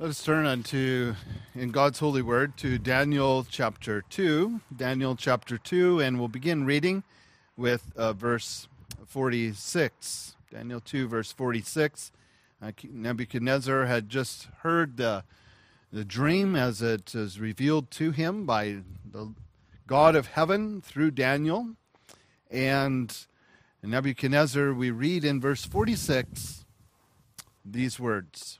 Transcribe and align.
Let 0.00 0.10
us 0.10 0.24
turn 0.24 0.44
unto, 0.44 1.14
in 1.54 1.70
God's 1.70 2.00
holy 2.00 2.20
word, 2.20 2.56
to 2.56 2.78
Daniel 2.78 3.46
chapter 3.48 4.02
2. 4.02 4.60
Daniel 4.76 5.14
chapter 5.14 5.56
2, 5.56 6.00
and 6.00 6.18
we'll 6.18 6.26
begin 6.26 6.66
reading 6.66 7.04
with 7.56 7.92
uh, 7.94 8.12
verse 8.12 8.66
46. 9.06 10.34
Daniel 10.50 10.80
2, 10.80 11.06
verse 11.06 11.30
46. 11.30 12.10
Uh, 12.60 12.72
Nebuchadnezzar 12.90 13.86
had 13.86 14.08
just 14.08 14.48
heard 14.62 14.96
the, 14.96 15.22
the 15.92 16.04
dream 16.04 16.56
as 16.56 16.82
it 16.82 17.14
is 17.14 17.38
revealed 17.38 17.92
to 17.92 18.10
him 18.10 18.44
by 18.46 18.78
the 19.08 19.32
God 19.86 20.16
of 20.16 20.26
heaven 20.26 20.80
through 20.80 21.12
Daniel. 21.12 21.68
And 22.50 23.16
Nebuchadnezzar, 23.80 24.74
we 24.74 24.90
read 24.90 25.24
in 25.24 25.40
verse 25.40 25.64
46 25.64 26.64
these 27.64 28.00
words. 28.00 28.58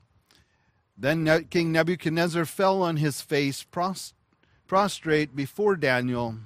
Then 0.97 1.47
King 1.51 1.73
Nebuchadnezzar 1.73 2.45
fell 2.45 2.83
on 2.83 2.99
his 2.99 3.21
face, 3.21 3.64
prostrate 4.67 5.37
before 5.37 5.77
Daniel, 5.77 6.37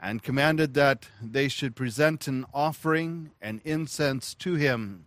and 0.00 0.22
commanded 0.22 0.74
that 0.74 1.08
they 1.22 1.48
should 1.48 1.76
present 1.76 2.26
an 2.26 2.46
offering 2.54 3.30
and 3.40 3.60
incense 3.64 4.34
to 4.34 4.54
him. 4.54 5.06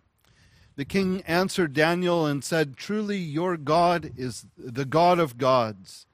The 0.76 0.86
king 0.86 1.22
answered 1.28 1.74
Daniel 1.74 2.26
and 2.26 2.44
said, 2.44 2.78
Truly 2.78 3.18
your 3.18 3.58
God 3.58 4.12
is 4.18 4.46
the 4.58 4.86
God 4.86 5.20
of 5.20 5.38
gods, 5.38 6.08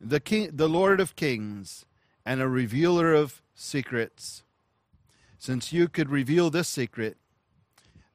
the, 0.00 0.20
king, 0.20 0.50
the 0.52 0.68
Lord 0.68 1.00
of 1.00 1.16
kings, 1.16 1.86
and 2.24 2.40
a 2.40 2.48
revealer 2.48 3.14
of 3.14 3.42
secrets. 3.54 4.42
Since 5.38 5.72
you 5.72 5.88
could 5.88 6.10
reveal 6.10 6.50
this 6.50 6.68
secret, 6.68 7.16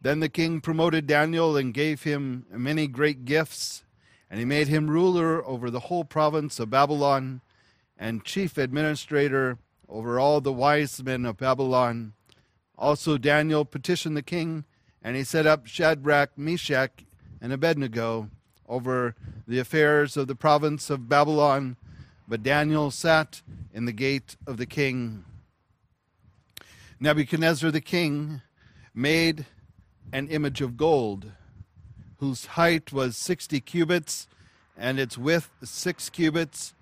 then 0.03 0.19
the 0.19 0.29
king 0.29 0.59
promoted 0.59 1.07
Daniel 1.07 1.55
and 1.55 1.73
gave 1.73 2.03
him 2.03 2.45
many 2.51 2.87
great 2.87 3.23
gifts, 3.23 3.83
and 4.29 4.37
he 4.37 4.45
made 4.45 4.67
him 4.67 4.89
ruler 4.89 5.43
over 5.45 5.69
the 5.69 5.79
whole 5.79 6.03
province 6.03 6.59
of 6.59 6.69
Babylon 6.69 7.39
and 7.97 8.25
chief 8.25 8.57
administrator 8.57 9.57
over 9.87 10.19
all 10.19 10.41
the 10.41 10.51
wise 10.51 11.01
men 11.01 11.25
of 11.25 11.37
Babylon. 11.37 12.13
Also, 12.77 13.17
Daniel 13.17 13.63
petitioned 13.63 14.17
the 14.17 14.21
king, 14.21 14.65
and 15.01 15.15
he 15.15 15.23
set 15.23 15.47
up 15.47 15.67
Shadrach, 15.67 16.37
Meshach, 16.37 17.05
and 17.39 17.53
Abednego 17.53 18.29
over 18.67 19.15
the 19.47 19.59
affairs 19.59 20.17
of 20.17 20.27
the 20.27 20.35
province 20.35 20.89
of 20.89 21.07
Babylon. 21.07 21.77
But 22.27 22.43
Daniel 22.43 22.91
sat 22.91 23.41
in 23.73 23.85
the 23.85 23.93
gate 23.93 24.35
of 24.45 24.57
the 24.57 24.65
king. 24.65 25.23
Nebuchadnezzar 26.99 27.71
the 27.71 27.81
king 27.81 28.41
made 28.93 29.45
an 30.13 30.27
image 30.27 30.61
of 30.61 30.77
gold, 30.77 31.31
whose 32.19 32.45
height 32.45 32.93
was 32.93 33.17
sixty 33.17 33.59
cubits, 33.59 34.27
and 34.77 34.99
its 34.99 35.17
width 35.17 35.49
six 35.63 36.09
cubits, 36.09 36.75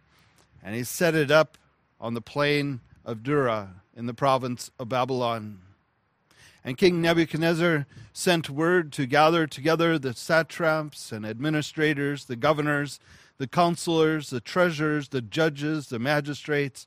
and 0.62 0.76
he 0.76 0.84
set 0.84 1.16
it 1.16 1.32
up 1.32 1.58
on 2.00 2.14
the 2.14 2.22
plain 2.22 2.82
of 3.06 3.24
Dura 3.24 3.70
in 3.96 4.06
the 4.06 4.14
province 4.14 4.70
of 4.78 4.90
Babylon. 4.90 5.60
And 6.64 6.78
King 6.78 7.02
Nebuchadnezzar 7.02 7.88
sent 8.14 8.50
word 8.50 8.92
to 8.94 9.06
gather 9.06 9.48
together 9.48 9.98
the 9.98 10.14
satraps 10.14 11.12
and 11.12 11.26
administrators, 11.26 12.26
the 12.26 12.36
governors, 12.36 13.00
the 13.38 13.48
counselors, 13.48 14.30
the 14.30 14.42
treasurers, 14.42 15.08
the 15.08 15.22
judges, 15.22 15.88
the 15.88 16.00
magistrates, 16.00 16.86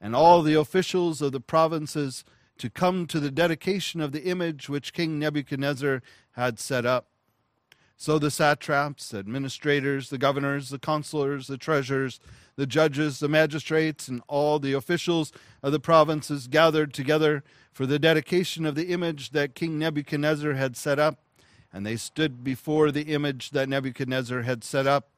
and 0.00 0.16
all 0.16 0.42
the 0.42 0.54
officials 0.54 1.22
of 1.22 1.32
the 1.32 1.40
provinces 1.40 2.24
to 2.58 2.70
come 2.70 3.06
to 3.06 3.20
the 3.20 3.30
dedication 3.30 4.00
of 4.00 4.12
the 4.12 4.24
image 4.24 4.68
which 4.68 4.92
King 4.92 5.18
Nebuchadnezzar 5.18 6.02
had 6.32 6.58
set 6.58 6.86
up. 6.86 7.06
So 7.96 8.18
the 8.18 8.30
satraps, 8.30 9.14
administrators, 9.14 10.10
the 10.10 10.18
governors, 10.18 10.68
the 10.68 10.78
counselors, 10.78 11.46
the 11.46 11.56
treasurers, 11.56 12.20
the 12.56 12.66
judges, 12.66 13.18
the 13.18 13.28
magistrates, 13.28 14.08
and 14.08 14.22
all 14.28 14.58
the 14.58 14.72
officials 14.72 15.32
of 15.62 15.72
the 15.72 15.80
provinces 15.80 16.46
gathered 16.46 16.92
together 16.92 17.42
for 17.72 17.86
the 17.86 17.98
dedication 17.98 18.66
of 18.66 18.74
the 18.74 18.88
image 18.88 19.30
that 19.30 19.54
King 19.54 19.78
Nebuchadnezzar 19.78 20.54
had 20.54 20.76
set 20.76 20.98
up. 20.98 21.20
And 21.72 21.84
they 21.84 21.96
stood 21.96 22.44
before 22.44 22.90
the 22.92 23.12
image 23.12 23.50
that 23.50 23.68
Nebuchadnezzar 23.68 24.42
had 24.42 24.62
set 24.62 24.86
up. 24.86 25.08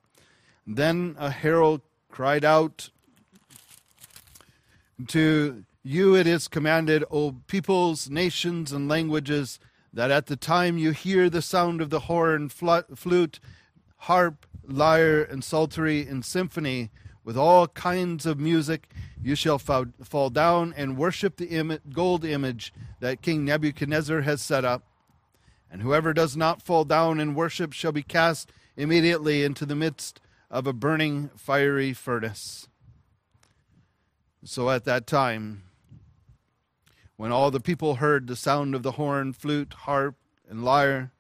Then 0.67 1.17
a 1.19 1.31
herald 1.31 1.83
cried 2.11 2.45
out 2.45 2.91
to 5.09 5.65
you 5.87 6.17
it 6.17 6.27
is 6.27 6.49
commanded, 6.49 7.05
O 7.13 7.37
peoples, 7.47 8.11
nations, 8.11 8.73
and 8.73 8.89
languages, 8.89 9.61
that 9.93 10.11
at 10.11 10.27
the 10.27 10.35
time 10.35 10.77
you 10.77 10.91
hear 10.91 11.31
the 11.31 11.41
sound 11.41 11.81
of 11.81 11.91
the 11.91 12.01
horn, 12.01 12.49
flute, 12.49 13.39
harp, 13.99 14.47
lyre, 14.67 15.23
and 15.23 15.45
psaltery, 15.45 16.05
and 16.05 16.25
symphony, 16.25 16.91
with 17.23 17.37
all 17.37 17.69
kinds 17.69 18.27
of 18.27 18.41
music, 18.41 18.91
you 19.23 19.37
shall 19.37 19.59
fall 19.59 20.31
down 20.31 20.75
and 20.77 20.99
worship 20.99 21.37
the 21.37 21.81
gold 21.93 22.25
image 22.25 22.75
that 22.99 23.23
King 23.23 23.45
Nebuchadnezzar 23.45 24.23
has 24.23 24.43
set 24.43 24.65
up. 24.65 24.83
And 25.71 25.83
whoever 25.83 26.13
does 26.13 26.37
not 26.37 26.63
fall 26.63 26.85
down 26.85 27.21
and 27.21 27.37
worship 27.37 27.73
shall 27.73 27.93
be 27.93 28.03
cast 28.03 28.51
immediately 28.77 29.45
into 29.45 29.65
the 29.65 29.77
midst 29.77 30.21
of 30.51 30.67
a 30.67 30.73
burning 30.73 31.31
fiery 31.37 31.93
furnace. 31.93 32.67
So 34.45 34.69
at 34.71 34.85
that 34.85 35.07
time, 35.07 35.63
when 37.17 37.33
all 37.33 37.51
the 37.51 37.61
people 37.61 37.97
heard 37.97 38.27
the 38.27 38.37
sound 38.37 38.75
of 38.75 38.83
the 38.83 38.93
horn, 38.93 39.33
flute, 39.33 39.73
harp, 39.73 40.17
and 40.49 40.65
lyre, 40.65 41.11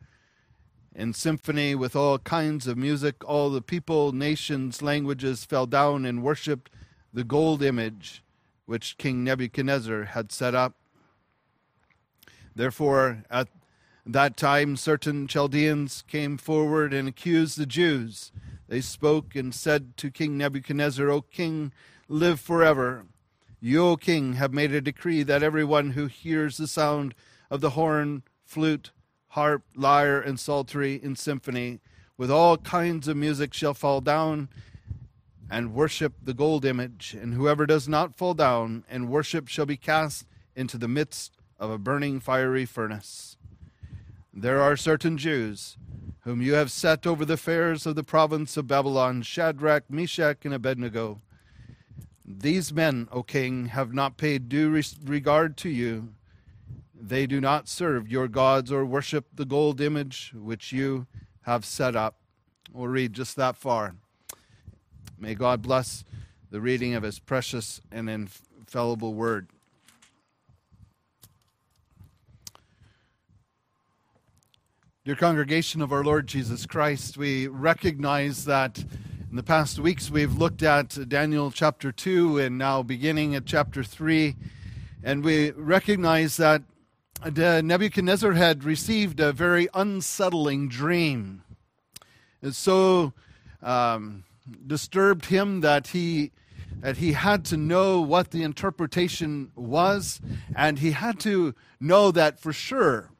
and 0.95 1.15
symphony 1.15 1.75
with 1.75 1.95
all 1.95 2.19
kinds 2.19 2.67
of 2.67 2.77
music, 2.77 3.25
all 3.25 3.51
the 3.51 3.63
people, 3.63 4.13
nations, 4.13 4.83
languages 4.83 5.45
fell 5.45 5.67
down 5.67 6.05
and 6.05 6.23
worshipped 6.23 6.71
the 7.13 7.25
gold 7.25 7.63
image 7.63 8.23
which 8.67 8.99
King 8.99 9.25
Nebuchadnezzar 9.25 10.05
had 10.05 10.33
set 10.33 10.55
up. 10.55 10.75
Therefore, 12.55 13.25
at 13.31 13.49
that 14.05 14.37
time, 14.37 14.77
certain 14.77 15.27
Chaldeans 15.27 16.03
came 16.09 16.37
forward 16.37 16.93
and 16.93 17.09
accused 17.09 17.59
the 17.59 17.67
Jews. 17.67 18.33
They 18.69 18.81
spoke 18.81 19.37
and 19.37 19.55
said 19.55 19.97
to 19.99 20.11
King 20.11 20.37
Nebuchadnezzar, 20.37 21.09
O 21.11 21.23
king, 21.23 21.73
live 22.09 22.41
forever. 22.41 23.07
You, 23.61 23.87
O 23.87 23.97
king, 23.97 24.35
have 24.35 24.53
made 24.53 24.73
a 24.73 24.81
decree 24.81 25.23
that 25.23 25.43
everyone 25.43 25.93
who 25.93 26.07
hears 26.07 26.57
the 26.57 26.67
sound 26.67 27.15
of 27.51 27.61
the 27.61 27.71
horn, 27.71 28.23
flute, 28.45 28.93
harp, 29.29 29.63
lyre, 29.75 30.21
and 30.21 30.39
psaltery 30.39 31.01
in 31.03 31.17
symphony, 31.17 31.81
with 32.19 32.31
all 32.31 32.59
kinds 32.59 33.09
of 33.09 33.17
music, 33.17 33.55
shall 33.55 33.75
fall 33.75 34.01
down 34.01 34.49
and 35.51 35.75
worship 35.75 36.15
the 36.23 36.35
gold 36.35 36.65
image. 36.65 37.17
And 37.19 37.35
whoever 37.35 37.67
does 37.67 37.89
not 37.89 38.17
fall 38.17 38.35
down 38.35 38.85
and 38.89 39.09
worship 39.09 39.49
shall 39.49 39.67
be 39.67 39.77
cast 39.77 40.27
into 40.55 40.79
the 40.79 40.89
midst 40.89 41.37
of 41.59 41.71
a 41.71 41.79
burning 41.79 42.21
fiery 42.21 42.67
furnace. 42.67 43.37
There 44.33 44.61
are 44.61 44.77
certain 44.77 45.17
Jews 45.17 45.77
whom 46.21 46.43
you 46.43 46.55
have 46.55 46.73
set 46.73 47.07
over 47.07 47.25
the 47.25 47.37
fairs 47.37 47.87
of 47.87 47.95
the 47.95 48.03
province 48.03 48.57
of 48.57 48.67
Babylon 48.67 49.23
Shadrach, 49.23 49.89
Meshach, 49.89 50.45
and 50.45 50.53
Abednego. 50.53 51.21
These 52.29 52.73
men, 52.73 53.09
O 53.13 53.23
king, 53.23 53.67
have 53.67 53.95
not 53.95 54.17
paid 54.17 54.49
due 54.49 54.83
regard 55.05 55.57
to 55.59 55.69
you. 55.69 56.09
They 56.93 57.25
do 57.25 57.41
not 57.41 57.69
serve 57.69 58.09
your 58.09 58.27
gods 58.27 58.73
or 58.73 58.85
worship 58.85 59.27
the 59.33 59.45
gold 59.45 59.81
image 59.81 60.33
which 60.35 60.73
you 60.73 61.07
have 61.43 61.65
set 61.65 61.95
up. 61.95 62.17
We'll 62.73 62.89
read 62.89 63.13
just 63.13 63.37
that 63.37 63.57
far. 63.57 63.95
May 65.17 65.37
God 65.37 65.63
bless 65.63 66.03
the 66.51 66.61
reading 66.61 66.95
of 66.95 67.05
his 67.05 67.21
precious 67.21 67.81
and 67.93 68.11
infallible 68.11 69.15
word. 69.15 69.49
Dear 75.05 75.15
congregation 75.15 75.81
of 75.81 75.93
our 75.93 76.03
Lord 76.03 76.27
Jesus 76.27 76.67
Christ, 76.67 77.17
we 77.17 77.47
recognize 77.47 78.47
that 78.47 78.85
in 79.37 79.45
the 79.45 79.47
past 79.47 79.79
weeks, 79.79 80.11
we've 80.11 80.39
looked 80.39 80.63
at 80.63 81.11
Daniel 81.11 81.51
chapter 81.51 81.93
2 81.93 82.39
and 82.39 82.57
now 82.57 82.83
beginning 82.83 83.35
at 83.35 83.45
chapter 83.45 83.85
3. 83.85 84.35
And 85.05 85.23
we 85.23 85.51
recognize 85.51 86.39
that 86.39 86.63
Nebuchadnezzar 87.23 88.33
had 88.33 88.65
received 88.65 89.21
a 89.21 89.35
very 89.35 89.69
unsettling 89.75 90.71
dream. 90.71 91.43
It 92.41 92.55
so 92.55 93.13
um, 93.63 94.25
disturbed 94.67 95.27
him 95.27 95.61
that 95.61 95.89
he, 95.89 96.33
that 96.81 96.97
he 96.97 97.13
had 97.13 97.45
to 97.45 97.59
know 97.59 98.01
what 98.01 98.31
the 98.31 98.43
interpretation 98.43 99.53
was, 99.55 100.19
and 100.57 100.79
he 100.79 100.93
had 100.93 101.21
to 101.21 101.55
know 101.79 102.11
that 102.11 102.41
for 102.41 102.55
sure 102.55 103.11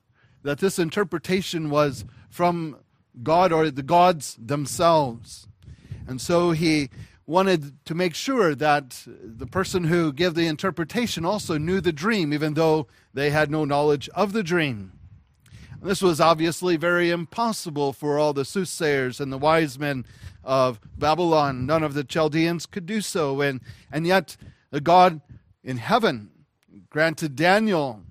that 0.45 0.61
this 0.61 0.79
interpretation 0.79 1.69
was 1.69 2.07
from 2.31 2.79
God 3.23 3.53
or 3.53 3.71
the 3.71 3.83
gods 3.83 4.35
themselves. 4.41 5.47
And 6.07 6.21
so 6.21 6.53
he 6.53 6.91
wanted 7.27 7.85
to 7.85 7.95
make 7.95 8.15
sure 8.15 8.55
that 8.55 9.03
the 9.07 9.47
person 9.47 9.85
who 9.85 10.13
gave 10.13 10.35
the 10.35 10.47
interpretation 10.47 11.25
also 11.25 11.59
knew 11.59 11.81
the 11.81 11.93
dream, 11.93 12.33
even 12.33 12.55
though 12.55 12.87
they 13.13 13.31
had 13.31 13.51
no 13.51 13.65
knowledge 13.65 14.09
of 14.11 14.33
the 14.33 14.45
dream. 14.45 14.93
This 15.83 16.01
was 16.01 16.21
obviously 16.21 16.77
very 16.77 17.11
impossible 17.11 17.93
for 17.93 18.19
all 18.19 18.33
the 18.33 18.45
soothsayers 18.45 19.21
and 19.21 19.33
the 19.33 19.39
wise 19.39 19.79
men 19.79 20.07
of 20.43 20.81
Babylon. 20.97 21.67
None 21.67 21.83
of 21.83 21.95
the 21.95 22.05
Chaldeans 22.05 22.67
could 22.67 22.87
do 22.87 23.01
so. 23.01 23.41
And, 23.41 23.61
and 23.91 24.07
yet, 24.07 24.37
the 24.71 24.81
God 24.81 25.21
in 25.63 25.77
heaven 25.77 26.31
granted 26.89 27.37
Daniel 27.37 28.03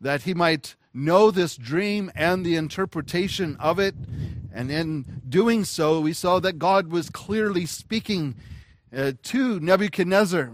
that 0.00 0.22
he 0.22 0.34
might 0.34 0.76
know 0.92 1.30
this 1.30 1.56
dream 1.56 2.10
and 2.14 2.44
the 2.44 2.56
interpretation 2.56 3.56
of 3.60 3.78
it. 3.78 3.94
And 4.52 4.70
in 4.70 5.22
doing 5.28 5.64
so, 5.64 6.00
we 6.00 6.12
saw 6.12 6.40
that 6.40 6.58
God 6.58 6.88
was 6.88 7.10
clearly 7.10 7.66
speaking 7.66 8.34
uh, 8.94 9.12
to 9.22 9.60
Nebuchadnezzar 9.60 10.50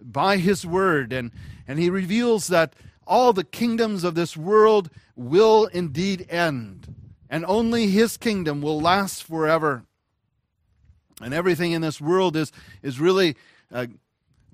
by 0.00 0.36
his 0.36 0.64
word. 0.64 1.12
And, 1.12 1.32
and 1.66 1.78
he 1.78 1.90
reveals 1.90 2.46
that 2.48 2.74
all 3.06 3.32
the 3.32 3.44
kingdoms 3.44 4.04
of 4.04 4.14
this 4.14 4.36
world 4.36 4.90
will 5.16 5.66
indeed 5.66 6.26
end, 6.30 6.94
and 7.28 7.44
only 7.46 7.88
his 7.88 8.16
kingdom 8.16 8.62
will 8.62 8.80
last 8.80 9.24
forever. 9.24 9.84
And 11.20 11.34
everything 11.34 11.72
in 11.72 11.82
this 11.82 12.00
world 12.00 12.36
is, 12.36 12.52
is 12.82 13.00
really 13.00 13.34
uh, 13.72 13.86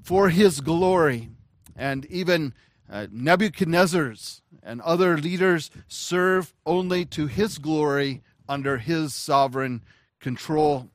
for 0.03 0.31
his 0.31 0.61
glory. 0.61 1.29
And 1.77 2.07
even 2.07 2.55
uh, 2.91 3.09
Nebuchadnezzar's 3.11 4.41
and 4.63 4.81
other 4.81 5.19
leaders 5.19 5.71
serve 5.89 6.55
only 6.65 7.05
to 7.07 7.27
his 7.27 7.59
glory 7.59 8.23
under 8.49 8.79
his 8.79 9.15
sovereign 9.15 9.83
control. 10.21 10.91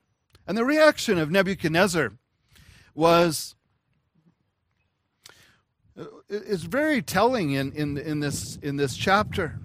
And 0.48 0.58
the 0.58 0.66
reaction 0.66 1.18
of 1.18 1.30
Nebuchadnezzar 1.30 2.12
was 2.96 3.56
uh, 6.00 6.06
is 6.30 6.64
very 6.64 7.02
telling 7.02 7.52
in, 7.52 7.72
in, 7.74 7.98
in, 7.98 8.20
this, 8.20 8.58
in 8.58 8.78
this 8.78 8.96
chapter. 8.96 9.60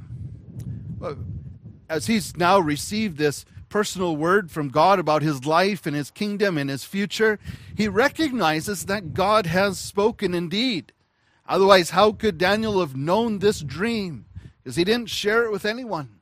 As 1.89 2.07
he's 2.07 2.37
now 2.37 2.59
received 2.59 3.19
this 3.19 3.45
personal 3.69 4.17
word 4.17 4.51
from 4.51 4.69
God 4.69 4.99
about 4.99 5.23
his 5.23 5.45
life 5.45 5.87
and 5.87 5.95
his 5.95 6.11
kingdom 6.11 6.59
and 6.59 6.71
his 6.71 6.85
future, 6.85 7.39
he 7.77 7.89
recognizes 7.89 8.87
that 8.87 9.15
God 9.15 9.47
has 9.47 9.79
spoken 9.79 10.35
indeed. 10.35 10.93
Otherwise, 11.47 11.91
how 11.91 12.13
could 12.13 12.39
Daniel 12.39 12.81
have 12.81 12.97
known 12.97 13.39
this 13.39 13.61
dream? 13.61 14.25
Because 14.63 14.77
he 14.77 14.85
didn't 14.85 15.11
share 15.11 15.45
it 15.45 15.53
with 15.53 15.65
anyone. 15.65 16.21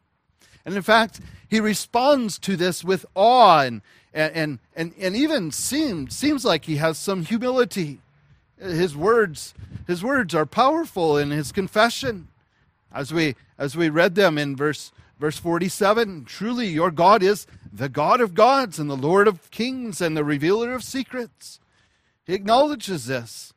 And 0.64 0.74
in 0.74 0.82
fact, 0.82 1.20
he 1.48 1.60
responds 1.60 2.38
to 2.40 2.56
this 2.56 2.84
with 2.84 3.04
awe 3.14 3.60
and, 3.60 3.82
and, 4.14 4.58
and, 4.76 4.94
and 4.98 5.16
even 5.16 5.50
seems, 5.50 6.14
seems 6.14 6.44
like 6.44 6.64
he 6.64 6.76
has 6.76 6.98
some 6.98 7.24
humility. 7.24 8.00
His 8.58 8.96
words 8.96 9.54
his 9.86 10.02
words 10.02 10.34
are 10.34 10.46
powerful 10.46 11.16
in 11.16 11.30
his 11.30 11.52
confession. 11.52 12.28
As 12.92 13.12
we 13.12 13.34
as 13.58 13.76
we 13.76 13.88
read 13.88 14.14
them 14.14 14.38
in 14.38 14.56
verse 14.56 14.92
verse 15.18 15.38
47 15.38 16.24
truly 16.24 16.66
your 16.66 16.90
god 16.90 17.22
is 17.22 17.46
the 17.72 17.88
god 17.88 18.20
of 18.20 18.34
gods 18.34 18.78
and 18.78 18.90
the 18.90 18.96
lord 18.96 19.28
of 19.28 19.50
kings 19.50 20.00
and 20.00 20.16
the 20.16 20.24
revealer 20.24 20.72
of 20.74 20.82
secrets. 20.82 21.60
He 22.24 22.34
acknowledges 22.34 23.06
this. 23.06 23.52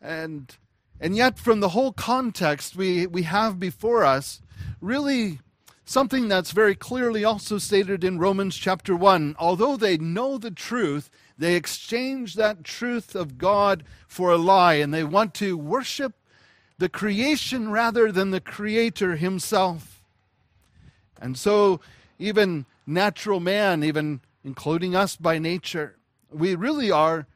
And 0.00 0.54
and 1.00 1.16
yet 1.16 1.38
from 1.38 1.60
the 1.60 1.70
whole 1.70 1.92
context 1.92 2.76
we 2.76 3.06
we 3.06 3.22
have 3.22 3.58
before 3.58 4.04
us 4.04 4.40
really 4.80 5.40
something 5.86 6.28
that's 6.28 6.50
very 6.50 6.74
clearly 6.74 7.24
also 7.24 7.56
stated 7.56 8.04
in 8.04 8.18
Romans 8.18 8.56
chapter 8.56 8.94
1 8.94 9.36
although 9.38 9.76
they 9.76 9.96
know 9.96 10.36
the 10.36 10.50
truth 10.50 11.08
they 11.38 11.54
exchange 11.54 12.34
that 12.34 12.64
truth 12.64 13.14
of 13.14 13.38
God 13.38 13.84
for 14.08 14.30
a 14.30 14.38
lie, 14.38 14.74
and 14.74 14.92
they 14.92 15.04
want 15.04 15.34
to 15.34 15.56
worship 15.56 16.14
the 16.78 16.88
creation 16.88 17.70
rather 17.70 18.10
than 18.10 18.30
the 18.30 18.40
Creator 18.40 19.16
Himself. 19.16 20.02
And 21.20 21.36
so, 21.36 21.80
even 22.18 22.66
natural 22.86 23.40
man, 23.40 23.84
even 23.84 24.20
including 24.44 24.94
us 24.94 25.16
by 25.16 25.38
nature, 25.38 25.96
we 26.30 26.54
really 26.54 26.90
are 26.90 27.26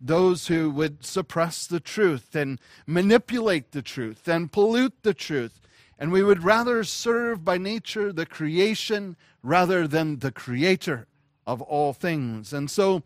those 0.00 0.46
who 0.46 0.70
would 0.70 1.04
suppress 1.04 1.66
the 1.66 1.80
truth 1.80 2.34
and 2.34 2.58
manipulate 2.86 3.72
the 3.72 3.82
truth 3.82 4.26
and 4.28 4.50
pollute 4.50 4.94
the 5.02 5.14
truth. 5.14 5.60
And 6.00 6.10
we 6.10 6.22
would 6.22 6.42
rather 6.42 6.82
serve 6.82 7.44
by 7.44 7.58
nature 7.58 8.10
the 8.10 8.24
creation 8.24 9.16
rather 9.42 9.86
than 9.86 10.20
the 10.20 10.32
creator 10.32 11.06
of 11.46 11.60
all 11.60 11.92
things. 11.92 12.54
And 12.54 12.70
so 12.70 13.02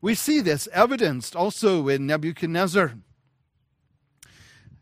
we 0.00 0.14
see 0.14 0.40
this 0.40 0.66
evidenced 0.72 1.36
also 1.36 1.86
in 1.88 2.06
Nebuchadnezzar. 2.06 2.94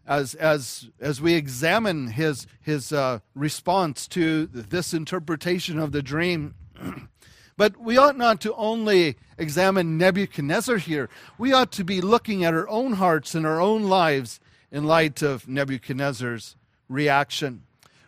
As, 0.07 0.35
as, 0.37 0.89
as 1.01 1.21
we 1.21 1.35
examine 1.35 2.07
his, 2.07 2.47
his 2.63 2.93
uh, 2.93 3.19
response 3.35 4.07
to 4.09 4.47
this 4.47 4.95
interpretation 4.95 5.81
of 5.81 5.91
the 5.91 6.01
dream. 6.01 6.55
but 7.57 7.77
we 7.77 7.99
ought 7.99 8.17
not 8.17 8.41
to 8.43 8.55
only 8.55 9.17
examine 9.37 9.99
Nebuchadnezzar 9.99 10.77
here, 10.77 11.11
we 11.37 11.53
ought 11.53 11.73
to 11.73 11.85
be 11.85 12.01
looking 12.01 12.45
at 12.45 12.55
our 12.55 12.69
own 12.69 12.95
hearts 12.95 13.35
and 13.35 13.45
our 13.45 13.61
own 13.61 13.83
lives 13.83 14.39
in 14.71 14.85
light 14.85 15.23
of 15.23 15.49
Nebuchadnezzar's 15.49 16.57
reaction, 16.89 17.63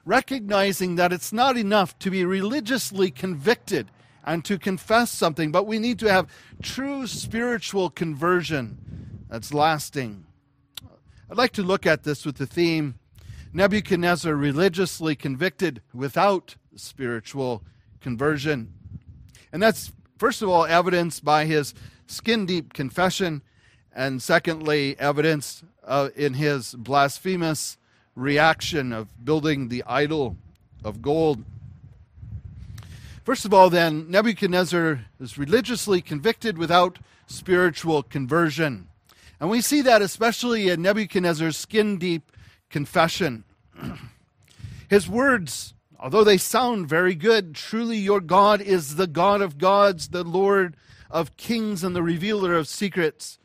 recognizing 0.05 0.97
that 0.97 1.13
it's 1.13 1.33
not 1.33 1.57
enough 1.57 1.99
to 2.01 2.11
be 2.11 2.25
religiously 2.25 3.11
convicted 3.11 3.91
and 4.25 4.45
to 4.45 4.59
confess 4.59 5.11
something, 5.11 5.51
but 5.51 5.67
we 5.67 5.79
need 5.79 5.99
to 5.99 6.13
have 6.13 6.29
true 6.63 7.07
spiritual 7.07 7.91
conversion 7.91 9.25
that's 9.29 9.55
lasting. 9.55 10.25
I'd 11.31 11.39
like 11.39 11.53
to 11.53 11.63
look 11.63 11.87
at 11.87 12.03
this 12.03 12.27
with 12.27 12.37
the 12.37 12.47
theme 12.47 12.97
Nebuchadnezzar 13.53 14.35
religiously 14.35 15.17
convicted 15.17 15.83
without 15.93 16.57
spiritual 16.77 17.63
conversion. 18.01 18.73
And 19.53 19.63
that's, 19.63 19.93
first 20.19 20.43
of 20.43 20.49
all, 20.49 20.67
evidenced 20.67 21.25
by 21.25 21.47
his 21.47 21.75
skin 22.07 22.47
deep 22.47 22.73
confession, 22.73 23.43
and 23.93 24.23
secondly, 24.23 24.97
evidence 24.99 25.65
uh, 25.85 26.11
in 26.15 26.35
his 26.35 26.75
blasphemous 26.75 27.77
reaction 28.15 28.93
of 28.93 29.25
building 29.25 29.69
the 29.69 29.85
idol 29.87 30.37
of 30.85 31.03
gold. 31.03 31.45
First 33.25 33.45
of 33.45 33.55
all, 33.55 33.71
then, 33.71 34.11
Nebuchadnezzar 34.11 35.07
is 35.21 35.39
religiously 35.39 36.01
convicted 36.01 36.59
without 36.59 36.99
spiritual 37.27 38.03
conversion. 38.03 38.89
And 39.39 39.49
we 39.49 39.61
see 39.61 39.83
that 39.83 40.03
especially 40.03 40.69
in 40.69 40.83
Nebuchadnezzar's 40.83 41.57
skin 41.57 41.97
deep 41.99 42.33
confession. 42.69 43.45
His 44.89 45.09
words, 45.09 45.75
although 45.99 46.25
they 46.25 46.39
sound 46.39 46.89
very 46.89 47.15
good, 47.15 47.55
truly 47.55 47.97
your 47.97 48.21
God 48.21 48.61
is 48.61 48.97
the 48.97 49.07
God 49.07 49.41
of 49.41 49.59
gods, 49.59 50.09
the 50.09 50.25
Lord 50.25 50.77
of 51.11 51.37
kings, 51.37 51.85
and 51.85 51.95
the 51.95 52.03
revealer 52.03 52.55
of 52.55 52.69
secrets. 52.69 53.39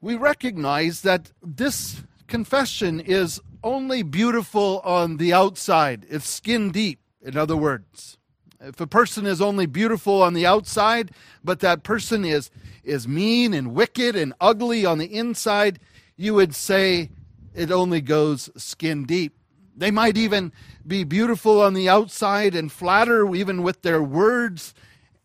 We 0.00 0.14
recognize 0.16 1.02
that 1.02 1.32
this 1.42 2.02
confession 2.30 3.00
is 3.00 3.40
only 3.62 4.02
beautiful 4.02 4.80
on 4.84 5.18
the 5.18 5.34
outside, 5.34 6.06
it's 6.08 6.26
skin 6.26 6.70
deep. 6.70 7.00
In 7.20 7.36
other 7.36 7.56
words, 7.56 8.16
if 8.60 8.80
a 8.80 8.86
person 8.86 9.26
is 9.26 9.42
only 9.42 9.66
beautiful 9.66 10.22
on 10.22 10.32
the 10.32 10.46
outside, 10.46 11.10
but 11.44 11.60
that 11.60 11.82
person 11.82 12.24
is, 12.24 12.50
is 12.82 13.06
mean 13.06 13.52
and 13.52 13.74
wicked 13.74 14.16
and 14.16 14.32
ugly 14.40 14.86
on 14.86 14.96
the 14.96 15.14
inside, 15.14 15.80
you 16.16 16.32
would 16.34 16.54
say 16.54 17.10
it 17.54 17.70
only 17.70 18.00
goes 18.00 18.48
skin 18.56 19.04
deep. 19.04 19.36
They 19.76 19.90
might 19.90 20.16
even 20.16 20.52
be 20.86 21.04
beautiful 21.04 21.60
on 21.60 21.74
the 21.74 21.88
outside 21.88 22.54
and 22.54 22.70
flatter 22.70 23.34
even 23.34 23.62
with 23.62 23.82
their 23.82 24.02
words, 24.02 24.72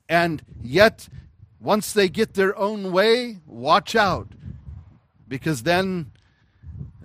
and 0.10 0.42
yet 0.62 1.08
once 1.60 1.94
they 1.94 2.10
get 2.10 2.34
their 2.34 2.58
own 2.58 2.92
way, 2.92 3.40
watch 3.46 3.96
out, 3.96 4.30
because 5.28 5.64
then 5.64 6.12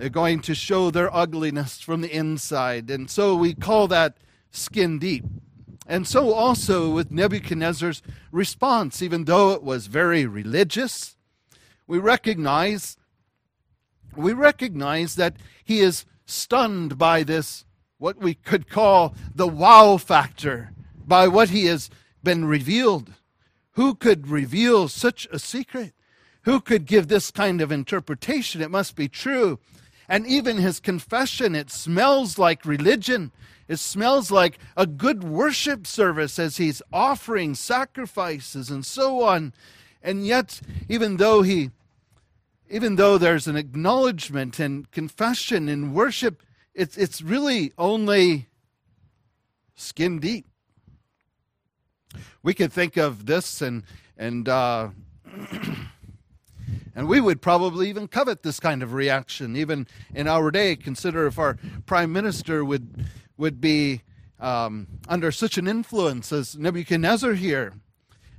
they're 0.00 0.08
going 0.08 0.40
to 0.40 0.54
show 0.54 0.90
their 0.90 1.14
ugliness 1.14 1.78
from 1.78 2.00
the 2.00 2.10
inside. 2.10 2.88
And 2.88 3.10
so 3.10 3.36
we 3.36 3.52
call 3.52 3.86
that 3.88 4.16
skin 4.50 4.98
deep. 4.98 5.26
And 5.86 6.08
so 6.08 6.32
also 6.32 6.88
with 6.88 7.10
Nebuchadnezzar's 7.10 8.00
response, 8.32 9.02
even 9.02 9.26
though 9.26 9.50
it 9.50 9.62
was 9.62 9.88
very 9.88 10.24
religious, 10.24 11.16
we 11.86 11.98
recognize 11.98 12.96
we 14.16 14.32
recognize 14.32 15.16
that 15.16 15.36
he 15.62 15.80
is 15.80 16.06
stunned 16.24 16.96
by 16.96 17.22
this 17.22 17.66
what 17.98 18.16
we 18.16 18.32
could 18.32 18.70
call 18.70 19.14
the 19.34 19.46
wow 19.46 19.98
factor 19.98 20.72
by 21.06 21.28
what 21.28 21.50
he 21.50 21.66
has 21.66 21.90
been 22.22 22.46
revealed. 22.46 23.12
Who 23.72 23.94
could 23.94 24.28
reveal 24.28 24.88
such 24.88 25.28
a 25.30 25.38
secret? 25.38 25.92
Who 26.44 26.62
could 26.62 26.86
give 26.86 27.08
this 27.08 27.30
kind 27.30 27.60
of 27.60 27.70
interpretation? 27.70 28.62
It 28.62 28.70
must 28.70 28.96
be 28.96 29.06
true. 29.06 29.58
And 30.10 30.26
even 30.26 30.56
his 30.56 30.80
confession, 30.80 31.54
it 31.54 31.70
smells 31.70 32.36
like 32.36 32.64
religion. 32.64 33.30
It 33.68 33.78
smells 33.78 34.32
like 34.32 34.58
a 34.76 34.84
good 34.84 35.22
worship 35.22 35.86
service 35.86 36.36
as 36.36 36.56
he's 36.56 36.82
offering 36.92 37.54
sacrifices 37.54 38.70
and 38.70 38.84
so 38.84 39.22
on. 39.22 39.54
And 40.02 40.26
yet, 40.26 40.60
even 40.88 41.18
though 41.18 41.42
he 41.42 41.70
even 42.68 42.96
though 42.96 43.18
there's 43.18 43.46
an 43.46 43.56
acknowledgement 43.56 44.58
and 44.58 44.90
confession 44.90 45.68
and 45.68 45.94
worship, 45.94 46.42
it's, 46.74 46.96
it's 46.96 47.20
really 47.20 47.72
only 47.78 48.48
skin 49.74 50.20
deep. 50.20 50.46
We 52.42 52.54
could 52.54 52.72
think 52.72 52.96
of 52.96 53.26
this 53.26 53.60
and, 53.60 53.82
and, 54.16 54.48
uh, 54.48 54.90
and 56.94 57.08
we 57.08 57.20
would 57.20 57.40
probably 57.40 57.88
even 57.88 58.08
covet 58.08 58.42
this 58.42 58.60
kind 58.60 58.82
of 58.82 58.92
reaction, 58.92 59.56
even 59.56 59.86
in 60.14 60.26
our 60.26 60.50
day. 60.50 60.76
Consider 60.76 61.26
if 61.26 61.38
our 61.38 61.56
prime 61.86 62.12
minister 62.12 62.64
would, 62.64 63.06
would 63.36 63.60
be 63.60 64.02
um, 64.38 64.86
under 65.08 65.30
such 65.30 65.58
an 65.58 65.68
influence 65.68 66.32
as 66.32 66.56
Nebuchadnezzar 66.56 67.34
here, 67.34 67.74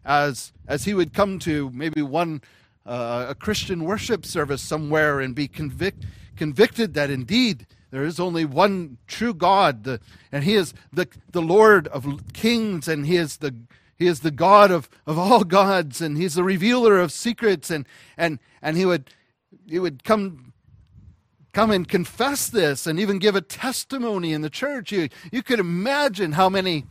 as, 0.04 0.52
as 0.68 0.86
he 0.86 0.94
would 0.94 1.14
come 1.14 1.40
to 1.40 1.70
maybe 1.72 2.02
one 2.02 2.42
uh, 2.86 3.28
a 3.30 3.36
Christian 3.36 3.84
worship 3.84 4.26
service 4.26 4.62
somewhere 4.62 5.20
and 5.20 5.36
be 5.36 5.48
convict, 5.48 6.06
convicted 6.36 6.94
that 6.96 7.10
indeed 7.10 7.68
there 7.92 8.04
is 8.04 8.20
only 8.20 8.46
one 8.46 8.98
true 9.08 9.34
God, 9.34 9.84
the, 9.84 10.00
and 10.32 10.44
He 10.44 10.56
is 10.56 10.74
the, 10.92 11.08
the 11.32 11.42
Lord 11.42 11.88
of 11.90 12.34
kings, 12.34 12.88
and 12.88 13.06
He 13.06 13.18
is 13.18 13.38
the 13.38 13.54
He 14.02 14.08
is 14.08 14.22
the 14.22 14.32
God 14.32 14.72
of, 14.72 14.90
of 15.06 15.18
all 15.18 15.44
gods, 15.44 16.02
and 16.02 16.18
He's 16.18 16.36
the 16.36 16.44
revealer 16.44 17.00
of 17.00 17.12
secrets, 17.12 17.70
and 17.70 17.86
and 18.18 18.40
and 18.62 18.78
He 18.78 18.86
would 18.86 19.10
He 19.68 19.80
would 19.80 20.04
come 20.04 20.54
come 21.54 21.72
and 21.72 21.88
confess 21.88 22.48
this 22.48 22.88
and 22.88 23.00
even 23.00 23.20
give 23.20 23.36
a 23.36 23.42
testimony 23.42 24.34
in 24.34 24.42
the 24.42 24.50
church. 24.50 24.92
You 24.92 25.10
you 25.32 25.44
could 25.44 25.60
imagine 25.60 26.34
how 26.34 26.50
many 26.50 26.86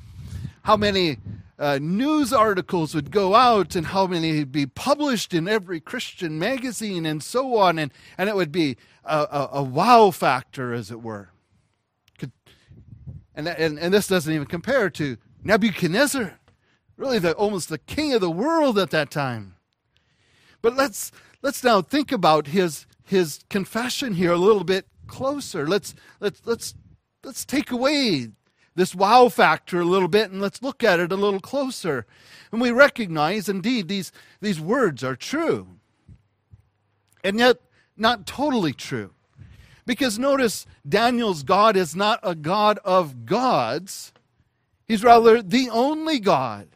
how 0.63 0.77
many 0.77 1.19
uh, 1.61 1.79
news 1.81 2.33
articles 2.33 2.95
would 2.95 3.11
go 3.11 3.35
out 3.35 3.77
and 3.77 3.89
how 3.89 4.07
many 4.07 4.39
would 4.39 4.51
be 4.51 4.65
published 4.65 5.35
in 5.35 5.47
every 5.47 5.79
Christian 5.79 6.39
magazine 6.39 7.05
and 7.05 7.23
so 7.23 7.59
on. 7.59 7.79
And, 7.79 7.93
and 8.17 8.31
it 8.31 8.35
would 8.35 8.51
be 8.51 8.79
a, 9.05 9.19
a, 9.19 9.49
a 9.55 9.63
wow 9.63 10.11
factor, 10.11 10.73
as 10.73 10.91
it 10.91 11.03
were. 11.03 11.29
Could, 12.19 12.33
and, 13.35 13.47
and, 13.47 13.79
and 13.79 13.93
this 13.93 14.07
doesn't 14.07 14.33
even 14.33 14.47
compare 14.47 14.89
to 14.91 15.19
Nebuchadnezzar, 15.45 16.40
really 17.01 17.19
the, 17.19 17.33
almost 17.33 17.71
the 17.71 17.79
king 17.79 18.13
of 18.13 18.21
the 18.21 18.31
world 18.31 18.79
at 18.79 18.91
that 18.91 19.11
time. 19.11 19.57
But 20.61 20.77
let's, 20.77 21.11
let's 21.41 21.65
now 21.65 21.81
think 21.81 22.13
about 22.13 22.49
his, 22.49 22.87
his 23.03 23.41
confession 23.49 24.15
here 24.15 24.33
a 24.33 24.37
little 24.37 24.65
bit 24.65 24.87
closer. 25.07 25.67
Let's, 25.67 25.95
let's, 26.21 26.43
let's, 26.45 26.75
let's 27.25 27.47
take 27.47 27.71
away 27.71 28.29
this 28.75 28.95
wow 28.95 29.31
factor 29.31 29.81
a 29.81 29.85
little 29.85 30.09
bit 30.09 30.31
and 30.31 30.43
let's 30.43 30.63
look 30.63 30.85
at 30.85 31.01
it 31.01 31.11
a 31.11 31.17
little 31.17 31.41
closer. 31.41 32.07
And 32.53 32.61
we 32.61 32.71
recognize, 32.71 33.49
indeed, 33.49 33.89
these, 33.89 34.13
these 34.43 34.61
words 34.61 35.03
are 35.03 35.17
true. 35.17 35.69
And 37.25 37.39
yet, 37.39 37.57
not 37.97 38.27
totally 38.27 38.75
true. 38.75 39.13
Because 39.87 40.19
notice, 40.19 40.67
Daniel's 40.87 41.43
God 41.45 41.77
is 41.77 41.97
not 41.97 42.21
a 42.23 42.35
God 42.35 42.79
of 42.85 43.25
gods, 43.25 44.13
he's 44.87 45.03
rather 45.03 45.41
the 45.41 45.71
only 45.71 46.21
God. 46.21 46.69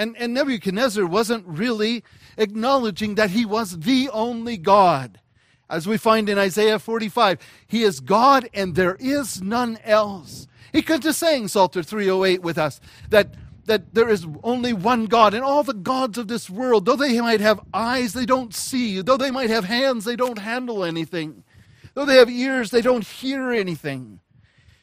And, 0.00 0.16
and 0.16 0.32
Nebuchadnezzar 0.32 1.04
wasn't 1.04 1.46
really 1.46 2.02
acknowledging 2.38 3.16
that 3.16 3.32
he 3.32 3.44
was 3.44 3.80
the 3.80 4.08
only 4.14 4.56
God. 4.56 5.20
As 5.68 5.86
we 5.86 5.98
find 5.98 6.30
in 6.30 6.38
Isaiah 6.38 6.78
45, 6.78 7.36
he 7.66 7.82
is 7.82 8.00
God 8.00 8.48
and 8.54 8.74
there 8.74 8.96
is 8.98 9.42
none 9.42 9.78
else. 9.84 10.46
He 10.72 10.80
could 10.80 11.02
just 11.02 11.18
saying 11.18 11.48
Psalter 11.48 11.82
308 11.82 12.40
with 12.40 12.56
us 12.56 12.80
that 13.10 13.34
that 13.66 13.94
there 13.94 14.08
is 14.08 14.26
only 14.42 14.72
one 14.72 15.04
God, 15.04 15.34
and 15.34 15.44
all 15.44 15.62
the 15.62 15.74
gods 15.74 16.16
of 16.16 16.28
this 16.28 16.48
world, 16.48 16.86
though 16.86 16.96
they 16.96 17.20
might 17.20 17.42
have 17.42 17.60
eyes, 17.74 18.14
they 18.14 18.24
don't 18.24 18.54
see. 18.54 19.02
Though 19.02 19.18
they 19.18 19.30
might 19.30 19.50
have 19.50 19.64
hands, 19.64 20.06
they 20.06 20.16
don't 20.16 20.38
handle 20.38 20.82
anything. 20.82 21.44
Though 21.92 22.06
they 22.06 22.16
have 22.16 22.30
ears, 22.30 22.70
they 22.70 22.80
don't 22.80 23.04
hear 23.04 23.52
anything. 23.52 24.20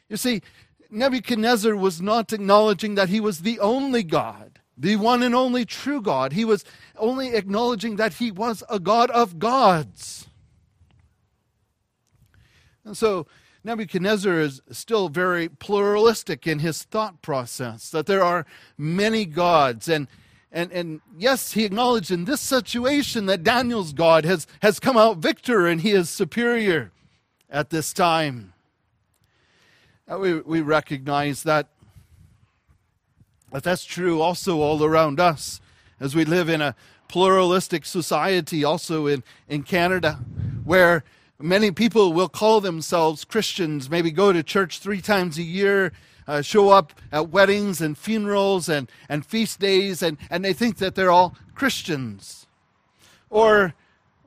You 0.08 0.16
see, 0.16 0.42
Nebuchadnezzar 0.90 1.74
was 1.76 2.00
not 2.00 2.32
acknowledging 2.32 2.94
that 2.94 3.08
he 3.08 3.20
was 3.20 3.40
the 3.40 3.58
only 3.58 4.04
God, 4.04 4.57
the 4.78 4.96
one 4.96 5.22
and 5.22 5.34
only 5.34 5.64
true 5.64 6.00
God. 6.00 6.32
He 6.32 6.44
was 6.44 6.64
only 6.96 7.34
acknowledging 7.34 7.96
that 7.96 8.14
he 8.14 8.30
was 8.30 8.62
a 8.70 8.78
God 8.78 9.10
of 9.10 9.38
gods. 9.38 10.28
And 12.84 12.96
so 12.96 13.26
Nebuchadnezzar 13.64 14.38
is 14.40 14.62
still 14.70 15.08
very 15.08 15.48
pluralistic 15.48 16.46
in 16.46 16.60
his 16.60 16.84
thought 16.84 17.20
process, 17.22 17.90
that 17.90 18.06
there 18.06 18.22
are 18.22 18.46
many 18.78 19.26
gods. 19.26 19.88
And, 19.88 20.06
and, 20.52 20.70
and 20.70 21.00
yes, 21.18 21.52
he 21.52 21.64
acknowledged 21.64 22.10
in 22.10 22.24
this 22.24 22.40
situation 22.40 23.26
that 23.26 23.42
Daniel's 23.42 23.92
God 23.92 24.24
has, 24.24 24.46
has 24.62 24.78
come 24.78 24.96
out 24.96 25.18
victor 25.18 25.66
and 25.66 25.80
he 25.80 25.90
is 25.90 26.08
superior 26.08 26.92
at 27.50 27.70
this 27.70 27.92
time. 27.92 28.52
We, 30.08 30.40
we 30.40 30.60
recognize 30.62 31.42
that, 31.42 31.68
that 33.52 33.62
that's 33.62 33.84
true 33.84 34.20
also 34.20 34.60
all 34.60 34.82
around 34.84 35.20
us 35.20 35.60
as 36.00 36.14
we 36.14 36.24
live 36.24 36.48
in 36.48 36.60
a 36.60 36.74
pluralistic 37.08 37.84
society, 37.84 38.62
also 38.64 39.06
in, 39.06 39.22
in 39.48 39.62
Canada, 39.62 40.20
where 40.64 41.02
Many 41.40 41.70
people 41.70 42.12
will 42.12 42.28
call 42.28 42.60
themselves 42.60 43.24
Christians, 43.24 43.88
maybe 43.88 44.10
go 44.10 44.32
to 44.32 44.42
church 44.42 44.80
three 44.80 45.00
times 45.00 45.38
a 45.38 45.44
year, 45.44 45.92
uh, 46.26 46.42
show 46.42 46.70
up 46.70 46.92
at 47.12 47.28
weddings 47.28 47.80
and 47.80 47.96
funerals 47.96 48.68
and, 48.68 48.90
and 49.08 49.24
feast 49.24 49.60
days, 49.60 50.02
and, 50.02 50.18
and 50.30 50.44
they 50.44 50.52
think 50.52 50.78
that 50.78 50.96
they're 50.96 51.12
all 51.12 51.36
Christians. 51.54 52.48
Or, 53.30 53.74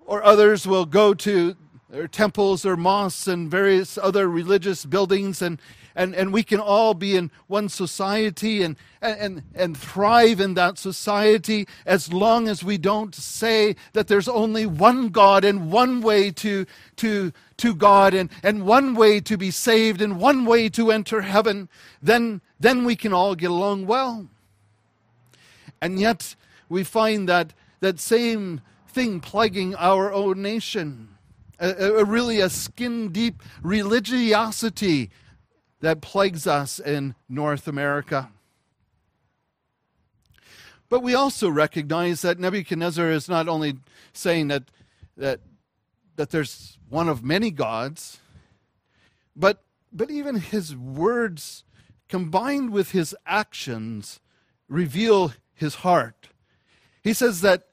or 0.05 0.23
others 0.23 0.65
will 0.65 0.85
go 0.85 1.13
to 1.15 1.57
their 1.91 2.07
temples 2.07 2.65
or 2.65 2.77
mosques 2.77 3.27
and 3.27 3.51
various 3.51 3.97
other 3.97 4.29
religious 4.29 4.85
buildings 4.85 5.41
and, 5.41 5.59
and, 5.93 6.15
and 6.15 6.31
we 6.31 6.41
can 6.41 6.61
all 6.61 6.93
be 6.93 7.17
in 7.17 7.29
one 7.47 7.67
society 7.67 8.63
and, 8.63 8.77
and, 9.01 9.43
and 9.53 9.75
thrive 9.75 10.39
in 10.39 10.53
that 10.53 10.77
society 10.77 11.67
as 11.85 12.13
long 12.13 12.47
as 12.47 12.63
we 12.63 12.77
don't 12.77 13.13
say 13.13 13.75
that 13.91 14.07
there's 14.07 14.29
only 14.29 14.65
one 14.65 15.09
God 15.09 15.43
and 15.43 15.69
one 15.69 15.99
way 15.99 16.31
to, 16.31 16.65
to, 16.95 17.33
to 17.57 17.75
God 17.75 18.13
and, 18.13 18.29
and 18.41 18.65
one 18.65 18.95
way 18.95 19.19
to 19.19 19.37
be 19.37 19.51
saved 19.51 20.01
and 20.01 20.17
one 20.17 20.45
way 20.45 20.69
to 20.69 20.91
enter 20.91 21.19
heaven, 21.19 21.67
then, 22.01 22.39
then 22.57 22.85
we 22.85 22.95
can 22.95 23.11
all 23.11 23.35
get 23.35 23.51
along 23.51 23.85
well. 23.85 24.29
And 25.81 25.99
yet 25.99 26.37
we 26.69 26.85
find 26.85 27.27
that 27.27 27.51
that 27.81 27.99
same 27.99 28.61
thing 28.87 29.19
plaguing 29.19 29.75
our 29.75 30.13
own 30.13 30.41
nation. 30.41 31.10
A, 31.61 31.99
a, 31.99 32.05
really 32.05 32.39
a 32.39 32.49
skin 32.49 33.11
deep 33.11 33.43
religiosity 33.61 35.11
that 35.79 36.01
plagues 36.01 36.47
us 36.47 36.79
in 36.79 37.13
North 37.29 37.67
America. 37.67 38.31
But 40.89 41.03
we 41.03 41.13
also 41.13 41.49
recognize 41.49 42.23
that 42.23 42.39
Nebuchadnezzar 42.39 43.11
is 43.11 43.29
not 43.29 43.47
only 43.47 43.75
saying 44.11 44.47
that, 44.47 44.63
that, 45.15 45.39
that 46.15 46.31
there's 46.31 46.79
one 46.89 47.07
of 47.07 47.23
many 47.23 47.51
gods, 47.51 48.19
but, 49.35 49.63
but 49.93 50.09
even 50.09 50.37
his 50.37 50.75
words 50.75 51.63
combined 52.09 52.71
with 52.71 52.91
his 52.91 53.15
actions 53.25 54.19
reveal 54.67 55.31
his 55.53 55.75
heart. 55.75 56.29
He 57.03 57.13
says 57.13 57.41
that 57.41 57.67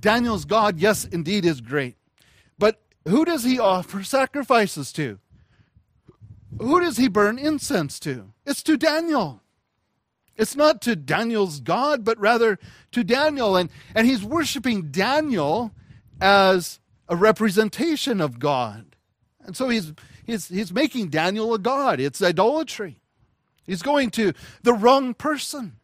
Daniel's 0.00 0.44
God, 0.44 0.78
yes, 0.78 1.04
indeed, 1.04 1.44
is 1.44 1.60
great. 1.60 1.96
Who 3.06 3.24
does 3.24 3.44
he 3.44 3.58
offer 3.58 4.02
sacrifices 4.02 4.92
to? 4.92 5.18
Who 6.58 6.80
does 6.80 6.96
he 6.96 7.08
burn 7.08 7.38
incense 7.38 8.00
to? 8.00 8.32
It's 8.44 8.62
to 8.64 8.76
Daniel. 8.76 9.42
It's 10.36 10.56
not 10.56 10.80
to 10.82 10.96
Daniel's 10.96 11.60
God, 11.60 12.04
but 12.04 12.18
rather 12.18 12.58
to 12.92 13.04
Daniel. 13.04 13.56
And, 13.56 13.70
and 13.94 14.06
he's 14.06 14.24
worshiping 14.24 14.90
Daniel 14.90 15.72
as 16.20 16.80
a 17.08 17.16
representation 17.16 18.20
of 18.20 18.38
God. 18.38 18.96
And 19.44 19.56
so 19.56 19.68
he's, 19.68 19.92
he's, 20.24 20.48
he's 20.48 20.72
making 20.72 21.08
Daniel 21.08 21.54
a 21.54 21.58
God. 21.58 22.00
It's 22.00 22.22
idolatry. 22.22 23.00
He's 23.66 23.82
going 23.82 24.10
to 24.12 24.32
the 24.62 24.74
wrong 24.74 25.14
person. 25.14 25.76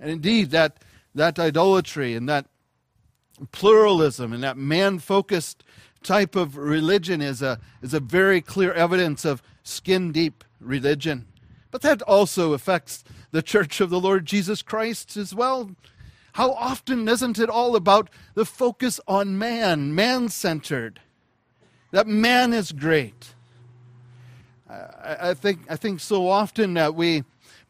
And 0.00 0.10
indeed, 0.10 0.50
that, 0.50 0.82
that 1.14 1.38
idolatry 1.38 2.14
and 2.14 2.28
that 2.28 2.46
pluralism 3.52 4.32
and 4.32 4.42
that 4.42 4.56
man 4.56 4.98
focused 4.98 5.62
type 6.02 6.36
of 6.36 6.56
religion 6.56 7.20
is 7.20 7.42
a, 7.42 7.58
is 7.82 7.94
a 7.94 8.00
very 8.00 8.40
clear 8.40 8.72
evidence 8.72 9.24
of 9.24 9.42
skin 9.62 10.12
deep 10.12 10.44
religion. 10.60 11.26
But 11.70 11.82
that 11.82 12.02
also 12.02 12.52
affects 12.52 13.04
the 13.30 13.42
church 13.42 13.80
of 13.80 13.90
the 13.90 14.00
Lord 14.00 14.26
Jesus 14.26 14.62
Christ 14.62 15.16
as 15.16 15.34
well. 15.34 15.70
How 16.32 16.52
often 16.52 17.08
isn't 17.08 17.38
it 17.38 17.50
all 17.50 17.76
about 17.76 18.10
the 18.34 18.44
focus 18.44 19.00
on 19.06 19.38
man, 19.38 19.94
man 19.94 20.28
centered? 20.28 21.00
That 21.90 22.06
man 22.06 22.52
is 22.52 22.72
great. 22.72 23.34
I, 24.68 25.30
I, 25.30 25.34
think, 25.34 25.60
I 25.68 25.76
think 25.76 26.00
so 26.00 26.28
often 26.28 26.74
that 26.74 26.94
we 26.94 27.24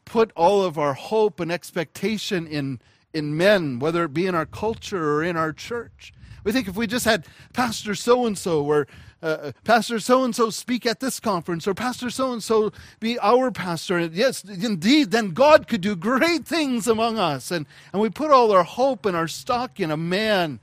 put 0.05 0.31
all 0.35 0.63
of 0.63 0.77
our 0.77 0.93
hope 0.93 1.39
and 1.39 1.51
expectation 1.51 2.47
in, 2.47 2.79
in 3.13 3.35
men, 3.37 3.79
whether 3.79 4.03
it 4.03 4.13
be 4.13 4.27
in 4.27 4.35
our 4.35 4.45
culture 4.45 5.13
or 5.13 5.23
in 5.23 5.37
our 5.37 5.53
church. 5.53 6.13
We 6.43 6.51
think 6.51 6.67
if 6.67 6.75
we 6.75 6.87
just 6.87 7.05
had 7.05 7.25
Pastor 7.53 7.95
so 7.95 8.25
and 8.25 8.37
so 8.37 8.63
or 8.63 8.87
uh, 9.21 9.51
Pastor 9.63 9.99
so 9.99 10.23
and 10.23 10.35
so 10.35 10.49
speak 10.49 10.85
at 10.85 10.99
this 10.99 11.19
conference 11.19 11.67
or 11.67 11.73
Pastor 11.73 12.09
so 12.09 12.31
and 12.31 12.41
so 12.41 12.71
be 12.99 13.19
our 13.19 13.51
pastor, 13.51 13.99
yes, 13.99 14.43
indeed, 14.43 15.11
then 15.11 15.31
God 15.31 15.67
could 15.67 15.81
do 15.81 15.95
great 15.95 16.45
things 16.45 16.87
among 16.87 17.17
us. 17.17 17.51
And, 17.51 17.65
and 17.91 18.01
we 18.01 18.09
put 18.09 18.31
all 18.31 18.51
our 18.51 18.63
hope 18.63 19.05
and 19.05 19.15
our 19.15 19.27
stock 19.27 19.79
in 19.79 19.91
a 19.91 19.97
man. 19.97 20.59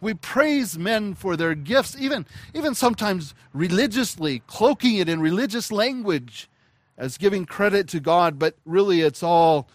We 0.00 0.14
praise 0.14 0.78
men 0.78 1.14
for 1.14 1.36
their 1.36 1.56
gifts, 1.56 1.96
even, 1.98 2.24
even 2.54 2.74
sometimes 2.74 3.34
religiously, 3.52 4.42
cloaking 4.46 4.96
it 4.96 5.08
in 5.08 5.20
religious 5.20 5.72
language 5.72 6.48
as 6.96 7.18
giving 7.18 7.46
credit 7.46 7.88
to 7.88 8.00
God, 8.00 8.38
but 8.38 8.56
really 8.64 9.00
it's 9.00 9.22
all 9.22 9.68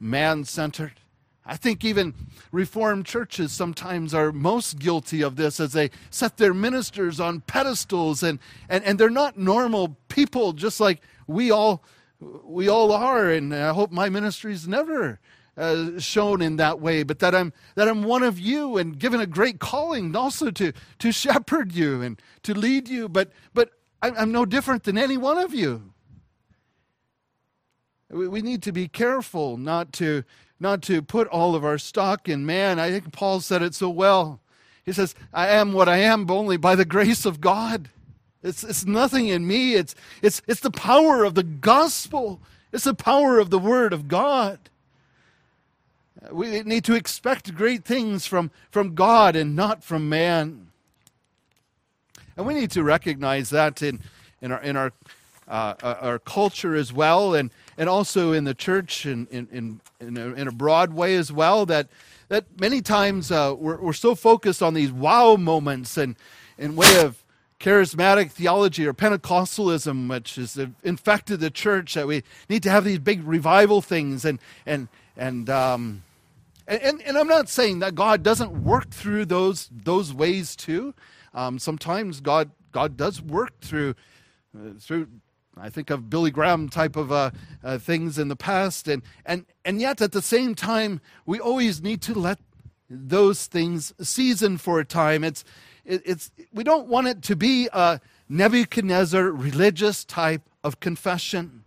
man 0.00 0.44
centered. 0.44 0.94
I 1.48 1.56
think 1.56 1.82
even 1.82 2.14
Reformed 2.52 3.06
churches 3.06 3.52
sometimes 3.52 4.12
are 4.12 4.32
most 4.32 4.78
guilty 4.78 5.22
of 5.22 5.36
this 5.36 5.58
as 5.58 5.72
they 5.72 5.90
set 6.10 6.36
their 6.36 6.52
ministers 6.52 7.18
on 7.18 7.40
pedestals 7.40 8.22
and, 8.22 8.38
and, 8.68 8.84
and 8.84 9.00
they're 9.00 9.08
not 9.08 9.38
normal 9.38 9.96
people 10.08 10.52
just 10.52 10.78
like 10.78 11.00
we 11.26 11.50
all 11.50 11.82
we 12.20 12.68
all 12.68 12.92
are. 12.92 13.30
And 13.30 13.54
I 13.54 13.72
hope 13.72 13.90
my 13.90 14.08
ministry 14.08 14.52
is 14.52 14.68
never 14.68 15.20
uh, 15.56 15.98
shown 15.98 16.42
in 16.42 16.56
that 16.56 16.80
way 16.80 17.02
but 17.02 17.18
that 17.20 17.34
I'm 17.34 17.52
that 17.76 17.88
I'm 17.88 18.02
one 18.02 18.22
of 18.22 18.38
you 18.38 18.76
and 18.76 18.98
given 18.98 19.20
a 19.20 19.26
great 19.26 19.58
calling 19.58 20.14
also 20.14 20.50
to 20.50 20.72
to 20.98 21.12
shepherd 21.12 21.72
you 21.72 22.02
and 22.02 22.20
to 22.42 22.54
lead 22.54 22.88
you. 22.88 23.08
But 23.08 23.32
but 23.54 23.70
I'm, 24.02 24.14
I'm 24.16 24.32
no 24.32 24.44
different 24.44 24.84
than 24.84 24.98
any 24.98 25.16
one 25.16 25.38
of 25.38 25.54
you. 25.54 25.94
We 28.10 28.40
need 28.40 28.62
to 28.62 28.72
be 28.72 28.88
careful 28.88 29.58
not 29.58 29.92
to 29.94 30.24
not 30.60 30.82
to 30.82 31.02
put 31.02 31.28
all 31.28 31.54
of 31.54 31.64
our 31.64 31.78
stock 31.78 32.28
in 32.28 32.44
man. 32.44 32.78
I 32.78 32.90
think 32.90 33.12
Paul 33.12 33.40
said 33.40 33.62
it 33.62 33.74
so 33.74 33.88
well. 33.88 34.40
He 34.84 34.92
says, 34.92 35.14
I 35.32 35.48
am 35.48 35.72
what 35.72 35.88
I 35.88 35.98
am 35.98 36.30
only 36.30 36.56
by 36.56 36.74
the 36.74 36.84
grace 36.84 37.24
of 37.24 37.40
God. 37.40 37.90
It's, 38.42 38.64
it's 38.64 38.86
nothing 38.86 39.28
in 39.28 39.46
me. 39.46 39.74
It's, 39.74 39.94
it's, 40.22 40.42
it's 40.46 40.60
the 40.60 40.70
power 40.70 41.24
of 41.24 41.34
the 41.34 41.42
gospel. 41.42 42.40
It's 42.72 42.84
the 42.84 42.94
power 42.94 43.38
of 43.38 43.50
the 43.50 43.58
word 43.58 43.92
of 43.92 44.08
God. 44.08 44.58
We 46.30 46.62
need 46.62 46.84
to 46.84 46.94
expect 46.94 47.54
great 47.54 47.84
things 47.84 48.26
from, 48.26 48.50
from 48.70 48.94
God 48.94 49.36
and 49.36 49.54
not 49.54 49.84
from 49.84 50.08
man. 50.08 50.68
And 52.36 52.46
we 52.46 52.54
need 52.54 52.70
to 52.72 52.82
recognize 52.82 53.50
that 53.50 53.82
in, 53.82 54.00
in 54.40 54.52
our, 54.52 54.62
in 54.62 54.76
our, 54.76 54.92
uh, 55.48 55.74
our 55.82 56.18
culture 56.18 56.74
as 56.74 56.92
well. 56.92 57.34
And, 57.34 57.50
and 57.76 57.88
also 57.88 58.32
in 58.32 58.44
the 58.44 58.54
church 58.54 59.06
in, 59.06 59.26
in, 59.30 59.48
in, 59.50 59.80
in, 60.00 60.16
a, 60.16 60.34
in 60.34 60.48
a 60.48 60.52
broad 60.52 60.92
way 60.92 61.16
as 61.16 61.32
well, 61.32 61.66
that, 61.66 61.88
that 62.28 62.60
many 62.60 62.82
times 62.82 63.32
uh, 63.32 63.54
we're, 63.58 63.80
we're 63.80 63.92
so 63.92 64.14
focused 64.14 64.62
on 64.62 64.74
these 64.74 64.92
wow 64.92 65.36
moments 65.36 65.96
and 65.96 66.16
in 66.58 66.76
way 66.76 67.00
of 67.00 67.24
charismatic 67.60 68.30
theology 68.30 68.86
or 68.86 68.94
Pentecostalism, 68.94 70.08
which 70.08 70.36
has 70.36 70.58
infected 70.82 71.40
the 71.40 71.50
church, 71.50 71.94
that 71.94 72.06
we 72.06 72.22
need 72.48 72.62
to 72.62 72.70
have 72.70 72.84
these 72.84 72.98
big 72.98 73.22
revival 73.24 73.82
things. 73.82 74.24
And, 74.24 74.38
and, 74.64 74.88
and, 75.16 75.50
um, 75.50 76.02
and, 76.66 77.02
and, 77.02 77.16
I'm 77.16 77.26
not 77.26 77.48
saying 77.48 77.78
that 77.78 77.94
God 77.94 78.22
doesn't 78.22 78.62
work 78.62 78.90
through 78.90 79.24
those, 79.24 79.70
those 79.72 80.12
ways 80.12 80.54
too. 80.54 80.94
Um, 81.34 81.58
sometimes 81.58 82.20
God, 82.20 82.50
God 82.72 82.96
does 82.96 83.22
work 83.22 83.58
through, 83.60 83.94
uh, 84.54 84.72
through 84.78 85.08
I 85.60 85.70
think 85.70 85.90
of 85.90 86.08
Billy 86.08 86.30
Graham 86.30 86.68
type 86.68 86.96
of 86.96 87.10
uh, 87.10 87.30
uh, 87.62 87.78
things 87.78 88.18
in 88.18 88.28
the 88.28 88.36
past, 88.36 88.88
and, 88.88 89.02
and, 89.24 89.46
and 89.64 89.80
yet 89.80 90.00
at 90.00 90.12
the 90.12 90.22
same 90.22 90.54
time, 90.54 91.00
we 91.26 91.38
always 91.38 91.82
need 91.82 92.00
to 92.02 92.14
let 92.14 92.38
those 92.90 93.46
things 93.46 93.92
season 94.00 94.58
for 94.58 94.80
a 94.80 94.84
time. 94.84 95.24
It's, 95.24 95.44
it, 95.84 96.02
it's, 96.04 96.30
we 96.52 96.64
don't 96.64 96.88
want 96.88 97.06
it 97.06 97.22
to 97.22 97.36
be 97.36 97.68
a 97.72 98.00
Nebuchadnezzar 98.28 99.24
religious 99.24 100.04
type 100.04 100.42
of 100.62 100.80
confession. 100.80 101.64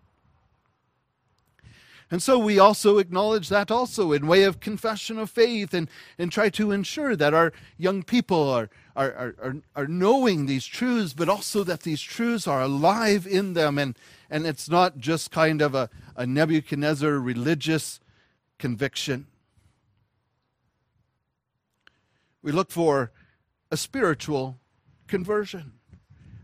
And 2.11 2.21
so 2.21 2.37
we 2.37 2.59
also 2.59 2.97
acknowledge 2.97 3.47
that 3.47 3.71
also 3.71 4.11
in 4.11 4.27
way 4.27 4.43
of 4.43 4.59
confession 4.59 5.17
of 5.17 5.29
faith 5.29 5.73
and, 5.73 5.89
and 6.17 6.29
try 6.29 6.49
to 6.49 6.71
ensure 6.71 7.15
that 7.15 7.33
our 7.33 7.53
young 7.77 8.03
people 8.03 8.49
are, 8.49 8.69
are, 8.97 9.33
are, 9.41 9.55
are 9.77 9.87
knowing 9.87 10.45
these 10.45 10.65
truths, 10.65 11.13
but 11.13 11.29
also 11.29 11.63
that 11.63 11.83
these 11.83 12.01
truths 12.01 12.47
are 12.47 12.61
alive 12.61 13.25
in 13.25 13.53
them 13.53 13.77
and, 13.77 13.97
and 14.29 14.45
it's 14.45 14.69
not 14.69 14.97
just 14.97 15.31
kind 15.31 15.61
of 15.61 15.73
a, 15.73 15.89
a 16.17 16.25
Nebuchadnezzar 16.25 17.17
religious 17.17 18.01
conviction. 18.59 19.27
We 22.43 22.51
look 22.51 22.71
for 22.71 23.13
a 23.71 23.77
spiritual 23.77 24.59
conversion 25.07 25.73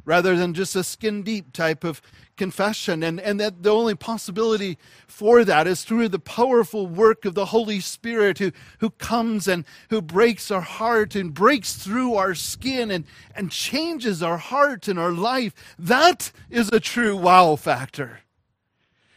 rather 0.06 0.38
than 0.38 0.54
just 0.54 0.78
a 0.78 0.84
skin 0.86 1.24
deep 1.24 1.52
type 1.52 1.84
of 1.84 2.02
confession. 2.38 3.04
And, 3.04 3.20
and 3.20 3.40
that 3.40 3.64
the 3.64 3.74
only 3.74 3.96
possibility 3.96 4.78
for 5.08 5.44
that 5.44 5.68
is 5.68 5.84
through 5.84 6.10
the 6.10 6.20
powerful 6.20 6.88
work 6.88 7.26
of 7.26 7.34
the 7.34 7.48
Holy 7.48 7.80
Spirit 7.80 8.38
who, 8.38 8.52
who 8.80 8.92
comes 8.92 9.48
and 9.48 9.66
who 9.90 10.02
breaks 10.02 10.50
our 10.52 10.62
heart 10.62 11.16
and 11.16 11.34
breaks 11.34 11.74
through 11.74 12.14
our 12.16 12.36
skin 12.36 12.92
and, 12.92 13.06
and 13.36 13.52
changes 13.52 14.24
our 14.24 14.38
heart 14.38 14.88
and 14.88 14.98
our 14.98 15.12
life. 15.12 15.54
That 15.78 16.32
is 16.50 16.70
a 16.70 16.80
true 16.80 17.18
wow 17.18 17.56
factor. 17.56 18.22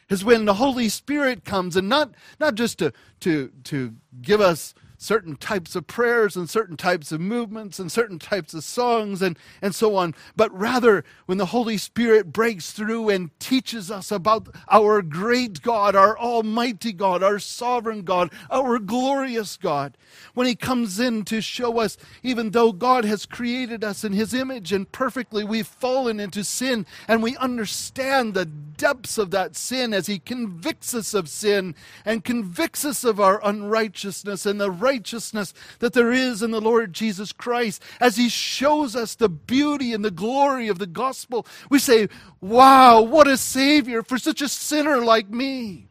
Is 0.09 0.25
when 0.25 0.45
the 0.45 0.55
Holy 0.55 0.89
Spirit 0.89 1.45
comes 1.45 1.77
and 1.77 1.89
not, 1.89 2.13
not 2.41 2.57
just 2.57 2.79
to, 2.79 2.93
to, 3.21 3.53
to 3.65 3.95
give 4.21 4.41
us 4.41 4.75
certain 5.01 5.35
types 5.35 5.75
of 5.75 5.87
prayers 5.87 6.37
and 6.37 6.49
certain 6.49 6.77
types 6.77 7.11
of 7.11 7.19
movements 7.19 7.79
and 7.79 7.91
certain 7.91 8.19
types 8.19 8.53
of 8.53 8.63
songs 8.63 9.23
and, 9.23 9.39
and 9.63 9.75
so 9.75 9.97
on, 9.97 10.15
but 10.37 10.53
rather 10.57 11.03
when 11.25 11.39
the 11.39 11.47
Holy 11.47 11.79
Spirit 11.79 12.35
breaks 12.35 12.71
through 12.73 13.09
and 13.09 13.31
teaches 13.41 13.91
us 13.91 14.13
about 14.13 14.49
our 14.71 15.01
great 15.01 15.63
God, 15.63 15.97
our 15.97 16.19
almighty 16.19 16.93
God, 16.93 17.23
our 17.23 17.39
sovereign 17.39 18.03
God, 18.03 18.31
our 18.51 18.79
glorious 18.79 19.57
God, 19.57 19.97
when 20.35 20.47
He 20.47 20.55
comes 20.55 21.01
in 21.01 21.25
to 21.25 21.41
show 21.41 21.79
us, 21.79 21.97
even 22.23 22.51
though 22.51 22.71
God 22.71 23.07
has 23.07 23.25
created 23.25 23.83
us 23.83 24.05
in 24.05 24.13
His 24.13 24.35
image 24.35 24.71
and 24.71 24.91
perfectly, 24.93 25.45
we've 25.45 25.67
fallen 25.67 26.21
into 26.21 26.45
sin 26.45 26.85
and 27.09 27.23
we 27.23 27.39
understand 27.39 28.35
the 28.35 28.45
depths 28.45 29.17
of 29.17 29.31
that 29.31 29.57
sin 29.57 29.95
as 29.95 30.09
He 30.09 30.19
convicts 30.19 30.95
us 30.95 31.15
of 31.15 31.31
sin 31.31 31.75
and 32.05 32.23
convicts 32.23 32.85
us 32.85 33.03
of 33.03 33.19
our 33.19 33.41
unrighteousness 33.43 34.45
and 34.45 34.61
the 34.61 34.71
righteousness 34.91 35.55
that 35.79 35.93
there 35.93 36.13
is 36.13 36.43
in 36.43 36.51
the 36.51 36.61
Lord 36.61 36.93
Jesus 36.93 37.33
Christ, 37.33 37.83
as 38.01 38.17
He 38.17 38.29
shows 38.29 38.97
us 38.97 39.15
the 39.15 39.29
beauty 39.29 39.93
and 39.95 40.05
the 40.05 40.11
glory 40.11 40.69
of 40.69 40.79
the 40.79 40.87
gospel, 40.87 41.47
we 41.71 41.79
say, 41.79 42.09
Wow, 42.41 43.03
what 43.03 43.29
a 43.29 43.37
Savior 43.37 44.03
for 44.03 44.19
such 44.19 44.43
a 44.43 44.49
sinner 44.49 44.99
like 44.99 45.31
me. 45.31 45.89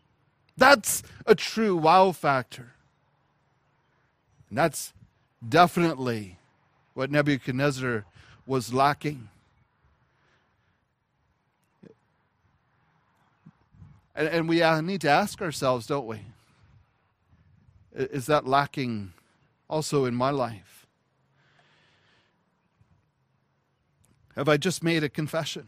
That's 0.58 1.04
a 1.26 1.36
true 1.36 1.78
wow 1.78 2.12
factor. 2.12 2.74
And 4.50 4.58
that's 4.58 4.94
definitely 5.48 6.38
what 6.94 7.10
Nebuchadnezzar 7.10 8.06
was 8.46 8.74
lacking. 8.74 9.30
And, 14.16 14.50
we 14.50 14.62
uh, 14.62 14.82
need 14.82 15.00
to 15.02 15.10
ask 15.10 15.42
ourselves, 15.42 15.88
don't 15.88 16.06
we? 16.06 16.20
Is 17.94 18.28
that 18.28 18.46
lacking 18.48 19.14
also 19.70 20.06
in 20.06 20.16
my 20.16 20.30
life? 20.30 20.88
Have 24.36 24.48
I 24.48 24.58
just 24.58 24.84
made 24.84 25.04
a 25.04 25.10
confession? 25.10 25.68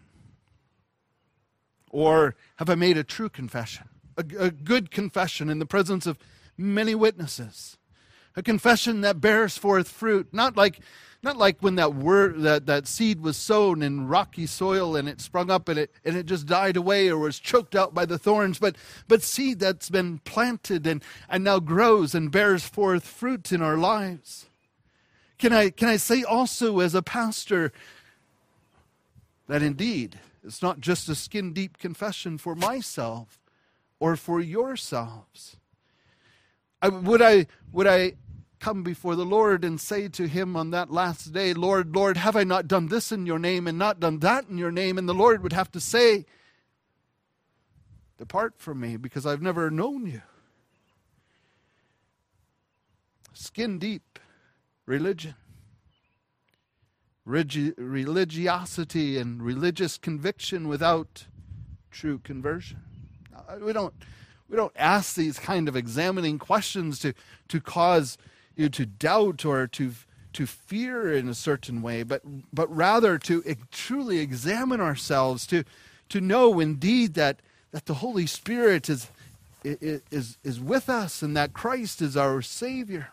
Or 1.90 2.36
have 2.56 2.70
I 2.70 2.76
made 2.76 2.98
a 2.98 3.04
true 3.04 3.30
confession? 3.30 3.90
A, 4.18 4.24
a, 4.40 4.52
good 4.52 4.92
confession 4.92 5.50
in 5.50 5.60
the 5.60 5.66
presence 5.66 6.06
of 6.06 6.18
many 6.58 6.96
witnesses? 6.96 7.78
A 8.36 8.42
confession 8.42 9.02
that 9.02 9.20
bears 9.20 9.58
forth 9.58 9.90
fruit, 9.90 10.30
not 10.32 10.56
like 10.56 10.80
not 11.24 11.38
like 11.38 11.62
when 11.62 11.76
that 11.76 11.94
word 11.94 12.42
that, 12.42 12.66
that 12.66 12.88
seed 12.88 13.22
was 13.22 13.38
sown 13.38 13.84
in 13.84 14.08
rocky 14.08 14.48
soil 14.48 14.96
and 14.96 15.08
it 15.08 15.22
sprung 15.22 15.52
up 15.52 15.70
and 15.70 15.78
it 15.78 15.92
and 16.04 16.18
it 16.18 16.26
just 16.26 16.48
died 16.48 16.76
away 16.76 17.10
or 17.10 17.18
was 17.18 17.40
choked 17.40 17.76
out 17.76 17.94
by 17.94 18.06
the 18.06 18.18
thorns, 18.18 18.58
but 18.60 18.76
but 19.08 19.22
seed 19.22 19.60
that's 19.60 19.90
been 19.90 20.20
planted 20.20 20.88
and, 20.88 21.04
and 21.30 21.44
now 21.44 21.60
grows 21.60 22.16
and 22.16 22.32
bears 22.32 22.66
forth 22.66 23.06
fruit 23.06 23.52
in 23.52 23.62
our 23.62 23.78
lives. 23.78 24.48
Can 25.38 25.54
I 25.54 25.70
can 25.70 25.90
I 25.90 25.98
say 25.98 26.24
also 26.24 26.80
as 26.80 26.96
a 26.96 27.02
pastor 27.02 27.72
that 29.48 29.62
indeed 29.62 30.20
it's 30.44 30.62
not 30.62 30.80
just 30.80 31.10
a 31.10 31.16
skin 31.16 31.54
deep 31.54 31.78
confession 31.78 32.38
for 32.38 32.56
myself 32.56 33.40
or 34.00 34.16
for 34.16 34.42
yourselves. 34.42 35.58
I, 36.82 36.90
would 36.90 37.22
I 37.22 37.46
would 37.72 37.86
I 37.86 38.14
come 38.62 38.84
before 38.84 39.16
the 39.16 39.26
Lord 39.26 39.66
and 39.66 39.82
say 39.82 40.08
to 40.10 40.28
him 40.28 40.56
on 40.56 40.70
that 40.70 40.92
last 40.92 41.34
day, 41.34 41.54
Lord, 41.54 41.96
Lord, 41.96 42.16
have 42.16 42.36
I 42.36 42.44
not 42.44 42.68
done 42.68 42.88
this 42.88 43.12
in 43.12 43.26
your 43.26 43.40
name 43.40 43.68
and 43.68 43.78
not 43.78 44.00
done 44.00 44.20
that 44.20 44.48
in 44.48 44.58
your 44.58 44.72
name? 44.72 44.98
And 44.98 45.10
the 45.10 45.14
Lord 45.14 45.42
would 45.44 45.52
have 45.52 45.72
to 45.72 45.80
say, 45.80 46.26
Depart 48.18 48.54
from 48.60 48.80
me 48.80 48.98
because 48.98 49.26
I've 49.26 49.42
never 49.42 49.72
known 49.72 50.06
you. 50.06 50.22
Skin 53.34 53.80
deep 53.80 54.20
religion. 54.86 55.34
religiosity 57.26 59.18
and 59.18 59.42
religious 59.42 59.98
conviction 59.98 60.68
without 60.68 61.26
true 61.90 62.20
conversion. 62.20 62.82
We 63.60 63.74
don't, 63.74 63.96
we 64.48 64.56
don't 64.56 64.74
ask 64.76 65.16
these 65.16 65.40
kind 65.40 65.68
of 65.68 65.76
examining 65.76 66.38
questions 66.38 67.00
to, 67.00 67.16
to 67.48 67.60
cause 67.60 68.20
you 68.62 68.70
to 68.70 68.86
doubt 68.86 69.44
or 69.44 69.68
to, 69.68 69.92
to 70.34 70.46
fear 70.46 71.12
in 71.14 71.28
a 71.28 71.34
certain 71.34 71.82
way, 71.82 72.04
but, 72.04 72.22
but 72.54 72.74
rather 72.74 73.18
to 73.18 73.44
truly 73.72 74.20
examine 74.20 74.80
ourselves, 74.80 75.46
to, 75.48 75.66
to 76.10 76.22
know 76.22 76.60
indeed 76.60 77.16
that, 77.16 77.42
that 77.72 77.88
the 77.88 77.96
Holy 77.96 78.26
Spirit 78.26 78.90
is, 78.90 79.10
is, 79.64 80.38
is 80.44 80.60
with 80.60 80.90
us 80.90 81.22
and 81.22 81.36
that 81.36 81.54
Christ 81.54 82.02
is 82.02 82.16
our 82.16 82.42
Savior. 82.42 83.10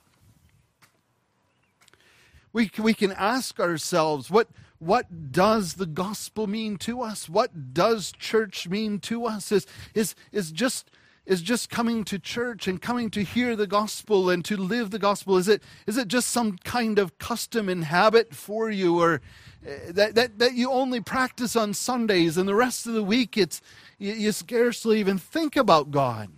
We, 2.52 2.70
we 2.78 2.94
can 2.94 3.12
ask 3.12 3.58
ourselves, 3.60 4.30
what, 4.30 4.48
what 4.78 5.32
does 5.32 5.74
the 5.74 5.86
gospel 5.86 6.46
mean 6.46 6.76
to 6.78 7.02
us? 7.02 7.28
What 7.28 7.74
does 7.74 8.12
church 8.12 8.68
mean 8.68 9.00
to 9.00 9.26
us? 9.26 9.52
Is, 9.52 9.66
is, 9.94 10.14
is, 10.32 10.52
just, 10.52 10.90
is 11.28 11.42
just 11.42 11.68
coming 11.68 12.04
to 12.04 12.18
church 12.18 12.66
and 12.66 12.80
coming 12.80 13.10
to 13.10 13.22
hear 13.22 13.54
the 13.54 13.66
gospel 13.66 14.30
and 14.30 14.42
to 14.46 14.56
live 14.56 14.90
the 14.90 14.98
gospel? 14.98 15.36
Is 15.36 15.46
it, 15.46 15.62
is 15.86 15.98
it 15.98 16.08
just 16.08 16.30
some 16.30 16.56
kind 16.64 16.98
of 16.98 17.18
custom 17.18 17.68
and 17.68 17.84
habit 17.84 18.34
for 18.34 18.70
you 18.70 18.98
or 18.98 19.20
uh, 19.66 19.70
that, 19.90 20.14
that, 20.14 20.38
that 20.38 20.54
you 20.54 20.72
only 20.72 21.00
practice 21.00 21.54
on 21.54 21.74
Sundays 21.74 22.38
and 22.38 22.48
the 22.48 22.54
rest 22.54 22.86
of 22.86 22.94
the 22.94 23.02
week 23.02 23.36
it's, 23.36 23.60
you, 23.98 24.14
you 24.14 24.32
scarcely 24.32 24.98
even 25.00 25.18
think 25.18 25.54
about 25.54 25.90
God? 25.90 26.30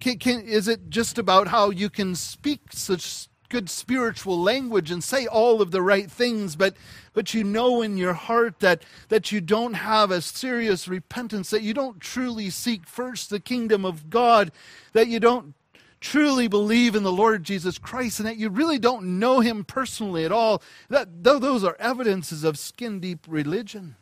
Can, 0.00 0.18
can, 0.18 0.40
is 0.40 0.66
it 0.66 0.90
just 0.90 1.18
about 1.18 1.46
how 1.46 1.70
you 1.70 1.88
can 1.88 2.16
speak 2.16 2.60
such 2.72 3.28
good 3.54 3.70
spiritual 3.70 4.36
language 4.36 4.90
and 4.90 5.04
say 5.04 5.28
all 5.28 5.62
of 5.62 5.70
the 5.70 5.80
right 5.80 6.10
things, 6.10 6.56
but, 6.56 6.74
but 7.12 7.34
you 7.34 7.44
know 7.44 7.82
in 7.82 7.96
your 7.96 8.12
heart 8.12 8.58
that, 8.58 8.82
that 9.10 9.30
you 9.30 9.40
don't 9.40 9.74
have 9.74 10.10
a 10.10 10.20
serious 10.20 10.88
repentance, 10.88 11.50
that 11.50 11.62
you 11.62 11.72
don't 11.72 12.00
truly 12.00 12.50
seek 12.50 12.84
first 12.84 13.30
the 13.30 13.38
kingdom 13.38 13.84
of 13.84 14.10
God, 14.10 14.50
that 14.92 15.06
you 15.06 15.20
don't 15.20 15.54
truly 16.00 16.48
believe 16.48 16.96
in 16.96 17.04
the 17.04 17.12
Lord 17.12 17.44
Jesus 17.44 17.78
Christ, 17.78 18.18
and 18.18 18.26
that 18.26 18.38
you 18.38 18.50
really 18.50 18.80
don't 18.80 19.20
know 19.20 19.38
him 19.38 19.62
personally 19.62 20.24
at 20.24 20.32
all, 20.32 20.60
that 20.88 21.22
those 21.22 21.62
are 21.62 21.76
evidences 21.78 22.42
of 22.42 22.58
skin 22.58 22.98
deep 22.98 23.24
religion, 23.28 23.94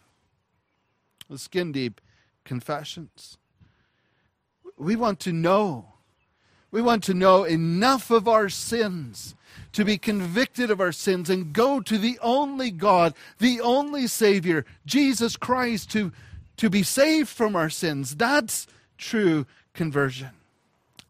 skin 1.36 1.72
deep 1.72 2.00
confessions. 2.46 3.36
We 4.78 4.96
want 4.96 5.20
to 5.20 5.32
know. 5.32 5.88
We 6.70 6.80
want 6.80 7.04
to 7.04 7.12
know 7.12 7.44
enough 7.44 8.10
of 8.10 8.26
our 8.26 8.48
sins 8.48 9.34
to 9.72 9.84
be 9.84 9.98
convicted 9.98 10.70
of 10.70 10.80
our 10.80 10.92
sins 10.92 11.30
and 11.30 11.52
go 11.52 11.80
to 11.80 11.98
the 11.98 12.18
only 12.22 12.70
God, 12.70 13.14
the 13.38 13.60
only 13.60 14.06
Savior, 14.06 14.64
Jesus 14.86 15.36
Christ, 15.36 15.90
to, 15.92 16.12
to 16.56 16.70
be 16.70 16.82
saved 16.82 17.28
from 17.28 17.56
our 17.56 17.70
sins. 17.70 18.16
That's 18.16 18.66
true 18.98 19.46
conversion. 19.74 20.30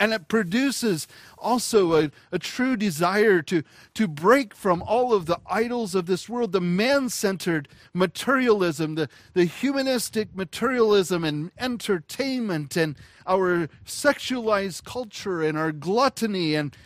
And 0.00 0.12
it 0.12 0.26
produces 0.26 1.06
also 1.38 1.94
a, 1.94 2.10
a 2.32 2.38
true 2.38 2.76
desire 2.76 3.40
to, 3.42 3.62
to 3.94 4.08
break 4.08 4.52
from 4.52 4.82
all 4.82 5.12
of 5.12 5.26
the 5.26 5.38
idols 5.48 5.94
of 5.94 6.06
this 6.06 6.28
world, 6.28 6.50
the 6.50 6.60
man 6.60 7.08
centered 7.08 7.68
materialism, 7.94 8.96
the, 8.96 9.08
the 9.34 9.44
humanistic 9.44 10.34
materialism 10.34 11.22
and 11.22 11.52
entertainment, 11.56 12.76
and 12.76 12.96
our 13.28 13.68
sexualized 13.86 14.82
culture 14.84 15.40
and 15.40 15.56
our 15.56 15.70
gluttony. 15.70 16.56
And, 16.56 16.76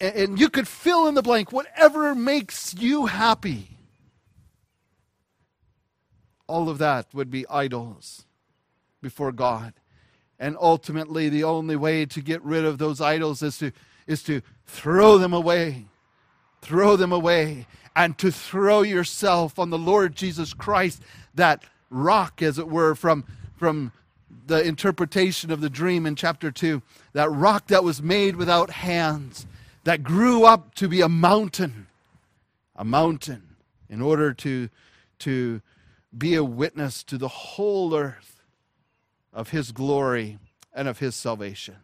and 0.00 0.38
you 0.38 0.50
could 0.50 0.68
fill 0.68 1.06
in 1.06 1.14
the 1.14 1.22
blank, 1.22 1.52
whatever 1.52 2.14
makes 2.14 2.74
you 2.74 3.06
happy. 3.06 3.78
All 6.46 6.68
of 6.68 6.78
that 6.78 7.06
would 7.12 7.30
be 7.30 7.46
idols 7.48 8.26
before 9.02 9.32
God. 9.32 9.74
And 10.38 10.56
ultimately, 10.60 11.28
the 11.28 11.44
only 11.44 11.76
way 11.76 12.04
to 12.06 12.20
get 12.20 12.42
rid 12.42 12.64
of 12.64 12.78
those 12.78 13.00
idols 13.00 13.42
is 13.42 13.58
to, 13.58 13.72
is 14.06 14.22
to 14.24 14.42
throw 14.66 15.18
them 15.18 15.32
away. 15.32 15.86
Throw 16.60 16.96
them 16.96 17.12
away. 17.12 17.66
And 17.94 18.18
to 18.18 18.30
throw 18.30 18.82
yourself 18.82 19.58
on 19.58 19.70
the 19.70 19.78
Lord 19.78 20.14
Jesus 20.14 20.52
Christ, 20.52 21.02
that 21.34 21.64
rock, 21.88 22.42
as 22.42 22.58
it 22.58 22.68
were, 22.68 22.94
from, 22.94 23.24
from 23.56 23.92
the 24.46 24.62
interpretation 24.62 25.50
of 25.50 25.60
the 25.60 25.70
dream 25.70 26.04
in 26.04 26.14
chapter 26.14 26.50
2. 26.50 26.82
That 27.14 27.30
rock 27.30 27.68
that 27.68 27.82
was 27.82 28.02
made 28.02 28.36
without 28.36 28.70
hands, 28.70 29.46
that 29.86 30.02
grew 30.02 30.44
up 30.44 30.74
to 30.74 30.88
be 30.88 31.00
a 31.00 31.08
mountain. 31.08 31.86
A 32.74 32.84
mountain 32.84 33.54
in 33.88 34.02
order 34.02 34.34
to, 34.34 34.68
to 35.20 35.62
be 36.16 36.34
a 36.34 36.42
witness 36.42 37.04
to 37.04 37.16
the 37.16 37.28
whole 37.28 37.94
earth 37.94 38.42
of 39.32 39.50
his 39.50 39.70
glory 39.70 40.40
and 40.74 40.88
of 40.88 40.98
his 40.98 41.14
salvation. 41.14 41.76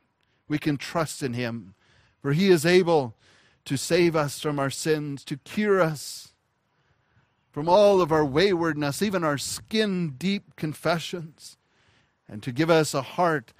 We 0.48 0.58
can 0.58 0.78
trust 0.78 1.22
in 1.22 1.34
him, 1.34 1.74
for 2.20 2.32
he 2.32 2.48
is 2.48 2.66
able 2.66 3.14
to 3.66 3.76
save 3.76 4.16
us 4.16 4.40
from 4.40 4.58
our 4.58 4.68
sins, 4.68 5.24
to 5.26 5.36
cure 5.36 5.80
us 5.80 6.32
from 7.52 7.68
all 7.68 8.00
of 8.00 8.10
our 8.10 8.24
waywardness, 8.24 9.00
even 9.00 9.22
our 9.22 9.38
skin 9.38 10.16
deep 10.18 10.56
confessions, 10.56 11.56
and 12.28 12.42
to 12.42 12.50
give 12.50 12.68
us 12.68 12.94
a 12.94 13.02
heart 13.02 13.52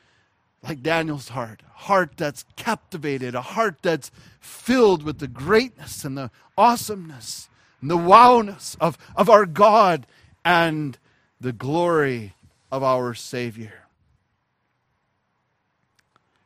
like 0.62 0.82
Daniel's 0.82 1.30
heart, 1.30 1.62
a 1.74 1.78
heart 1.78 2.12
that's 2.16 2.44
captivated, 2.56 3.34
a 3.34 3.42
heart 3.42 3.78
that's 3.82 4.10
filled 4.40 5.02
with 5.02 5.18
the 5.18 5.28
greatness 5.28 6.04
and 6.04 6.16
the 6.16 6.30
awesomeness 6.56 7.48
and 7.80 7.90
the 7.90 7.98
wowness 7.98 8.76
of, 8.80 8.96
of 9.16 9.28
our 9.28 9.44
God 9.44 10.06
and 10.44 10.98
the 11.40 11.52
glory 11.52 12.34
of 12.70 12.82
our 12.82 13.12
Savior. 13.14 13.82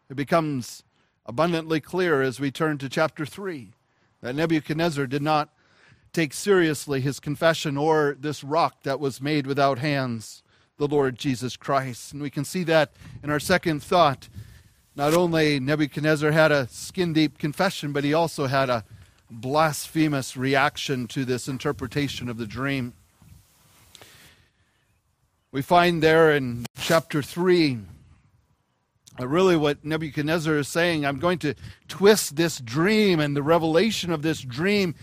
It 0.09 0.17
becomes 0.17 0.83
abundantly 1.27 1.81
clear 1.81 2.23
as 2.23 2.41
we 2.41 2.51
turn 2.51 2.79
to 2.79 2.89
chapter 2.89 3.27
3 3.27 3.73
that 4.23 4.35
Nebuchadnezzar 4.35 5.07
did 5.07 5.23
not 5.23 5.51
take 6.13 6.33
seriously 6.33 7.01
his 7.01 7.21
confession 7.21 7.77
or 7.77 8.17
this 8.19 8.43
rock 8.43 8.83
that 8.85 8.99
was 8.99 9.21
made 9.21 9.47
without 9.47 9.79
hands, 9.79 10.43
the 10.79 10.87
Lord 10.87 11.17
Jesus 11.19 11.57
Christ. 11.57 12.13
And 12.13 12.21
we 12.21 12.31
can 12.31 12.45
see 12.45 12.63
that 12.65 12.93
in 13.23 13.31
our 13.31 13.41
second 13.41 13.83
thought. 13.83 14.29
Not 14.95 15.15
only 15.15 15.59
Nebuchadnezzar 15.59 16.31
had 16.31 16.53
a 16.53 16.69
skin 16.69 17.13
deep 17.13 17.39
confession, 17.39 17.93
but 17.93 18.05
he 18.05 18.13
also 18.13 18.47
had 18.47 18.69
a 18.69 18.85
blasphemous 19.31 20.37
reaction 20.37 21.07
to 21.09 21.25
this 21.25 21.49
interpretation 21.49 22.29
of 22.29 22.37
the 22.37 22.47
dream. 22.47 22.93
We 25.51 25.63
find 25.63 26.03
there 26.03 26.33
in 26.33 26.67
chapter 26.79 27.23
3 27.23 27.79
uh, 29.19 29.27
really 29.27 29.57
what 29.57 29.83
Nebuchadnezzar 29.83 30.57
is 30.57 30.69
saying. 30.69 31.07
I'm 31.07 31.19
going 31.19 31.39
to 31.39 31.55
twist 31.89 32.37
this 32.37 32.59
dream 32.59 33.19
and 33.19 33.35
the 33.35 33.43
revelation 33.43 34.13
of 34.13 34.21
this 34.21 34.43
dream 34.43 34.95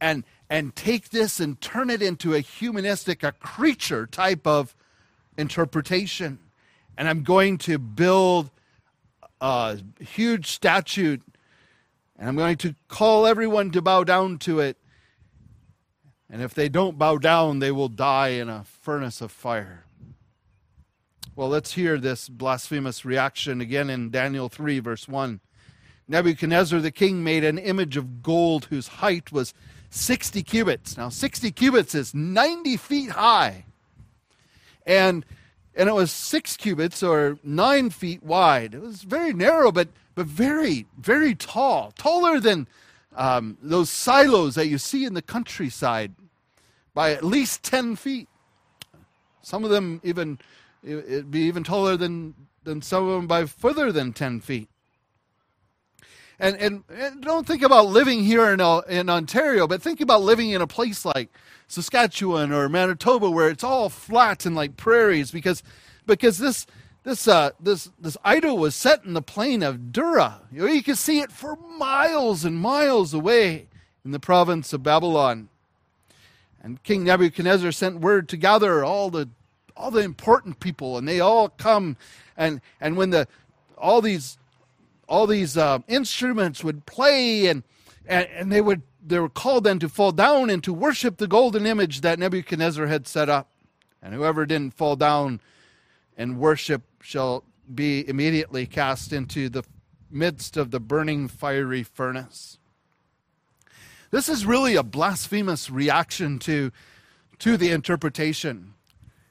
and, 0.00 0.22
and 0.48 0.76
take 0.76 1.10
this 1.10 1.40
and 1.40 1.60
turn 1.60 1.90
it 1.90 2.00
into 2.00 2.34
a 2.34 2.38
humanistic, 2.38 3.24
a 3.24 3.32
creature 3.32 4.06
type 4.06 4.46
of 4.46 4.76
interpretation. 5.38 6.38
And 6.96 7.08
I'm 7.08 7.22
going 7.22 7.58
to 7.58 7.78
build 7.78 8.50
a 9.40 9.78
huge 10.00 10.50
statue 10.50 11.18
and 12.18 12.28
I'm 12.28 12.36
going 12.36 12.56
to 12.58 12.74
call 12.88 13.26
everyone 13.26 13.70
to 13.72 13.82
bow 13.82 14.04
down 14.04 14.38
to 14.38 14.60
it. 14.60 14.78
And 16.30 16.42
if 16.42 16.54
they 16.54 16.68
don't 16.68 16.98
bow 16.98 17.18
down, 17.18 17.58
they 17.58 17.70
will 17.70 17.88
die 17.88 18.28
in 18.28 18.48
a 18.48 18.64
furnace 18.64 19.20
of 19.20 19.30
fire. 19.30 19.84
Well, 21.36 21.48
let's 21.48 21.74
hear 21.74 21.98
this 21.98 22.28
blasphemous 22.28 23.04
reaction 23.04 23.60
again 23.60 23.90
in 23.90 24.10
Daniel 24.10 24.48
3, 24.48 24.78
verse 24.80 25.06
1. 25.06 25.40
Nebuchadnezzar 26.08 26.80
the 26.80 26.90
king 26.90 27.22
made 27.22 27.44
an 27.44 27.58
image 27.58 27.96
of 27.96 28.22
gold 28.22 28.66
whose 28.66 28.88
height 28.88 29.30
was 29.30 29.52
60 29.90 30.42
cubits. 30.42 30.96
Now, 30.96 31.10
60 31.10 31.50
cubits 31.52 31.94
is 31.94 32.14
90 32.14 32.76
feet 32.78 33.10
high. 33.10 33.66
And, 34.86 35.24
and 35.74 35.88
it 35.88 35.94
was 35.94 36.10
six 36.12 36.56
cubits 36.56 37.02
or 37.02 37.38
nine 37.42 37.90
feet 37.90 38.22
wide. 38.22 38.74
It 38.74 38.80
was 38.80 39.02
very 39.02 39.32
narrow, 39.32 39.72
but, 39.72 39.88
but 40.14 40.26
very, 40.26 40.86
very 40.98 41.34
tall. 41.34 41.92
Taller 41.98 42.40
than 42.40 42.68
um, 43.16 43.58
those 43.60 43.90
silos 43.90 44.54
that 44.54 44.68
you 44.68 44.78
see 44.78 45.04
in 45.04 45.14
the 45.14 45.22
countryside 45.22 46.14
by 46.94 47.12
at 47.12 47.24
least 47.24 47.62
10 47.62 47.96
feet. 47.96 48.28
Some 49.42 49.64
of 49.64 49.70
them 49.70 50.00
even 50.02 50.38
It'd 50.86 51.32
be 51.32 51.40
even 51.40 51.64
taller 51.64 51.96
than, 51.96 52.34
than 52.62 52.80
some 52.80 53.08
of 53.08 53.16
them 53.16 53.26
by 53.26 53.46
further 53.46 53.90
than 53.90 54.12
10 54.12 54.40
feet. 54.40 54.68
And, 56.38 56.56
and, 56.56 56.84
and 56.90 57.22
don't 57.22 57.46
think 57.46 57.62
about 57.62 57.86
living 57.86 58.22
here 58.22 58.50
in, 58.52 58.60
uh, 58.60 58.80
in 58.88 59.08
Ontario, 59.08 59.66
but 59.66 59.80
think 59.80 60.00
about 60.00 60.22
living 60.22 60.50
in 60.50 60.60
a 60.60 60.66
place 60.66 61.04
like 61.04 61.30
Saskatchewan 61.66 62.52
or 62.52 62.68
Manitoba 62.68 63.30
where 63.30 63.48
it's 63.48 63.64
all 63.64 63.88
flat 63.88 64.44
and 64.44 64.54
like 64.54 64.76
prairies 64.76 65.30
because, 65.30 65.62
because 66.06 66.38
this, 66.38 66.66
this 67.06 67.28
uh, 67.28 67.50
this 67.60 67.88
this 68.00 68.16
idol 68.24 68.58
was 68.58 68.74
set 68.74 69.04
in 69.04 69.14
the 69.14 69.22
plain 69.22 69.62
of 69.62 69.92
Dura. 69.92 70.40
You, 70.50 70.62
know, 70.62 70.66
you 70.66 70.82
could 70.82 70.98
see 70.98 71.20
it 71.20 71.30
for 71.30 71.56
miles 71.78 72.44
and 72.44 72.58
miles 72.58 73.14
away 73.14 73.68
in 74.04 74.10
the 74.10 74.18
province 74.18 74.72
of 74.72 74.82
Babylon. 74.82 75.48
And 76.60 76.82
King 76.82 77.04
Nebuchadnezzar 77.04 77.70
sent 77.70 78.00
word 78.00 78.28
to 78.30 78.36
gather 78.36 78.84
all 78.84 79.10
the 79.10 79.28
all 79.76 79.92
the 79.92 80.00
important 80.00 80.58
people, 80.58 80.98
and 80.98 81.06
they 81.06 81.20
all 81.20 81.48
come. 81.48 81.96
And 82.36 82.60
and 82.80 82.96
when 82.96 83.10
the 83.10 83.28
all 83.78 84.02
these 84.02 84.36
all 85.08 85.26
these 85.26 85.56
uh, 85.56 85.78
instruments 85.88 86.64
would 86.64 86.86
play, 86.86 87.46
and, 87.46 87.62
and 88.06 88.28
and 88.34 88.52
they 88.52 88.60
would 88.60 88.82
they 89.06 89.18
were 89.18 89.28
called 89.28 89.64
then 89.64 89.78
to 89.78 89.88
fall 89.88 90.12
down 90.12 90.50
and 90.50 90.62
to 90.64 90.72
worship 90.72 91.16
the 91.16 91.28
golden 91.28 91.64
image 91.66 92.00
that 92.00 92.18
Nebuchadnezzar 92.18 92.86
had 92.86 93.06
set 93.06 93.28
up. 93.28 93.50
And 94.02 94.12
whoever 94.14 94.46
didn't 94.46 94.74
fall 94.74 94.96
down 94.96 95.40
and 96.16 96.38
worship 96.38 96.82
shall 97.00 97.44
be 97.72 98.08
immediately 98.08 98.66
cast 98.66 99.12
into 99.12 99.48
the 99.48 99.64
midst 100.10 100.56
of 100.56 100.70
the 100.70 100.80
burning 100.80 101.28
fiery 101.28 101.82
furnace. 101.82 102.58
This 104.10 104.28
is 104.28 104.46
really 104.46 104.76
a 104.76 104.82
blasphemous 104.82 105.70
reaction 105.70 106.38
to, 106.40 106.72
to 107.40 107.56
the 107.56 107.70
interpretation. 107.70 108.74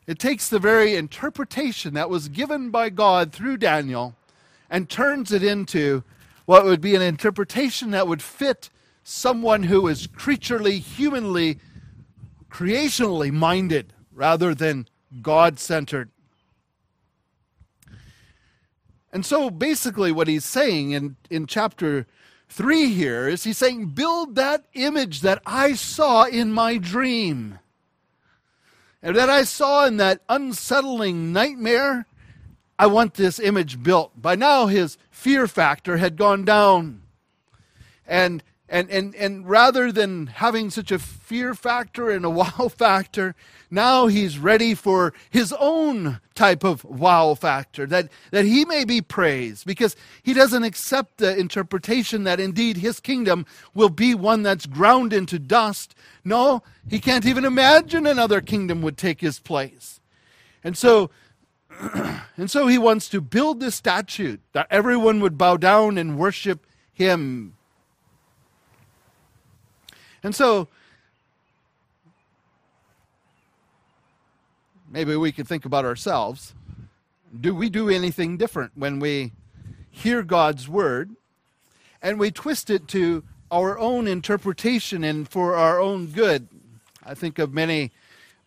It 0.05 0.19
takes 0.19 0.49
the 0.49 0.59
very 0.59 0.95
interpretation 0.95 1.93
that 1.95 2.09
was 2.09 2.27
given 2.27 2.69
by 2.69 2.89
God 2.89 3.31
through 3.31 3.57
Daniel 3.57 4.15
and 4.69 4.89
turns 4.89 5.31
it 5.31 5.43
into 5.43 6.03
what 6.45 6.65
would 6.65 6.81
be 6.81 6.95
an 6.95 7.01
interpretation 7.01 7.91
that 7.91 8.07
would 8.07 8.21
fit 8.21 8.69
someone 9.03 9.63
who 9.63 9.87
is 9.87 10.07
creaturely, 10.07 10.79
humanly, 10.79 11.59
creationally 12.49 13.31
minded 13.31 13.93
rather 14.11 14.55
than 14.55 14.87
God 15.21 15.59
centered. 15.59 16.09
And 19.11 19.25
so 19.25 19.49
basically, 19.49 20.11
what 20.11 20.27
he's 20.27 20.43
saying 20.43 20.91
in, 20.91 21.15
in 21.29 21.45
chapter 21.45 22.05
3 22.49 22.89
here 22.89 23.27
is 23.27 23.43
he's 23.43 23.57
saying, 23.57 23.87
Build 23.87 24.35
that 24.35 24.65
image 24.73 25.21
that 25.21 25.41
I 25.45 25.73
saw 25.73 26.25
in 26.25 26.51
my 26.51 26.77
dream. 26.77 27.59
And 29.01 29.15
that 29.15 29.29
I 29.29 29.43
saw 29.43 29.85
in 29.85 29.97
that 29.97 30.21
unsettling 30.27 31.31
nightmare. 31.31 32.07
I 32.77 32.87
want 32.87 33.13
this 33.13 33.39
image 33.39 33.81
built. 33.81 34.21
By 34.21 34.35
now, 34.35 34.67
his 34.67 34.97
fear 35.09 35.47
factor 35.47 35.97
had 35.97 36.17
gone 36.17 36.43
down. 36.43 37.01
And 38.05 38.43
and, 38.67 38.89
and, 38.89 39.13
and 39.15 39.47
rather 39.47 39.91
than 39.91 40.25
having 40.27 40.71
such 40.71 40.91
a 40.91 40.97
fear 40.97 41.53
factor 41.53 42.09
and 42.09 42.25
a 42.25 42.29
wow 42.31 42.69
factor, 42.75 43.35
now 43.69 44.07
he's 44.07 44.39
ready 44.39 44.73
for 44.73 45.13
his 45.29 45.53
own 45.59 46.19
type 46.33 46.63
of 46.63 46.83
wow 46.83 47.35
factor, 47.35 47.85
that, 47.85 48.09
that 48.31 48.45
he 48.45 48.65
may 48.65 48.83
be 48.83 49.01
praised, 49.01 49.65
because 49.65 49.95
he 50.23 50.33
doesn't 50.33 50.63
accept 50.63 51.17
the 51.17 51.37
interpretation 51.37 52.23
that 52.23 52.39
indeed 52.39 52.77
his 52.77 52.99
kingdom 52.99 53.45
will 53.73 53.89
be 53.89 54.15
one 54.15 54.43
that's 54.43 54.65
ground 54.65 55.13
into 55.13 55.37
dust. 55.37 55.93
No, 56.23 56.63
he 56.89 56.99
can't 56.99 57.25
even 57.25 57.45
imagine 57.45 58.07
another 58.07 58.41
kingdom 58.41 58.81
would 58.81 58.97
take 58.97 59.21
his 59.21 59.39
place. 59.39 59.99
And 60.63 60.75
so, 60.75 61.11
and 62.37 62.49
so 62.49 62.67
he 62.67 62.77
wants 62.77 63.09
to 63.09 63.21
build 63.21 63.59
this 63.59 63.75
statue 63.75 64.37
that 64.53 64.67
everyone 64.69 65.19
would 65.19 65.37
bow 65.37 65.57
down 65.57 65.97
and 65.97 66.17
worship 66.17 66.65
him 66.93 67.55
and 70.25 70.33
so, 70.33 70.69
maybe 74.89 75.15
we 75.15 75.31
could 75.31 75.47
think 75.47 75.65
about 75.65 75.85
ourselves. 75.85 76.55
Do 77.39 77.53
we 77.53 77.69
do 77.69 77.91
anything 77.91 78.35
different 78.35 78.71
when 78.73 78.99
we 78.99 79.33
hear 79.91 80.23
God's 80.23 80.67
word 80.67 81.11
and 82.01 82.19
we 82.19 82.31
twist 82.31 82.71
it 82.71 82.87
to 82.87 83.23
our 83.51 83.77
own 83.77 84.07
interpretation 84.07 85.03
and 85.03 85.29
for 85.29 85.55
our 85.55 85.79
own 85.79 86.07
good? 86.07 86.47
I 87.05 87.13
think 87.13 87.37
of 87.37 87.53
many 87.53 87.91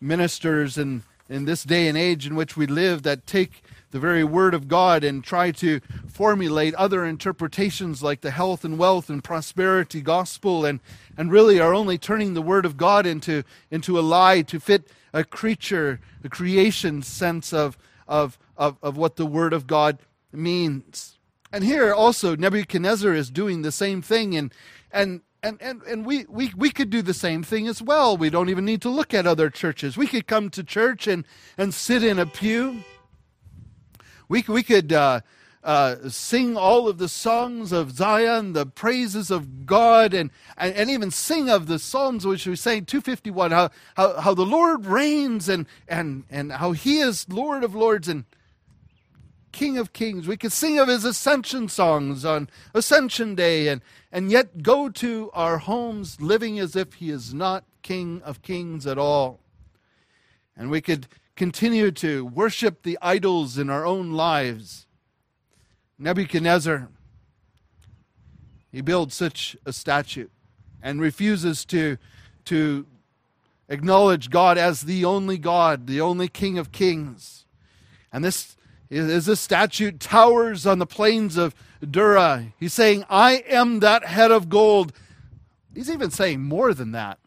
ministers 0.01 0.77
in, 0.77 1.03
in 1.29 1.45
this 1.45 1.63
day 1.63 1.87
and 1.87 1.97
age 1.97 2.25
in 2.25 2.35
which 2.35 2.57
we 2.57 2.65
live 2.65 3.03
that 3.03 3.25
take 3.27 3.63
the 3.91 3.99
very 3.99 4.23
word 4.23 4.53
of 4.53 4.67
God 4.67 5.03
and 5.03 5.23
try 5.23 5.51
to 5.51 5.79
formulate 6.07 6.75
other 6.75 7.05
interpretations 7.05 8.03
like 8.03 8.21
the 8.21 8.31
health 8.31 8.63
and 8.63 8.77
wealth 8.77 9.09
and 9.09 9.23
prosperity 9.23 10.01
gospel 10.01 10.65
and, 10.65 10.79
and 11.17 11.31
really 11.31 11.59
are 11.59 11.73
only 11.73 11.97
turning 11.97 12.33
the 12.33 12.41
word 12.41 12.65
of 12.65 12.77
God 12.77 13.05
into, 13.05 13.43
into 13.71 13.97
a 13.97 14.01
lie 14.01 14.41
to 14.43 14.59
fit 14.59 14.87
a 15.13 15.23
creature, 15.23 15.99
a 16.23 16.29
creation 16.29 17.01
sense 17.01 17.53
of, 17.53 17.77
of, 18.07 18.37
of, 18.57 18.77
of 18.83 18.97
what 18.97 19.15
the 19.15 19.25
word 19.25 19.53
of 19.53 19.65
God 19.65 19.97
means. 20.31 21.17
And 21.51 21.63
here 21.63 21.93
also 21.93 22.35
Nebuchadnezzar 22.35 23.13
is 23.13 23.31
doing 23.31 23.61
the 23.61 23.71
same 23.71 24.01
thing 24.01 24.35
and 24.35 24.53
and 24.91 25.21
and, 25.41 25.61
and, 25.61 25.81
and 25.83 26.05
we, 26.05 26.25
we, 26.27 26.51
we 26.55 26.69
could 26.69 26.89
do 26.89 27.01
the 27.01 27.13
same 27.13 27.43
thing 27.43 27.67
as 27.67 27.81
well. 27.81 28.17
We 28.17 28.29
don't 28.29 28.49
even 28.49 28.65
need 28.65 28.81
to 28.81 28.89
look 28.89 29.13
at 29.13 29.25
other 29.25 29.49
churches. 29.49 29.95
We 29.95 30.07
could 30.07 30.27
come 30.27 30.49
to 30.51 30.63
church 30.63 31.07
and, 31.07 31.25
and 31.57 31.73
sit 31.73 32.03
in 32.03 32.19
a 32.19 32.25
pew 32.25 32.83
we, 34.29 34.45
we 34.47 34.61
could 34.61 34.93
uh, 34.93 35.21
uh, 35.63 36.07
sing 36.07 36.55
all 36.55 36.87
of 36.87 36.99
the 36.99 37.09
songs 37.09 37.71
of 37.71 37.91
Zion, 37.91 38.53
the 38.53 38.67
praises 38.67 39.31
of 39.31 39.65
God, 39.65 40.13
and, 40.13 40.29
and, 40.55 40.73
and, 40.75 40.89
even 40.89 41.09
sing 41.09 41.49
of 41.49 41.65
the 41.65 41.79
Psalms 41.79 42.25
which 42.25 42.45
we 42.45 42.55
sang 42.55 42.85
251, 42.85 43.51
how, 43.51 43.71
how, 43.95 44.21
how 44.21 44.33
the 44.35 44.45
Lord 44.45 44.85
reigns 44.85 45.49
and, 45.49 45.65
and, 45.87 46.25
and 46.29 46.53
how 46.53 46.71
He 46.73 46.99
is 46.99 47.27
Lord 47.27 47.63
of 47.63 47.73
Lords 47.73 48.07
and 48.07 48.25
King 49.59 49.77
of 49.77 49.91
Kings. 49.91 50.25
We 50.25 50.37
could 50.37 50.53
sing 50.53 50.79
of 50.79 50.87
His 50.87 51.03
ascension 51.03 51.67
songs 51.67 52.23
on 52.23 52.47
Ascension 52.73 53.35
Day 53.35 53.67
and, 53.67 53.81
and 54.09 54.31
yet 54.31 54.63
go 54.63 54.87
to 54.87 55.29
our 55.33 55.57
homes 55.57 56.21
living 56.21 56.57
as 56.59 56.77
if 56.77 56.93
He 56.93 57.09
is 57.09 57.33
not 57.33 57.65
King 57.81 58.21
of 58.23 58.41
Kings 58.41 58.87
at 58.87 58.97
all. 58.97 59.41
And 60.55 60.71
we 60.71 60.79
could 60.79 61.07
continue 61.35 61.91
to 61.91 62.25
worship 62.25 62.83
the 62.83 62.97
idols 63.01 63.57
in 63.57 63.69
our 63.69 63.85
own 63.85 64.13
lives. 64.13 64.87
Nebuchadnezzar, 65.97 66.87
he 68.71 68.79
builds 68.79 69.13
such 69.13 69.57
a 69.65 69.73
statue 69.73 70.29
and 70.81 71.01
refuses 71.01 71.65
to, 71.65 71.97
to 72.45 72.85
acknowledge 73.67 74.29
God 74.29 74.57
as 74.57 74.83
the 74.83 75.03
only 75.03 75.37
God, 75.37 75.85
the 75.85 75.99
only 75.99 76.29
King 76.29 76.57
of 76.57 76.71
kings. 76.71 77.43
And 78.13 78.23
this 78.23 78.55
is 78.89 79.27
this 79.27 79.39
statue 79.39 79.91
towers 79.91 80.65
on 80.65 80.79
the 80.79 80.85
plains 80.85 81.37
of 81.37 81.53
Dura. 81.87 82.53
He's 82.59 82.73
saying, 82.73 83.05
I 83.09 83.43
am 83.47 83.79
that 83.79 84.05
head 84.05 84.31
of 84.31 84.49
gold. 84.49 84.93
He's 85.73 85.89
even 85.89 86.11
saying 86.11 86.41
more 86.41 86.73
than 86.73 86.91
that. 86.91 87.19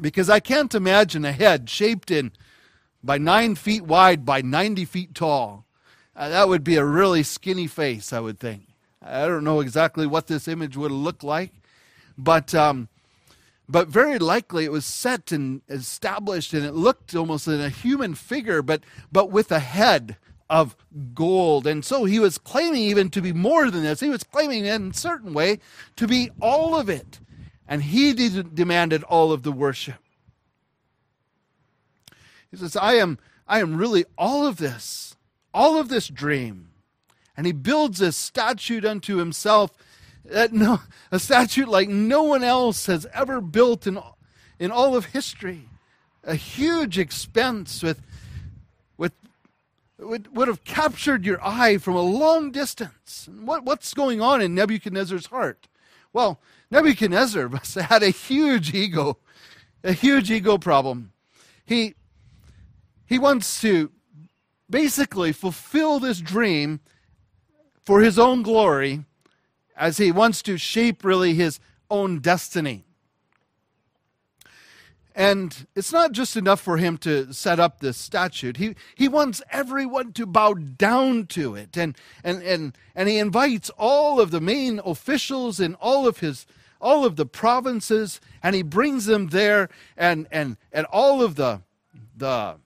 Because 0.00 0.28
I 0.28 0.40
can't 0.40 0.74
imagine 0.74 1.24
a 1.24 1.32
head 1.32 1.70
shaped 1.70 2.10
in 2.10 2.32
by 3.02 3.16
nine 3.18 3.54
feet 3.54 3.82
wide 3.82 4.26
by 4.26 4.42
90 4.42 4.84
feet 4.84 5.14
tall. 5.14 5.64
Uh, 6.14 6.28
that 6.28 6.48
would 6.48 6.64
be 6.64 6.76
a 6.76 6.84
really 6.84 7.22
skinny 7.22 7.66
face, 7.66 8.12
I 8.12 8.20
would 8.20 8.38
think. 8.38 8.62
I 9.02 9.26
don't 9.26 9.44
know 9.44 9.60
exactly 9.60 10.06
what 10.06 10.26
this 10.26 10.48
image 10.48 10.76
would 10.76 10.90
look 10.90 11.22
like, 11.22 11.52
but 12.18 12.54
um, 12.54 12.88
but 13.68 13.88
very 13.88 14.18
likely 14.18 14.64
it 14.64 14.72
was 14.72 14.84
set 14.84 15.30
and 15.30 15.60
established, 15.68 16.52
and 16.52 16.64
it 16.64 16.72
looked 16.74 17.14
almost 17.14 17.46
in 17.46 17.60
a 17.60 17.68
human 17.68 18.14
figure, 18.14 18.62
but 18.62 18.82
but 19.12 19.30
with 19.30 19.52
a 19.52 19.60
head 19.60 20.16
of 20.48 20.76
gold. 21.14 21.66
And 21.66 21.84
so 21.84 22.04
he 22.04 22.18
was 22.18 22.38
claiming 22.38 22.82
even 22.82 23.10
to 23.10 23.20
be 23.20 23.32
more 23.32 23.70
than 23.70 23.82
this. 23.82 24.00
He 24.00 24.08
was 24.08 24.22
claiming 24.22 24.64
in 24.64 24.90
a 24.90 24.94
certain 24.94 25.34
way 25.34 25.58
to 25.96 26.06
be 26.06 26.30
all 26.40 26.76
of 26.78 26.88
it, 26.88 27.20
and 27.66 27.82
he 27.82 28.12
demanded 28.12 29.02
all 29.04 29.32
of 29.32 29.42
the 29.42 29.52
worship. 29.52 29.96
He 32.50 32.56
says, 32.56 32.76
I 32.76 32.94
am, 32.94 33.18
I 33.48 33.60
am 33.60 33.76
really 33.76 34.04
all 34.16 34.46
of 34.46 34.56
this, 34.56 35.16
all 35.52 35.78
of 35.78 35.88
this 35.88 36.08
dream. 36.08 36.70
And 37.36 37.44
he 37.46 37.52
builds 37.52 38.00
a 38.00 38.12
statue 38.12 38.86
unto 38.88 39.16
himself, 39.16 39.72
that 40.24 40.52
no, 40.52 40.80
a 41.12 41.18
statue 41.18 41.66
like 41.66 41.88
no 41.88 42.22
one 42.22 42.42
else 42.42 42.86
has 42.86 43.06
ever 43.12 43.40
built 43.40 43.86
in, 43.86 43.98
in 44.58 44.70
all 44.70 44.96
of 44.96 45.06
history. 45.06 45.68
A 46.24 46.34
huge 46.34 46.98
expense 46.98 47.82
with, 47.82 48.00
with 48.00 48.02
would, 49.98 50.36
would 50.36 50.48
have 50.48 50.64
captured 50.64 51.24
your 51.24 51.44
eye 51.44 51.78
from 51.78 51.96
a 51.96 52.02
long 52.02 52.50
distance. 52.50 53.28
What, 53.40 53.64
what's 53.64 53.94
going 53.94 54.20
on 54.20 54.42
in 54.42 54.54
Nebuchadnezzar's 54.54 55.26
heart? 55.26 55.68
Well, 56.12 56.40
Nebuchadnezzar 56.70 57.48
must 57.48 57.74
have 57.74 57.84
had 57.86 58.02
a 58.02 58.10
huge 58.10 58.74
ego, 58.74 59.18
a 59.84 59.92
huge 59.92 60.30
ego 60.30 60.58
problem. 60.58 61.12
He, 61.64 61.94
he 63.06 63.18
wants 63.18 63.60
to 63.62 63.90
basically 64.68 65.32
fulfill 65.32 66.00
this 66.00 66.20
dream 66.20 66.80
for 67.84 68.00
his 68.00 68.18
own 68.18 68.42
glory 68.42 69.04
as 69.76 69.98
he 69.98 70.10
wants 70.10 70.42
to 70.42 70.56
shape 70.56 71.04
really 71.04 71.34
his 71.34 71.60
own 71.90 72.18
destiny. 72.20 72.85
And 75.16 75.66
it's 75.74 75.94
not 75.94 76.12
just 76.12 76.36
enough 76.36 76.60
for 76.60 76.76
him 76.76 76.98
to 76.98 77.32
set 77.32 77.58
up 77.58 77.80
this 77.80 77.96
statute. 77.96 78.58
He, 78.58 78.76
he 78.94 79.08
wants 79.08 79.40
everyone 79.50 80.12
to 80.12 80.26
bow 80.26 80.52
down 80.52 81.24
to 81.28 81.54
it. 81.54 81.74
And, 81.74 81.96
and, 82.22 82.42
and, 82.42 82.76
and 82.94 83.08
he 83.08 83.16
invites 83.16 83.70
all 83.78 84.20
of 84.20 84.30
the 84.30 84.42
main 84.42 84.78
officials 84.84 85.58
in 85.58 85.74
all 85.76 86.06
of 86.06 86.18
his 86.18 86.46
all 86.78 87.06
of 87.06 87.16
the 87.16 87.24
provinces 87.24 88.20
and 88.42 88.54
he 88.54 88.62
brings 88.62 89.06
them 89.06 89.28
there 89.28 89.70
and, 89.96 90.28
and, 90.30 90.58
and 90.70 90.84
all 90.92 91.22
of 91.22 91.34
the, 91.34 91.62
the 92.14 92.56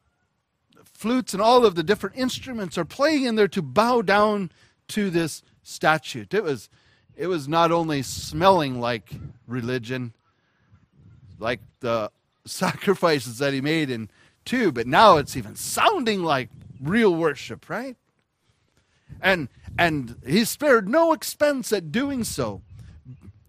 flutes 0.84 1.32
and 1.32 1.40
all 1.40 1.64
of 1.64 1.76
the 1.76 1.84
different 1.84 2.16
instruments 2.16 2.76
are 2.76 2.84
playing 2.84 3.24
in 3.24 3.36
there 3.36 3.46
to 3.46 3.62
bow 3.62 4.02
down 4.02 4.50
to 4.88 5.10
this 5.10 5.44
statute. 5.62 6.34
It 6.34 6.42
was, 6.42 6.68
it 7.16 7.28
was 7.28 7.46
not 7.46 7.70
only 7.70 8.02
smelling 8.02 8.80
like 8.80 9.12
religion, 9.46 10.12
like 11.38 11.60
the 11.78 12.10
sacrifices 12.44 13.38
that 13.38 13.52
he 13.52 13.60
made 13.60 13.90
in 13.90 14.10
two, 14.44 14.72
but 14.72 14.86
now 14.86 15.16
it's 15.16 15.36
even 15.36 15.56
sounding 15.56 16.22
like 16.22 16.50
real 16.80 17.14
worship, 17.14 17.68
right? 17.68 17.96
And 19.20 19.48
and 19.78 20.16
he 20.26 20.44
spared 20.44 20.88
no 20.88 21.12
expense 21.12 21.72
at 21.72 21.92
doing 21.92 22.24
so. 22.24 22.62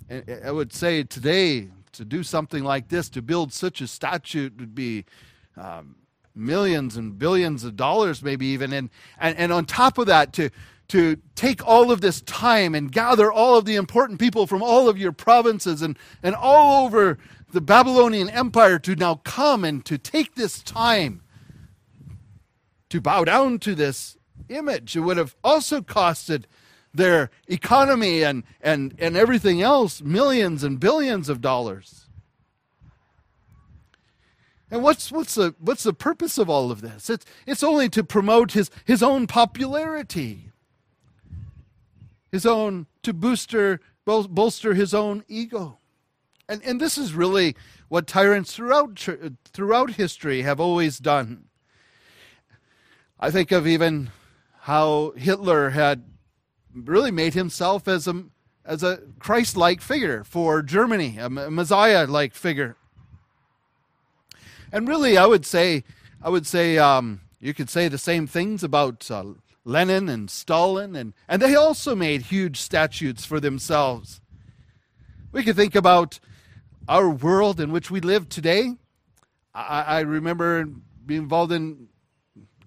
And 0.09 0.23
I 0.45 0.51
would 0.51 0.73
say 0.73 1.03
today 1.03 1.69
to 1.93 2.05
do 2.05 2.23
something 2.23 2.63
like 2.63 2.89
this, 2.89 3.09
to 3.09 3.21
build 3.21 3.53
such 3.53 3.81
a 3.81 3.87
statute, 3.87 4.57
would 4.59 4.75
be 4.75 5.05
um, 5.57 5.95
millions 6.35 6.97
and 6.97 7.17
billions 7.17 7.63
of 7.63 7.75
dollars, 7.75 8.23
maybe 8.23 8.47
even. 8.47 8.73
And, 8.73 8.89
and 9.19 9.37
and 9.37 9.51
on 9.51 9.65
top 9.65 9.97
of 9.97 10.07
that, 10.07 10.33
to 10.33 10.49
to 10.91 11.15
take 11.35 11.65
all 11.65 11.89
of 11.89 12.01
this 12.01 12.19
time 12.21 12.75
and 12.75 12.91
gather 12.91 13.31
all 13.31 13.55
of 13.55 13.63
the 13.63 13.77
important 13.77 14.19
people 14.19 14.45
from 14.45 14.61
all 14.61 14.89
of 14.89 14.97
your 14.97 15.13
provinces 15.13 15.81
and, 15.81 15.97
and 16.21 16.35
all 16.35 16.85
over 16.85 17.17
the 17.51 17.61
Babylonian 17.61 18.29
Empire 18.29 18.79
to 18.79 18.95
now 18.95 19.15
come 19.15 19.63
and 19.63 19.83
to 19.85 19.97
take 19.97 20.35
this 20.35 20.61
time 20.63 21.21
to 22.89 23.01
bow 23.01 23.23
down 23.23 23.59
to 23.59 23.75
this 23.75 24.17
image. 24.49 24.95
It 24.95 25.01
would 25.01 25.17
have 25.17 25.35
also 25.43 25.81
costed 25.81 26.45
their 26.93 27.29
economy 27.47 28.21
and, 28.23 28.43
and, 28.61 28.95
and 28.99 29.15
everything 29.15 29.61
else 29.61 30.01
millions 30.01 30.63
and 30.63 30.79
billions 30.79 31.29
of 31.29 31.41
dollars. 31.41 32.07
And 34.69 34.83
what's, 34.83 35.11
what's, 35.11 35.35
the, 35.35 35.53
what's 35.59 35.83
the 35.83 35.93
purpose 35.93 36.37
of 36.37 36.49
all 36.49 36.71
of 36.71 36.81
this? 36.81 37.09
It's, 37.09 37.25
it's 37.45 37.63
only 37.63 37.89
to 37.89 38.03
promote 38.03 38.53
his, 38.53 38.71
his 38.85 39.03
own 39.03 39.27
popularity, 39.27 40.51
his 42.31 42.45
own, 42.45 42.87
to 43.03 43.13
booster, 43.13 43.81
bolster 44.05 44.73
his 44.73 44.93
own 44.93 45.25
ego. 45.27 45.80
And, 46.51 46.61
and 46.65 46.81
this 46.81 46.97
is 46.97 47.13
really 47.13 47.55
what 47.87 48.07
tyrants 48.07 48.53
throughout, 48.53 49.07
throughout 49.53 49.91
history 49.91 50.41
have 50.41 50.59
always 50.59 50.97
done. 50.97 51.45
I 53.17 53.31
think 53.31 53.53
of 53.53 53.65
even 53.65 54.09
how 54.63 55.13
Hitler 55.15 55.69
had 55.69 56.03
really 56.75 57.09
made 57.09 57.35
himself 57.35 57.87
as 57.87 58.05
a, 58.05 58.25
as 58.65 58.83
a 58.83 58.99
Christ 59.17 59.55
like 59.55 59.79
figure 59.79 60.25
for 60.25 60.61
Germany, 60.61 61.17
a 61.17 61.29
Messiah 61.29 62.05
like 62.05 62.33
figure. 62.33 62.75
And 64.73 64.89
really, 64.89 65.17
I 65.17 65.27
would 65.27 65.45
say, 65.45 65.85
I 66.21 66.29
would 66.29 66.45
say, 66.45 66.77
um, 66.77 67.21
you 67.39 67.53
could 67.53 67.69
say 67.69 67.87
the 67.87 67.97
same 67.97 68.27
things 68.27 68.61
about 68.61 69.09
uh, 69.09 69.23
Lenin 69.63 70.09
and 70.09 70.29
Stalin, 70.29 70.97
and, 70.97 71.13
and 71.29 71.41
they 71.41 71.55
also 71.55 71.95
made 71.95 72.23
huge 72.23 72.59
statues 72.59 73.23
for 73.23 73.39
themselves. 73.39 74.19
We 75.31 75.43
could 75.43 75.55
think 75.55 75.75
about 75.75 76.19
our 76.87 77.09
world 77.09 77.59
in 77.59 77.71
which 77.71 77.91
we 77.91 77.99
live 77.99 78.29
today. 78.29 78.75
I, 79.53 79.83
I 79.87 79.99
remember 80.01 80.65
being 81.05 81.23
involved 81.23 81.51
in, 81.51 81.87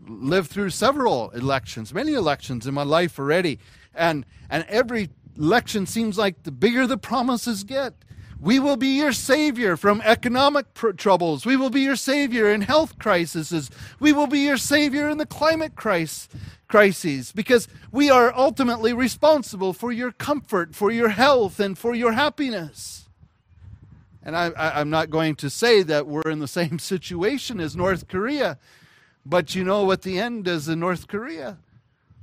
lived 0.06 0.50
through 0.50 0.70
several 0.70 1.30
elections, 1.30 1.94
many 1.94 2.14
elections 2.14 2.66
in 2.66 2.74
my 2.74 2.82
life 2.82 3.18
already, 3.18 3.58
and 3.94 4.24
and 4.50 4.64
every 4.68 5.10
election 5.36 5.86
seems 5.86 6.18
like 6.18 6.42
the 6.42 6.52
bigger 6.52 6.86
the 6.86 6.98
promises 6.98 7.64
get. 7.64 7.94
We 8.40 8.58
will 8.58 8.76
be 8.76 8.98
your 8.98 9.12
savior 9.12 9.76
from 9.76 10.02
economic 10.04 10.74
pr- 10.74 10.90
troubles. 10.90 11.46
We 11.46 11.56
will 11.56 11.70
be 11.70 11.80
your 11.80 11.96
savior 11.96 12.52
in 12.52 12.60
health 12.60 12.98
crises. 12.98 13.70
We 13.98 14.12
will 14.12 14.26
be 14.26 14.40
your 14.40 14.58
savior 14.58 15.08
in 15.08 15.16
the 15.16 15.24
climate 15.24 15.76
crisis, 15.76 16.28
crises 16.68 17.32
because 17.32 17.68
we 17.90 18.10
are 18.10 18.34
ultimately 18.36 18.92
responsible 18.92 19.72
for 19.72 19.92
your 19.92 20.12
comfort, 20.12 20.74
for 20.74 20.90
your 20.90 21.10
health, 21.10 21.58
and 21.58 21.78
for 21.78 21.94
your 21.94 22.12
happiness. 22.12 23.03
And 24.24 24.34
I, 24.36 24.80
am 24.80 24.88
not 24.88 25.10
going 25.10 25.34
to 25.36 25.50
say 25.50 25.82
that 25.82 26.06
we're 26.06 26.30
in 26.30 26.38
the 26.38 26.48
same 26.48 26.78
situation 26.92 27.60
as 27.60 27.76
North 27.76 28.08
Korea, 28.08 28.58
but 29.26 29.54
you 29.54 29.64
know 29.64 29.84
what 29.84 30.02
the 30.02 30.18
end 30.18 30.48
is 30.48 30.68
in 30.68 30.80
North 30.80 31.08
Korea, 31.08 31.58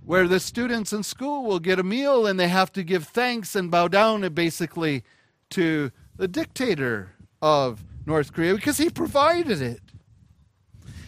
where 0.03 0.27
the 0.27 0.39
students 0.39 0.91
in 0.91 1.03
school 1.03 1.43
will 1.43 1.59
get 1.59 1.79
a 1.79 1.83
meal 1.83 2.25
and 2.25 2.39
they 2.39 2.47
have 2.47 2.71
to 2.73 2.83
give 2.83 3.07
thanks 3.07 3.55
and 3.55 3.69
bow 3.69 3.87
down 3.87 4.27
basically 4.33 5.03
to 5.51 5.91
the 6.17 6.27
dictator 6.27 7.11
of 7.41 7.83
North 8.05 8.33
Korea 8.33 8.55
because 8.55 8.77
he 8.77 8.89
provided 8.89 9.61
it. 9.61 9.81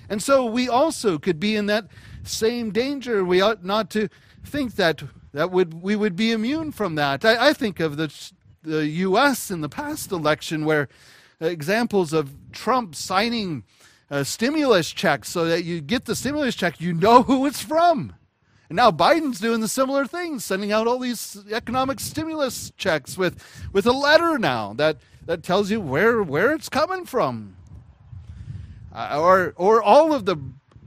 And 0.09 0.21
so 0.21 0.45
we 0.45 0.69
also 0.69 1.17
could 1.17 1.39
be 1.39 1.55
in 1.55 1.65
that 1.67 1.87
same 2.23 2.71
danger. 2.71 3.23
We 3.25 3.41
ought 3.41 3.63
not 3.63 3.89
to 3.91 4.09
think 4.43 4.75
that 4.75 5.03
that 5.33 5.49
would 5.49 5.81
we 5.81 5.95
would 5.95 6.15
be 6.15 6.31
immune 6.31 6.71
from 6.71 6.95
that. 6.95 7.25
I, 7.25 7.49
I 7.49 7.53
think 7.53 7.79
of 7.79 7.97
the 7.97 8.31
the 8.63 8.87
U.S. 8.87 9.51
in 9.51 9.61
the 9.61 9.69
past 9.69 10.11
election, 10.11 10.65
where 10.65 10.87
examples 11.39 12.13
of 12.13 12.33
Trump 12.51 12.95
signing 12.95 13.63
uh, 14.09 14.23
stimulus 14.23 14.91
checks 14.91 15.29
so 15.29 15.45
that 15.45 15.63
you 15.63 15.81
get 15.81 16.05
the 16.05 16.15
stimulus 16.15 16.55
check, 16.55 16.79
you 16.79 16.93
know 16.93 17.23
who 17.23 17.45
it's 17.45 17.61
from. 17.61 18.13
And 18.69 18.75
now 18.77 18.91
Biden's 18.91 19.39
doing 19.39 19.61
the 19.61 19.67
similar 19.67 20.05
thing, 20.05 20.39
sending 20.39 20.71
out 20.71 20.87
all 20.87 20.99
these 20.99 21.37
economic 21.51 21.99
stimulus 21.99 22.71
checks 22.77 23.17
with, 23.17 23.43
with 23.71 23.85
a 23.85 23.91
letter 23.91 24.37
now 24.37 24.73
that, 24.73 24.97
that 25.25 25.43
tells 25.43 25.69
you 25.69 25.81
where, 25.81 26.23
where 26.23 26.53
it's 26.53 26.69
coming 26.69 27.05
from. 27.05 27.55
Uh, 28.93 29.19
or, 29.19 29.53
or 29.57 29.81
all 29.81 30.13
of 30.13 30.25
the 30.25 30.37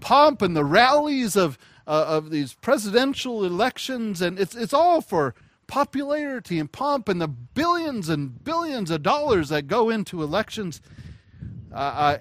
pomp 0.00 0.40
and 0.40 0.56
the 0.56 0.64
rallies 0.64 1.36
of, 1.36 1.58
uh, 1.86 2.04
of 2.08 2.30
these 2.30 2.54
presidential 2.54 3.44
elections, 3.44 4.22
and 4.22 4.38
it's, 4.38 4.54
it's 4.54 4.72
all 4.72 5.00
for 5.00 5.34
popularity 5.66 6.58
and 6.58 6.70
pomp 6.70 7.08
and 7.08 7.20
the 7.20 7.28
billions 7.28 8.08
and 8.08 8.42
billions 8.44 8.90
of 8.90 9.02
dollars 9.02 9.48
that 9.48 9.66
go 9.66 9.90
into 9.90 10.22
elections, 10.22 10.80
uh, 11.72 12.18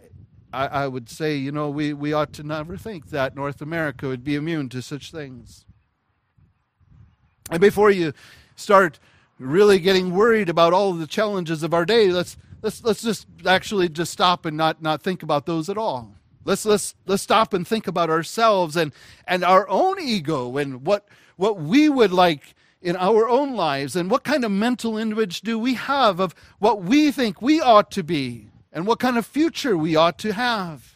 I, 0.54 0.68
I 0.68 0.88
would 0.88 1.10
say, 1.10 1.36
you 1.36 1.52
know, 1.52 1.70
we, 1.70 1.94
we 1.94 2.14
ought 2.14 2.34
to 2.34 2.44
never 2.44 2.78
think 2.78 3.10
that 3.10 3.36
North 3.36 3.62
America 3.62 4.08
would 4.08 4.24
be 4.24 4.36
immune 4.36 4.70
to 4.70 4.82
such 4.82 5.12
things. 5.12 5.66
And 7.52 7.62
before 7.62 7.92
you 7.92 8.14
start 8.56 9.00
really 9.38 9.80
getting 9.80 10.12
worried 10.12 10.50
about 10.50 10.74
all 10.74 10.94
the 10.94 11.08
challenges 11.08 11.62
of 11.62 11.74
our 11.74 11.86
day, 11.86 12.12
let's, 12.12 12.38
let's, 12.62 12.84
let's 12.84 13.04
just 13.04 13.28
actually 13.46 13.90
just 13.90 14.12
stop 14.12 14.46
and 14.46 14.56
not, 14.58 14.82
not 14.82 15.04
think 15.04 15.22
about 15.22 15.46
those 15.46 15.70
at 15.70 15.78
all. 15.78 16.16
Let's, 16.46 16.66
let's, 16.66 16.96
let's 17.06 17.24
stop 17.24 17.54
and 17.54 17.68
think 17.68 17.88
about 17.88 18.10
ourselves 18.10 18.76
and, 18.76 18.94
and 19.28 19.44
our 19.44 19.68
own 19.68 20.00
ego 20.00 20.58
and 20.58 20.86
what, 20.86 21.08
what 21.36 21.60
we 21.60 21.90
would 21.90 22.12
like 22.12 22.55
in 22.86 22.96
our 22.98 23.28
own 23.28 23.56
lives 23.56 23.96
and 23.96 24.12
what 24.12 24.24
kind 24.24 24.46
of 24.46 24.52
mental 24.52 24.96
image 24.96 25.42
do 25.42 25.58
we 25.58 25.74
have 25.74 26.20
of 26.20 26.36
what 26.60 26.84
we 26.84 27.12
think 27.12 27.42
we 27.42 27.60
ought 27.60 27.90
to 27.90 28.04
be 28.04 28.48
and 28.72 28.86
what 28.86 29.00
kind 29.00 29.18
of 29.18 29.26
future 29.26 29.76
we 29.76 29.96
ought 29.96 30.20
to 30.20 30.32
have? 30.32 30.96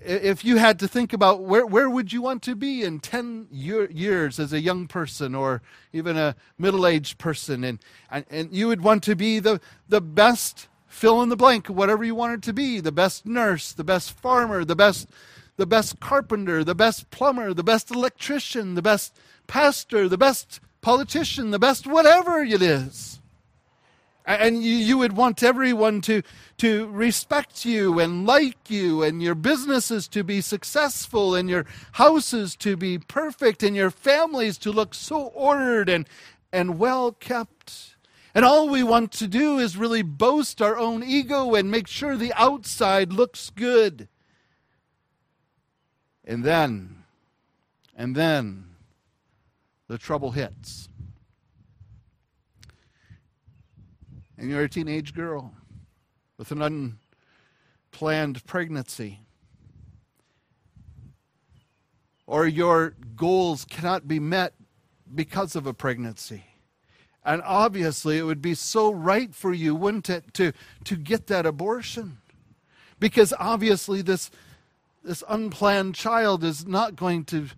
If 0.00 0.44
you 0.44 0.58
had 0.58 0.78
to 0.78 0.86
think 0.86 1.12
about 1.12 1.42
where, 1.42 1.66
where 1.66 1.90
would 1.90 2.12
you 2.12 2.22
want 2.22 2.42
to 2.42 2.54
be 2.54 2.84
in 2.84 3.00
10 3.00 3.48
year, 3.50 3.90
years 3.90 4.38
as 4.38 4.52
a 4.52 4.60
young 4.60 4.86
person 4.86 5.34
or 5.34 5.60
even 5.92 6.16
a 6.16 6.36
middle-aged 6.56 7.18
person 7.18 7.64
and, 7.64 7.80
and, 8.08 8.24
and 8.30 8.52
you 8.54 8.68
would 8.68 8.80
want 8.80 9.02
to 9.04 9.16
be 9.16 9.40
the, 9.40 9.60
the 9.88 10.00
best 10.00 10.68
fill 10.86 11.20
in 11.22 11.30
the 11.30 11.36
blank 11.36 11.66
whatever 11.66 12.04
you 12.04 12.14
wanted 12.14 12.44
to 12.44 12.52
be 12.52 12.78
the 12.78 12.92
best 12.92 13.26
nurse 13.26 13.72
the 13.72 13.82
best 13.82 14.12
farmer 14.12 14.64
the 14.64 14.76
best 14.76 15.08
the 15.62 15.66
best 15.76 16.00
carpenter 16.00 16.58
the 16.64 16.74
best 16.74 17.00
plumber 17.10 17.54
the 17.54 17.68
best 17.72 17.86
electrician 17.90 18.74
the 18.74 18.82
best 18.82 19.12
pastor, 19.46 20.08
the 20.08 20.18
best 20.18 20.60
politician, 20.80 21.50
the 21.50 21.58
best 21.58 21.86
whatever 21.86 22.42
it 22.42 22.62
is. 22.62 23.20
And 24.24 24.62
you, 24.62 24.76
you 24.76 24.98
would 24.98 25.14
want 25.14 25.42
everyone 25.42 26.00
to, 26.02 26.22
to 26.58 26.86
respect 26.88 27.64
you 27.64 27.98
and 27.98 28.24
like 28.24 28.70
you, 28.70 29.02
and 29.02 29.20
your 29.20 29.34
businesses 29.34 30.06
to 30.08 30.22
be 30.22 30.40
successful, 30.40 31.34
and 31.34 31.50
your 31.50 31.66
houses 31.92 32.54
to 32.56 32.76
be 32.76 32.98
perfect, 32.98 33.64
and 33.64 33.74
your 33.74 33.90
families 33.90 34.58
to 34.58 34.70
look 34.70 34.94
so 34.94 35.26
ordered 35.34 35.88
and, 35.88 36.08
and 36.52 36.78
well 36.78 37.12
kept. 37.12 37.96
And 38.34 38.44
all 38.44 38.68
we 38.68 38.84
want 38.84 39.10
to 39.12 39.26
do 39.26 39.58
is 39.58 39.76
really 39.76 40.02
boast 40.02 40.62
our 40.62 40.78
own 40.78 41.02
ego 41.02 41.54
and 41.54 41.70
make 41.70 41.88
sure 41.88 42.16
the 42.16 42.32
outside 42.34 43.12
looks 43.12 43.50
good. 43.50 44.08
And 46.24 46.44
then, 46.44 47.04
and 47.96 48.14
then, 48.14 48.64
the 49.88 49.98
trouble 49.98 50.30
hits. 50.30 50.88
And 54.38 54.48
you're 54.48 54.62
a 54.62 54.68
teenage 54.68 55.14
girl 55.14 55.52
with 56.38 56.50
an 56.50 56.96
unplanned 57.92 58.44
pregnancy, 58.46 59.20
or 62.26 62.46
your 62.46 62.94
goals 63.14 63.64
cannot 63.64 64.08
be 64.08 64.18
met 64.18 64.54
because 65.14 65.54
of 65.54 65.66
a 65.66 65.74
pregnancy. 65.74 66.44
And 67.24 67.42
obviously, 67.44 68.18
it 68.18 68.22
would 68.22 68.42
be 68.42 68.54
so 68.54 68.92
right 68.92 69.32
for 69.34 69.52
you, 69.52 69.74
wouldn't 69.74 70.10
it, 70.10 70.34
to, 70.34 70.52
to 70.84 70.96
get 70.96 71.28
that 71.28 71.46
abortion? 71.46 72.18
Because 72.98 73.32
obviously, 73.38 74.02
this, 74.02 74.30
this 75.04 75.22
unplanned 75.28 75.94
child 75.94 76.44
is 76.44 76.66
not 76.66 76.96
going 76.96 77.24
to 77.26 77.48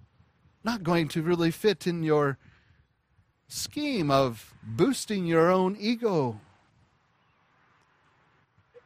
not 0.63 0.83
going 0.83 1.09
to 1.09 1.23
really 1.23 1.51
fit 1.51 1.87
in 1.87 2.03
your 2.03 2.39
scheme 3.49 4.11
of 4.11 4.55
boosting 4.63 5.27
your 5.27 5.51
own 5.51 5.77
ego. 5.79 6.41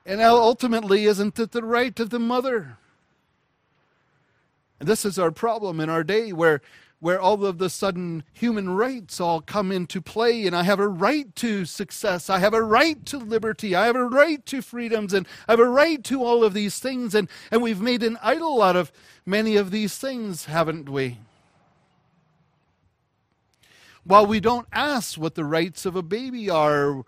And 0.05 0.21
ultimately, 0.21 1.05
isn't 1.05 1.39
it 1.39 1.53
the 1.53 1.63
right 1.63 1.99
of 2.01 2.11
the 2.11 2.19
mother? 2.19 2.79
And 4.81 4.89
this 4.89 5.05
is 5.05 5.19
our 5.19 5.31
problem 5.31 5.79
in 5.79 5.89
our 5.89 6.03
day 6.03 6.33
where 6.33 6.61
where 7.01 7.21
all 7.21 7.45
of 7.45 7.59
the 7.59 7.71
sudden 7.71 8.25
human 8.33 8.71
rights 8.71 9.21
all 9.21 9.41
come 9.41 9.71
into 9.71 10.01
play 10.01 10.47
and 10.47 10.57
I 10.57 10.65
have 10.65 10.81
a 10.81 10.89
right 10.89 11.35
to 11.37 11.65
success. 11.65 12.29
I 12.29 12.41
have 12.41 12.55
a 12.55 12.63
right 12.63 13.05
to 13.07 13.19
liberty. 13.19 13.75
I 13.75 13.87
have 13.87 13.95
a 13.95 14.05
right 14.05 14.45
to 14.47 14.63
freedoms 14.63 15.15
and 15.15 15.27
I 15.47 15.53
have 15.53 15.61
a 15.61 15.69
right 15.69 16.03
to 16.05 16.25
all 16.25 16.43
of 16.43 16.55
these 16.55 16.81
things. 16.81 17.15
And, 17.15 17.29
and 17.53 17.63
we've 17.63 17.81
made 17.81 18.03
an 18.03 18.19
idol 18.21 18.63
out 18.63 18.75
of 18.75 18.91
many 19.25 19.57
of 19.57 19.71
these 19.71 19.97
things, 19.97 20.47
haven't 20.47 20.89
we? 20.89 21.19
While 24.03 24.27
we 24.27 24.41
don't 24.41 24.67
ask 24.73 25.19
what 25.19 25.35
the 25.35 25.45
rights 25.45 25.87
of 25.87 25.95
a 25.95 26.03
baby 26.03 26.51
are, 26.51 27.05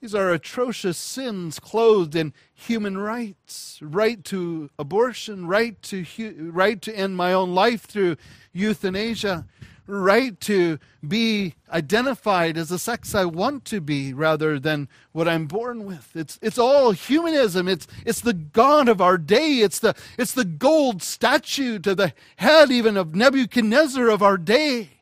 these 0.00 0.14
are 0.14 0.32
atrocious 0.32 0.96
sins 0.96 1.58
clothed 1.58 2.14
in 2.14 2.32
human 2.54 2.96
rights 2.96 3.78
right 3.82 4.24
to 4.24 4.70
abortion, 4.78 5.46
right 5.46 5.80
to, 5.82 6.06
right 6.38 6.80
to 6.80 6.96
end 6.96 7.18
my 7.18 7.34
own 7.34 7.54
life 7.54 7.82
through 7.82 8.16
euthanasia, 8.50 9.44
right 9.86 10.40
to 10.40 10.78
be 11.06 11.54
identified 11.70 12.56
as 12.56 12.70
the 12.70 12.78
sex 12.78 13.14
I 13.14 13.26
want 13.26 13.66
to 13.66 13.80
be 13.82 14.14
rather 14.14 14.58
than 14.58 14.88
what 15.12 15.28
I'm 15.28 15.46
born 15.46 15.84
with. 15.84 16.10
It's, 16.14 16.38
it's 16.40 16.58
all 16.58 16.92
humanism. 16.92 17.68
It's, 17.68 17.86
it's 18.06 18.22
the 18.22 18.32
God 18.32 18.88
of 18.88 19.02
our 19.02 19.18
day. 19.18 19.58
It's 19.58 19.80
the, 19.80 19.94
it's 20.16 20.32
the 20.32 20.46
gold 20.46 21.02
statue 21.02 21.78
to 21.80 21.94
the 21.94 22.14
head 22.36 22.70
even 22.70 22.96
of 22.96 23.14
Nebuchadnezzar 23.14 24.08
of 24.08 24.22
our 24.22 24.38
day. 24.38 24.99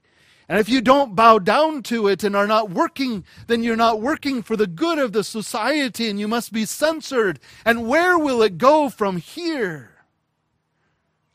And 0.48 0.58
if 0.58 0.68
you 0.68 0.80
don't 0.80 1.14
bow 1.14 1.38
down 1.38 1.82
to 1.84 2.08
it 2.08 2.24
and 2.24 2.34
are 2.34 2.46
not 2.46 2.70
working, 2.70 3.24
then 3.48 3.62
you're 3.62 3.76
not 3.76 4.00
working 4.00 4.42
for 4.42 4.56
the 4.56 4.66
good 4.66 4.98
of 4.98 5.12
the 5.12 5.22
society 5.22 6.08
and 6.08 6.18
you 6.18 6.26
must 6.26 6.52
be 6.52 6.64
censored. 6.64 7.38
And 7.66 7.86
where 7.86 8.18
will 8.18 8.40
it 8.40 8.56
go 8.56 8.88
from 8.88 9.18
here? 9.18 9.90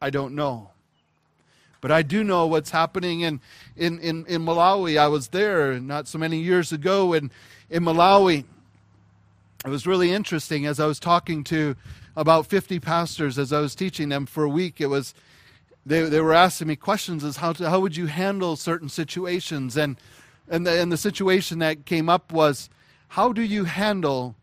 I 0.01 0.09
don't 0.09 0.33
know. 0.33 0.71
But 1.79 1.91
I 1.91 2.01
do 2.01 2.23
know 2.23 2.47
what's 2.47 2.71
happening 2.71 3.21
in, 3.21 3.39
in, 3.75 3.99
in, 3.99 4.25
in 4.25 4.41
Malawi. 4.41 4.97
I 4.97 5.09
was 5.09 5.27
there 5.27 5.79
not 5.79 6.07
so 6.07 6.17
many 6.17 6.39
years 6.39 6.71
ago 6.71 7.13
in, 7.13 7.29
in 7.69 7.83
Malawi. 7.83 8.45
It 9.63 9.69
was 9.69 9.85
really 9.85 10.11
interesting 10.11 10.65
as 10.65 10.79
I 10.79 10.87
was 10.87 10.99
talking 10.99 11.43
to 11.45 11.75
about 12.15 12.47
50 12.47 12.79
pastors 12.79 13.37
as 13.37 13.53
I 13.53 13.59
was 13.59 13.75
teaching 13.75 14.09
them 14.09 14.25
for 14.25 14.43
a 14.43 14.49
week. 14.49 14.81
It 14.81 14.87
was 14.87 15.13
they, 15.85 16.03
they 16.03 16.21
were 16.21 16.33
asking 16.33 16.67
me 16.67 16.75
questions 16.75 17.23
as 17.23 17.37
how, 17.37 17.53
to, 17.53 17.69
how 17.69 17.79
would 17.79 17.97
you 17.97 18.05
handle 18.07 18.55
certain 18.55 18.89
situations? 18.89 19.75
And, 19.75 19.97
and, 20.47 20.65
the, 20.65 20.71
and 20.71 20.91
the 20.91 20.97
situation 20.97 21.59
that 21.59 21.85
came 21.85 22.09
up 22.09 22.31
was 22.31 22.69
how 23.09 23.33
do 23.33 23.41
you 23.41 23.65
handle 23.65 24.35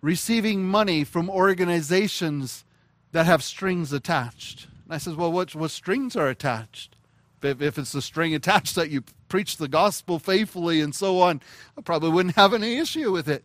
receiving 0.00 0.64
money 0.64 1.04
from 1.04 1.30
organizations 1.30 2.64
that 3.12 3.26
have 3.26 3.42
strings 3.42 3.92
attached? 3.92 4.66
And 4.84 4.94
i 4.94 4.98
says 4.98 5.14
well 5.14 5.30
what, 5.30 5.54
what 5.54 5.70
strings 5.70 6.16
are 6.16 6.28
attached? 6.28 6.96
If, 7.42 7.62
if 7.62 7.78
it's 7.78 7.92
the 7.92 8.02
string 8.02 8.34
attached 8.34 8.74
that 8.74 8.90
you 8.90 9.04
preach 9.28 9.56
the 9.56 9.68
gospel 9.68 10.18
faithfully 10.18 10.80
and 10.80 10.92
so 10.94 11.20
on 11.20 11.40
i 11.76 11.80
probably 11.80 12.10
wouldn't 12.10 12.34
have 12.34 12.52
any 12.52 12.76
issue 12.78 13.12
with 13.12 13.28
it. 13.28 13.44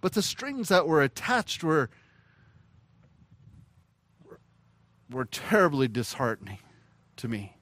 But 0.00 0.14
the 0.14 0.22
strings 0.22 0.68
that 0.68 0.88
were 0.88 1.02
attached 1.02 1.62
were 1.62 1.90
were 5.10 5.26
terribly 5.26 5.88
disheartening 5.88 6.58
to 7.16 7.28
me. 7.28 7.56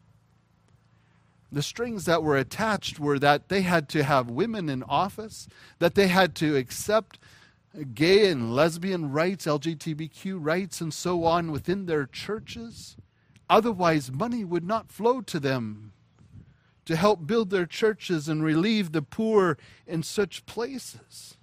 The 1.53 1.63
strings 1.63 2.05
that 2.07 2.23
were 2.23 2.37
attached 2.37 2.99
were 2.99 3.19
that 3.21 3.49
they 3.49 3.63
had 3.63 3.89
to 3.91 4.03
have 4.03 4.29
women 4.29 4.69
in 4.69 4.83
office, 4.83 5.49
that 5.79 5.95
they 5.95 6.09
had 6.09 6.35
to 6.37 6.57
accept 6.57 7.19
gay 7.95 8.29
and 8.29 8.55
lesbian 8.55 9.13
rights, 9.13 9.47
LGBTQ 9.47 10.39
rights, 10.41 10.81
and 10.81 10.93
so 10.93 11.25
on 11.25 11.53
within 11.53 11.87
their 11.87 12.07
churches. 12.07 12.97
Otherwise, 13.49 14.11
money 14.11 14.45
would 14.45 14.65
not 14.65 14.91
flow 14.91 15.21
to 15.21 15.39
them 15.39 15.93
to 16.85 16.97
help 16.97 17.27
build 17.27 17.51
their 17.51 17.67
churches 17.67 18.29
and 18.29 18.43
relieve 18.43 18.93
the 18.93 19.03
poor 19.03 19.57
in 19.87 20.03
such 20.03 20.45
places. 20.47 21.37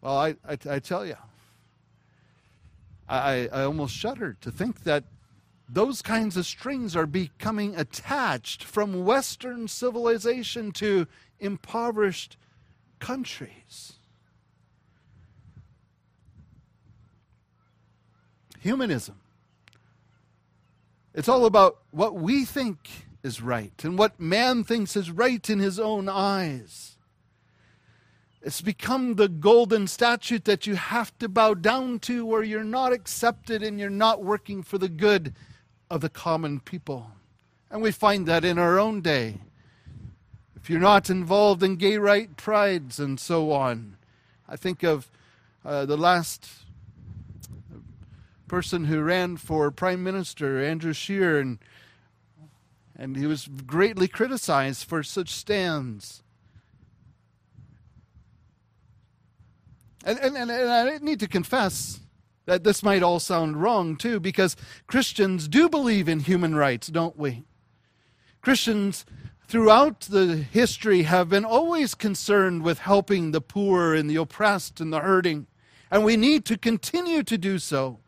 Well, 0.00 0.16
I, 0.16 0.36
I, 0.48 0.58
I 0.70 0.78
tell 0.78 1.04
you, 1.04 1.16
I, 3.08 3.48
I 3.52 3.62
almost 3.64 3.94
shudder 3.94 4.36
to 4.40 4.50
think 4.50 4.84
that 4.84 5.04
those 5.68 6.02
kinds 6.02 6.36
of 6.36 6.46
strings 6.46 6.96
are 6.96 7.06
becoming 7.06 7.76
attached 7.76 8.64
from 8.64 9.04
Western 9.04 9.68
civilization 9.68 10.72
to 10.72 11.06
impoverished 11.38 12.36
countries. 12.98 13.94
Humanism. 18.60 19.20
It's 21.14 21.28
all 21.28 21.46
about 21.46 21.78
what 21.90 22.14
we 22.14 22.44
think 22.44 22.88
is 23.22 23.42
right 23.42 23.72
and 23.82 23.98
what 23.98 24.20
man 24.20 24.64
thinks 24.64 24.96
is 24.96 25.10
right 25.10 25.48
in 25.48 25.58
his 25.58 25.78
own 25.78 26.08
eyes. 26.08 26.97
It's 28.40 28.60
become 28.60 29.14
the 29.14 29.28
golden 29.28 29.88
statute 29.88 30.44
that 30.44 30.66
you 30.66 30.76
have 30.76 31.16
to 31.18 31.28
bow 31.28 31.54
down 31.54 31.98
to, 32.00 32.24
where 32.24 32.42
you're 32.42 32.62
not 32.62 32.92
accepted 32.92 33.62
and 33.62 33.80
you're 33.80 33.90
not 33.90 34.22
working 34.22 34.62
for 34.62 34.78
the 34.78 34.88
good 34.88 35.34
of 35.90 36.00
the 36.00 36.08
common 36.08 36.60
people. 36.60 37.10
And 37.70 37.82
we 37.82 37.90
find 37.90 38.26
that 38.26 38.44
in 38.44 38.58
our 38.58 38.78
own 38.78 39.00
day. 39.00 39.38
If 40.56 40.70
you're 40.70 40.80
not 40.80 41.10
involved 41.10 41.62
in 41.62 41.76
gay 41.76 41.98
right 41.98 42.36
prides 42.36 43.00
and 43.00 43.18
so 43.18 43.50
on, 43.52 43.96
I 44.48 44.56
think 44.56 44.82
of 44.82 45.10
uh, 45.64 45.84
the 45.86 45.96
last 45.96 46.48
person 48.46 48.84
who 48.84 49.02
ran 49.02 49.36
for 49.36 49.70
prime 49.70 50.02
minister, 50.02 50.62
Andrew 50.62 50.92
Scheer, 50.92 51.38
and, 51.38 51.58
and 52.96 53.16
he 53.16 53.26
was 53.26 53.48
greatly 53.66 54.08
criticized 54.08 54.84
for 54.84 55.02
such 55.02 55.30
stands. 55.30 56.22
And, 60.08 60.18
and, 60.20 60.38
and, 60.38 60.50
and 60.50 60.70
I 60.70 60.96
need 61.02 61.20
to 61.20 61.28
confess 61.28 62.00
that 62.46 62.64
this 62.64 62.82
might 62.82 63.02
all 63.02 63.20
sound 63.20 63.60
wrong 63.60 63.94
too, 63.94 64.18
because 64.18 64.56
Christians 64.86 65.48
do 65.48 65.68
believe 65.68 66.08
in 66.08 66.20
human 66.20 66.54
rights, 66.54 66.86
don't 66.86 67.18
we? 67.18 67.44
Christians 68.40 69.04
throughout 69.48 70.00
the 70.00 70.36
history 70.36 71.02
have 71.02 71.28
been 71.28 71.44
always 71.44 71.94
concerned 71.94 72.62
with 72.62 72.78
helping 72.78 73.32
the 73.32 73.42
poor 73.42 73.94
and 73.94 74.08
the 74.08 74.16
oppressed 74.16 74.80
and 74.80 74.90
the 74.90 75.00
hurting, 75.00 75.46
and 75.90 76.04
we 76.04 76.16
need 76.16 76.46
to 76.46 76.56
continue 76.56 77.22
to 77.22 77.36
do 77.36 77.58
so. 77.58 77.98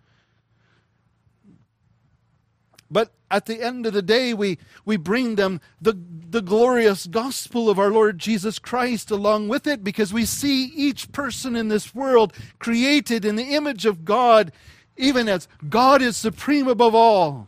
But 2.90 3.12
at 3.30 3.46
the 3.46 3.62
end 3.62 3.86
of 3.86 3.92
the 3.92 4.02
day, 4.02 4.34
we, 4.34 4.58
we 4.84 4.96
bring 4.96 5.36
them 5.36 5.60
the, 5.80 5.96
the 6.30 6.42
glorious 6.42 7.06
gospel 7.06 7.70
of 7.70 7.78
our 7.78 7.90
Lord 7.90 8.18
Jesus 8.18 8.58
Christ 8.58 9.10
along 9.10 9.48
with 9.48 9.66
it 9.66 9.84
because 9.84 10.12
we 10.12 10.24
see 10.24 10.64
each 10.64 11.12
person 11.12 11.54
in 11.54 11.68
this 11.68 11.94
world 11.94 12.32
created 12.58 13.24
in 13.24 13.36
the 13.36 13.54
image 13.54 13.86
of 13.86 14.04
God, 14.04 14.52
even 14.96 15.28
as 15.28 15.46
God 15.68 16.02
is 16.02 16.16
supreme 16.16 16.66
above 16.66 16.94
all. 16.94 17.46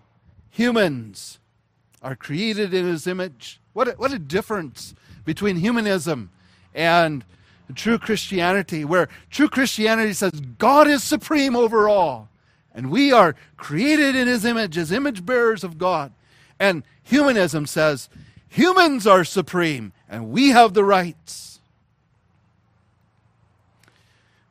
Humans 0.51 1.41
are 2.01 2.15
created 2.15 2.73
in 2.73 2.87
his 2.87 3.07
image. 3.07 3.61
What 3.73 3.89
a, 3.89 3.93
what 3.93 4.13
a 4.13 4.19
difference 4.19 4.95
between 5.25 5.57
humanism 5.57 6.31
and 6.75 7.25
true 7.75 7.99
Christianity, 7.99 8.85
where 8.85 9.09
true 9.31 9.49
Christianity 9.49 10.13
says 10.13 10.33
God 10.59 10.87
is 10.87 11.03
supreme 11.03 11.57
over 11.57 11.89
all. 11.89 12.29
And 12.75 12.91
we 12.91 13.13
are 13.13 13.37
created 13.57 14.17
in 14.17 14.27
his 14.27 14.45
image 14.45 14.79
as 14.79 14.93
image 14.93 15.27
bearers 15.27 15.65
of 15.65 15.79
God. 15.79 16.13
And 16.59 16.83
humanism 17.03 17.67
says 17.67 18.09
humans 18.49 19.07
are 19.07 19.25
supreme 19.25 19.93
and 20.09 20.31
we 20.31 20.51
have 20.51 20.75
the 20.75 20.85
rights. 20.85 21.61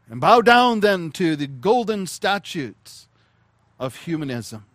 And 0.10 0.20
bow 0.22 0.42
down 0.42 0.82
then 0.82 1.12
to 1.12 1.36
the 1.36 1.48
golden 1.48 2.06
statutes 2.06 3.08
of 3.80 3.96
humanism. 3.96 4.66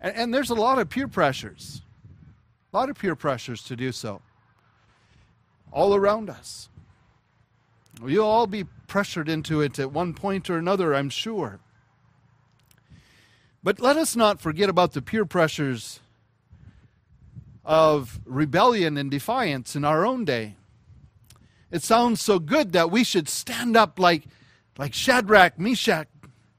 And, 0.00 0.16
and 0.16 0.34
there's 0.34 0.50
a 0.50 0.54
lot 0.54 0.78
of 0.78 0.88
peer 0.88 1.06
pressures, 1.06 1.82
a 2.72 2.76
lot 2.76 2.88
of 2.88 2.98
peer 2.98 3.14
pressures 3.14 3.62
to 3.64 3.76
do 3.76 3.92
so. 3.92 4.22
all 5.72 5.94
around 5.94 6.30
us. 6.30 6.68
You'll 8.04 8.26
all 8.26 8.46
be 8.46 8.64
pressured 8.86 9.28
into 9.28 9.60
it 9.60 9.78
at 9.78 9.92
one 9.92 10.14
point 10.14 10.48
or 10.48 10.56
another, 10.56 10.94
I'm 10.94 11.10
sure. 11.10 11.60
But 13.62 13.80
let 13.80 13.96
us 13.96 14.14
not 14.14 14.40
forget 14.40 14.68
about 14.68 14.92
the 14.92 15.02
peer 15.02 15.24
pressures 15.24 16.00
of 17.64 18.20
rebellion 18.24 18.96
and 18.96 19.10
defiance 19.10 19.74
in 19.74 19.84
our 19.84 20.06
own 20.06 20.24
day. 20.24 20.54
It 21.70 21.82
sounds 21.82 22.20
so 22.20 22.38
good 22.38 22.72
that 22.72 22.92
we 22.92 23.02
should 23.02 23.28
stand 23.28 23.76
up 23.76 23.98
like, 23.98 24.24
like 24.78 24.94
Shadrach, 24.94 25.58
Meshach, 25.58 26.06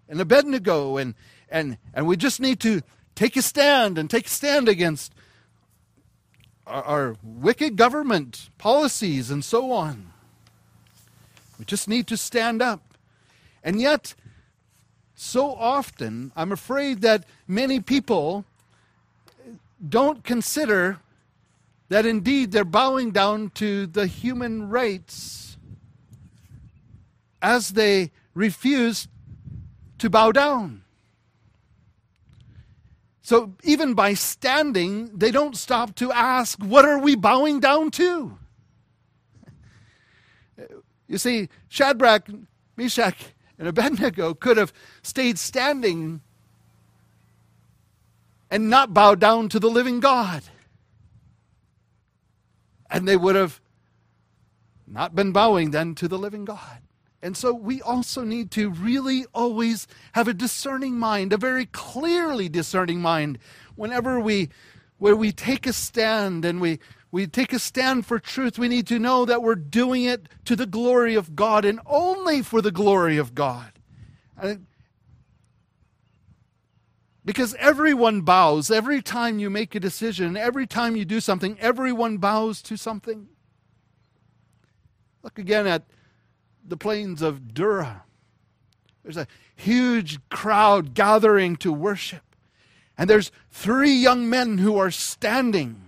and 0.10 0.20
Abednego, 0.20 0.98
and, 0.98 1.16
and, 1.50 1.78
and 1.94 2.08
we 2.08 2.18
just 2.18 2.42
need 2.42 2.60
to 2.60 2.82
take 3.16 3.38
a 3.38 3.42
stand 3.42 3.98
and 3.98 4.10
take 4.10 4.28
a 4.28 4.30
stand 4.30 4.68
against 4.68 5.14
our, 6.66 6.84
our 6.84 7.16
wicked 7.24 7.78
government 7.78 8.50
policies 8.58 9.32
and 9.32 9.46
so 9.46 9.72
on. 9.72 10.12
We 11.58 11.66
just 11.66 11.88
need 11.88 12.08
to 12.08 12.18
stand 12.18 12.62
up. 12.62 12.98
And 13.64 13.82
yet, 13.82 14.14
so 15.16 15.54
often, 15.54 16.32
I'm 16.36 16.52
afraid 16.52 17.02
that 17.02 17.26
many 17.48 17.80
people 17.80 18.46
don't 19.88 20.24
consider 20.24 21.00
that 21.90 22.06
indeed 22.06 22.52
they're 22.52 22.66
bowing 22.66 23.12
down 23.12 23.50
to 23.52 23.88
the 23.88 24.08
human 24.08 24.70
rights 24.70 25.58
as 27.42 27.70
they 27.72 28.12
refuse 28.34 29.08
to 30.00 30.10
bow 30.10 30.32
down. 30.32 30.84
So 33.22 33.56
even 33.64 33.94
by 33.94 34.14
standing, 34.14 35.18
they 35.18 35.32
don't 35.32 35.58
stop 35.58 35.96
to 35.96 36.12
ask, 36.12 36.60
What 36.60 36.86
are 36.86 37.00
we 37.00 37.16
bowing 37.16 37.60
down 37.60 37.92
to? 37.92 38.38
You 41.08 41.18
see, 41.18 41.50
Shadrach, 41.70 42.28
Meshach, 42.76 43.18
and 43.58 43.68
Abednego 43.68 44.34
could 44.34 44.58
have 44.58 44.74
stayed 45.02 45.40
standing 45.40 46.22
and 48.52 48.70
not 48.70 48.94
bowed 48.94 49.20
down 49.20 49.50
to 49.50 49.60
the 49.60 49.70
living 49.70 50.00
God. 50.00 50.44
And 52.90 53.08
they 53.08 53.18
would 53.18 53.36
have 53.36 53.60
not 54.86 55.16
been 55.16 55.32
bowing 55.32 55.72
then 55.72 55.96
to 55.96 56.08
the 56.08 56.18
living 56.18 56.46
God. 56.46 56.80
And 57.22 57.36
so 57.36 57.54
we 57.54 57.82
also 57.82 58.24
need 58.24 58.52
to 58.52 58.70
really 58.70 59.26
always 59.34 59.88
have 60.14 60.28
a 60.28 60.34
discerning 60.34 60.96
mind, 60.96 61.34
a 61.34 61.38
very 61.38 61.66
clearly 61.66 62.48
discerning 62.48 63.02
mind, 63.02 63.40
whenever 63.76 64.20
we 64.20 64.50
where 65.00 65.16
we 65.16 65.32
take 65.32 65.68
a 65.68 65.74
stand 65.74 66.44
and 66.44 66.60
we, 66.60 66.80
we 67.12 67.26
take 67.28 67.54
a 67.54 67.60
stand 67.60 68.06
for 68.06 68.20
truth, 68.20 68.60
we 68.60 68.68
need 68.68 68.88
to 68.88 69.00
know 69.00 69.26
that 69.26 69.42
we're 69.42 69.56
doing 69.56 70.04
it 70.04 70.28
to 70.46 70.56
the 70.56 70.66
glory 70.66 71.16
of 71.16 71.36
God 71.36 71.66
and 71.66 71.80
only 71.86 72.42
for 72.42 72.62
the 72.62 72.72
glory 72.72 73.18
of 73.18 73.34
God. 73.34 73.72
because 77.28 77.56
everyone 77.56 78.22
bows. 78.22 78.72
Every 78.72 79.02
time 79.02 79.38
you 79.38 79.50
make 79.50 79.76
a 79.76 79.82
decision, 79.82 80.38
every 80.38 80.66
time 80.66 80.96
you 80.96 81.04
do 81.04 81.20
something, 81.20 81.58
everyone 81.60 82.20
bows 82.20 82.62
to 82.64 82.78
something. 82.78 83.28
Look 85.24 85.38
again 85.38 85.68
at 85.68 85.84
the 86.66 86.78
plains 86.78 87.22
of 87.22 87.54
Dura. 87.54 88.04
There's 89.04 89.18
a 89.18 89.28
huge 89.56 90.20
crowd 90.30 90.94
gathering 90.94 91.58
to 91.58 91.72
worship. 91.72 92.24
And 92.98 93.10
there's 93.10 93.32
three 93.52 93.94
young 93.94 94.30
men 94.30 94.60
who 94.60 94.78
are 94.78 94.92
standing 94.92 95.87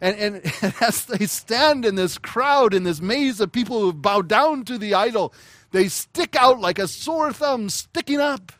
and, 0.00 0.16
and 0.16 0.74
as 0.80 1.04
they 1.06 1.26
stand 1.26 1.84
in 1.84 1.94
this 1.94 2.18
crowd, 2.18 2.74
in 2.74 2.84
this 2.84 3.00
maze 3.00 3.40
of 3.40 3.52
people 3.52 3.80
who 3.80 3.92
bow 3.92 4.22
down 4.22 4.64
to 4.64 4.78
the 4.78 4.94
idol, 4.94 5.32
they 5.70 5.88
stick 5.88 6.36
out 6.36 6.60
like 6.60 6.78
a 6.78 6.88
sore 6.88 7.32
thumb 7.32 7.68
sticking 7.68 8.20
up. 8.20 8.52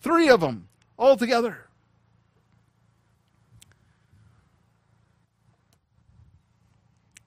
Three 0.00 0.28
of 0.28 0.40
them 0.40 0.68
all 0.98 1.16
together. 1.16 1.64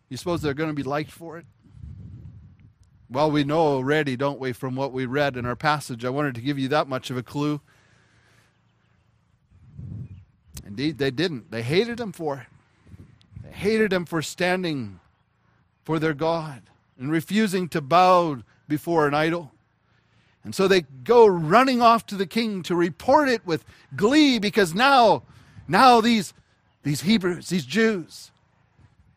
You 0.10 0.18
suppose 0.18 0.41
they're 0.41 0.54
going 0.54 0.70
to 0.70 0.76
be 0.76 0.84
liked 0.84 1.12
for 1.12 1.38
it? 1.38 1.45
Well, 3.10 3.32
we 3.32 3.43
know 3.43 3.60
already, 3.60 4.16
don't 4.16 4.39
we, 4.39 4.54
from 4.54 4.76
what 4.76 4.93
we 4.93 5.06
read 5.06 5.38
in 5.38 5.45
our 5.45 5.56
passage. 5.56 6.04
I 6.04 6.10
wanted 6.10 6.36
to 6.36 6.41
give 6.41 6.58
you 6.58 6.70
that 6.70 6.88
much 6.88 7.10
of 7.10 7.18
a 7.18 7.24
clue. 7.24 7.62
Indeed, 10.66 10.97
they 10.97 11.12
didn't. 11.12 11.52
They 11.52 11.62
hated 11.62 11.99
him 11.99 12.14
for 12.14 12.38
it 12.38 12.47
hated 13.52 13.91
them 13.91 14.06
for 14.06 14.22
standing 14.22 14.99
for 15.84 15.99
their 15.99 16.14
God 16.14 16.64
and 16.97 17.12
refusing 17.12 17.68
to 17.70 17.82
bow 17.82 18.43
before 18.68 19.08
an 19.08 19.14
idol. 19.14 19.52
And 20.43 20.56
so 20.56 20.68
they 20.68 20.82
go 20.82 21.28
running 21.28 21.82
off 21.82 22.06
to 22.08 22.16
the 22.16 22.26
king 22.26 22.64
to 22.64 22.76
report 22.76 23.30
it 23.30 23.45
with 23.45 23.64
glee 23.95 24.39
because 24.39 24.74
now, 24.74 25.24
now 25.68 26.02
these, 26.02 26.34
these 26.84 27.02
Hebrews, 27.02 27.49
these 27.49 27.66
Jews, 27.66 28.32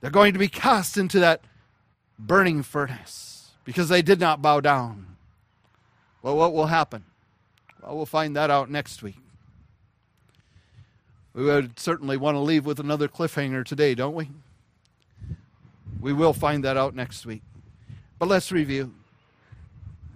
they're 0.01 0.11
going 0.11 0.35
to 0.35 0.39
be 0.39 0.49
cast 0.49 0.99
into 0.99 1.19
that 1.21 1.41
burning 2.19 2.63
furnace 2.63 3.53
because 3.65 3.89
they 3.89 4.03
did 4.03 4.21
not 4.21 4.43
bow 4.43 4.61
down. 4.61 5.17
Well, 6.23 6.37
what 6.37 6.53
will 6.53 6.67
happen? 6.67 7.05
Well, 7.83 7.97
we'll 7.97 8.07
find 8.07 8.37
that 8.37 8.51
out 8.51 8.71
next 8.71 9.03
week. 9.03 9.17
We 11.35 11.45
would 11.45 11.81
certainly 11.81 12.17
want 12.17 12.37
to 12.37 12.41
leave 12.41 12.65
with 12.65 12.79
another 12.79 13.09
cliffhanger 13.09 13.65
today, 13.65 13.97
don't 13.97 14.15
we? 14.15 14.31
We 16.01 16.13
will 16.13 16.33
find 16.33 16.63
that 16.65 16.77
out 16.77 16.95
next 16.95 17.27
week. 17.27 17.43
But 18.19 18.29
let's 18.29 18.53
review. 18.53 18.95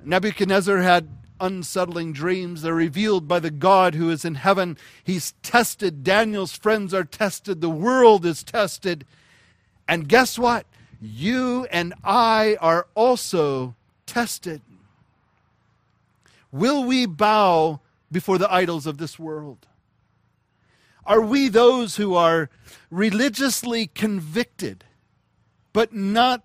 Nebuchadnezzar 0.05 0.79
had 0.79 1.09
unsettling 1.41 2.13
dreams. 2.13 2.63
They're 2.63 2.75
revealed 2.75 3.27
by 3.27 3.41
the 3.41 3.51
God 3.51 3.95
who 3.95 4.11
is 4.11 4.25
in 4.25 4.37
heaven. 4.37 4.77
He's 5.03 5.33
tested. 5.43 6.05
Daniel's 6.05 6.57
friends 6.57 6.95
are 6.95 7.05
tested. 7.05 7.61
The 7.61 7.71
world 7.71 8.25
is 8.25 8.45
tested. 8.45 9.05
And 9.89 10.09
guess 10.09 10.39
what? 10.39 10.67
You 11.01 11.67
and 11.71 11.95
I 12.05 12.57
are 12.61 12.87
also 12.95 13.75
tested. 14.07 14.63
Will 16.53 16.85
we 16.85 17.07
bow 17.07 17.81
before 18.11 18.39
the 18.39 18.53
idols 18.53 18.87
of 18.87 18.99
this 18.99 19.19
world? 19.19 19.68
Are 21.09 21.23
we 21.23 21.49
those 21.49 21.97
who 21.97 22.15
are 22.15 22.51
religiously 22.91 23.87
convicted, 23.87 24.85
but 25.73 25.95
not 25.95 26.45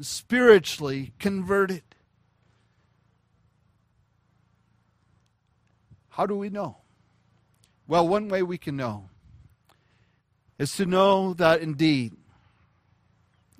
spiritually 0.00 1.12
converted? 1.18 1.82
How 6.10 6.26
do 6.26 6.36
we 6.38 6.48
know? 6.48 6.76
Well, 7.88 8.06
one 8.06 8.28
way 8.28 8.44
we 8.44 8.56
can 8.56 8.76
know 8.76 9.08
is 10.60 10.76
to 10.76 10.86
know 10.86 11.34
that 11.34 11.60
indeed 11.60 12.12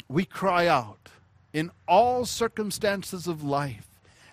we 0.06 0.24
cry 0.24 0.68
out 0.68 1.08
in 1.52 1.72
all 1.88 2.24
circumstances 2.24 3.26
of 3.26 3.42
life, 3.42 3.88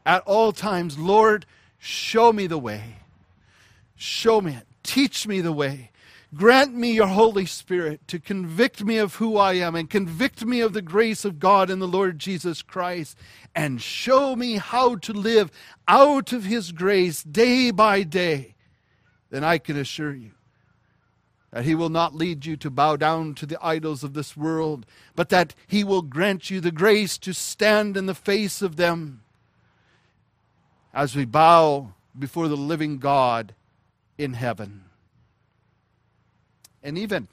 at 0.05 0.21
all 0.27 0.51
times, 0.51 0.99
Lord, 0.99 1.47
show 1.79 2.31
me 2.31 2.45
the 2.45 2.59
way. 2.59 2.97
Show 3.95 4.39
me 4.39 4.53
it. 4.53 4.67
Teach 4.83 5.27
me 5.27 5.41
the 5.41 5.51
way. 5.51 5.89
Grant 6.33 6.73
me 6.73 6.93
your 6.93 7.07
Holy 7.07 7.45
Spirit 7.45 8.07
to 8.07 8.17
convict 8.17 8.83
me 8.85 8.97
of 8.97 9.15
who 9.15 9.35
I 9.35 9.53
am 9.53 9.75
and 9.75 9.89
convict 9.89 10.45
me 10.45 10.61
of 10.61 10.71
the 10.71 10.81
grace 10.81 11.25
of 11.25 11.39
God 11.39 11.69
in 11.69 11.79
the 11.79 11.87
Lord 11.87 12.19
Jesus 12.19 12.61
Christ 12.61 13.17
and 13.53 13.81
show 13.81 14.37
me 14.37 14.55
how 14.55 14.95
to 14.95 15.11
live 15.11 15.51
out 15.89 16.31
of 16.31 16.45
His 16.45 16.71
grace 16.71 17.21
day 17.21 17.69
by 17.69 18.03
day. 18.03 18.55
Then 19.29 19.43
I 19.43 19.57
can 19.57 19.77
assure 19.77 20.13
you 20.13 20.31
that 21.51 21.65
He 21.65 21.75
will 21.75 21.89
not 21.89 22.15
lead 22.15 22.45
you 22.45 22.55
to 22.57 22.69
bow 22.69 22.95
down 22.95 23.35
to 23.35 23.45
the 23.45 23.57
idols 23.61 24.01
of 24.01 24.13
this 24.13 24.37
world, 24.37 24.85
but 25.15 25.27
that 25.29 25.53
He 25.67 25.83
will 25.83 26.01
grant 26.01 26.49
you 26.49 26.61
the 26.61 26.71
grace 26.71 27.17
to 27.19 27.33
stand 27.33 27.97
in 27.97 28.05
the 28.05 28.15
face 28.15 28.61
of 28.61 28.77
them 28.77 29.23
as 30.93 31.13
we 31.13 31.25
bow 31.25 31.93
before 32.17 32.47
the 32.47 32.55
living 32.55 32.99
God 32.99 33.53
in 34.17 34.33
heaven. 34.33 34.85
And 36.83 36.97
even, 36.97 37.27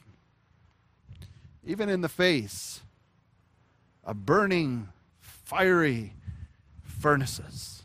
even 1.64 1.88
in 1.88 2.00
the 2.00 2.08
face 2.08 2.82
of 4.04 4.26
burning, 4.26 4.88
fiery 5.20 6.12
furnaces, 6.82 7.82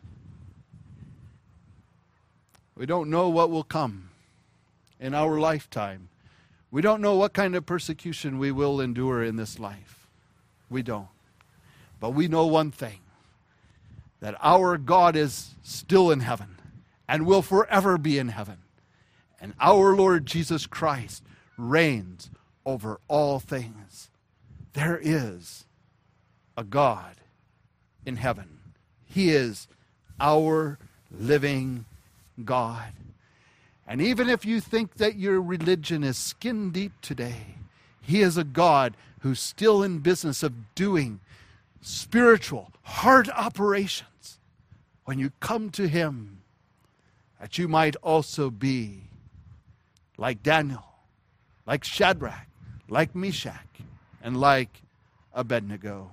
we 2.75 2.85
don't 2.85 3.09
know 3.09 3.29
what 3.29 3.49
will 3.49 3.63
come 3.63 4.09
in 4.99 5.13
our 5.13 5.39
lifetime. 5.39 6.09
We 6.71 6.81
don't 6.81 7.01
know 7.01 7.15
what 7.15 7.33
kind 7.33 7.55
of 7.55 7.65
persecution 7.65 8.39
we 8.39 8.51
will 8.51 8.81
endure 8.81 9.23
in 9.23 9.35
this 9.35 9.59
life. 9.59 10.07
We 10.69 10.81
don't. 10.81 11.07
But 11.99 12.11
we 12.11 12.27
know 12.27 12.47
one 12.47 12.71
thing 12.71 12.99
that 14.19 14.35
our 14.41 14.77
God 14.77 15.15
is 15.15 15.55
still 15.61 16.09
in 16.09 16.21
heaven 16.21 16.57
and 17.07 17.25
will 17.25 17.41
forever 17.41 17.97
be 17.97 18.17
in 18.17 18.29
heaven. 18.29 18.57
And 19.39 19.53
our 19.59 19.95
Lord 19.95 20.25
Jesus 20.25 20.65
Christ 20.65 21.23
reigns 21.57 22.29
over 22.65 22.99
all 23.07 23.39
things. 23.39 24.09
There 24.73 24.99
is 25.01 25.65
a 26.57 26.63
God 26.63 27.15
in 28.05 28.17
heaven. 28.17 28.59
He 29.05 29.29
is 29.29 29.67
our 30.19 30.79
living 31.11 31.85
God. 32.43 32.93
And 33.87 34.01
even 34.01 34.29
if 34.29 34.45
you 34.45 34.59
think 34.59 34.95
that 34.95 35.17
your 35.17 35.41
religion 35.41 36.03
is 36.03 36.17
skin 36.17 36.71
deep 36.71 36.93
today, 37.01 37.55
He 38.01 38.21
is 38.21 38.37
a 38.37 38.43
God 38.43 38.95
who's 39.19 39.39
still 39.39 39.83
in 39.83 39.99
business 39.99 40.41
of 40.41 40.73
doing 40.75 41.19
spiritual, 41.81 42.71
heart 42.83 43.29
operations. 43.29 44.39
When 45.05 45.19
you 45.19 45.31
come 45.39 45.69
to 45.71 45.87
Him, 45.87 46.41
that 47.39 47.57
you 47.57 47.67
might 47.67 47.97
also 47.97 48.49
be 48.49 49.01
like 50.17 50.41
Daniel, 50.43 50.85
like 51.65 51.83
Shadrach, 51.83 52.47
like 52.89 53.15
Meshach, 53.15 53.67
and 54.21 54.39
like 54.39 54.81
Abednego. 55.33 56.11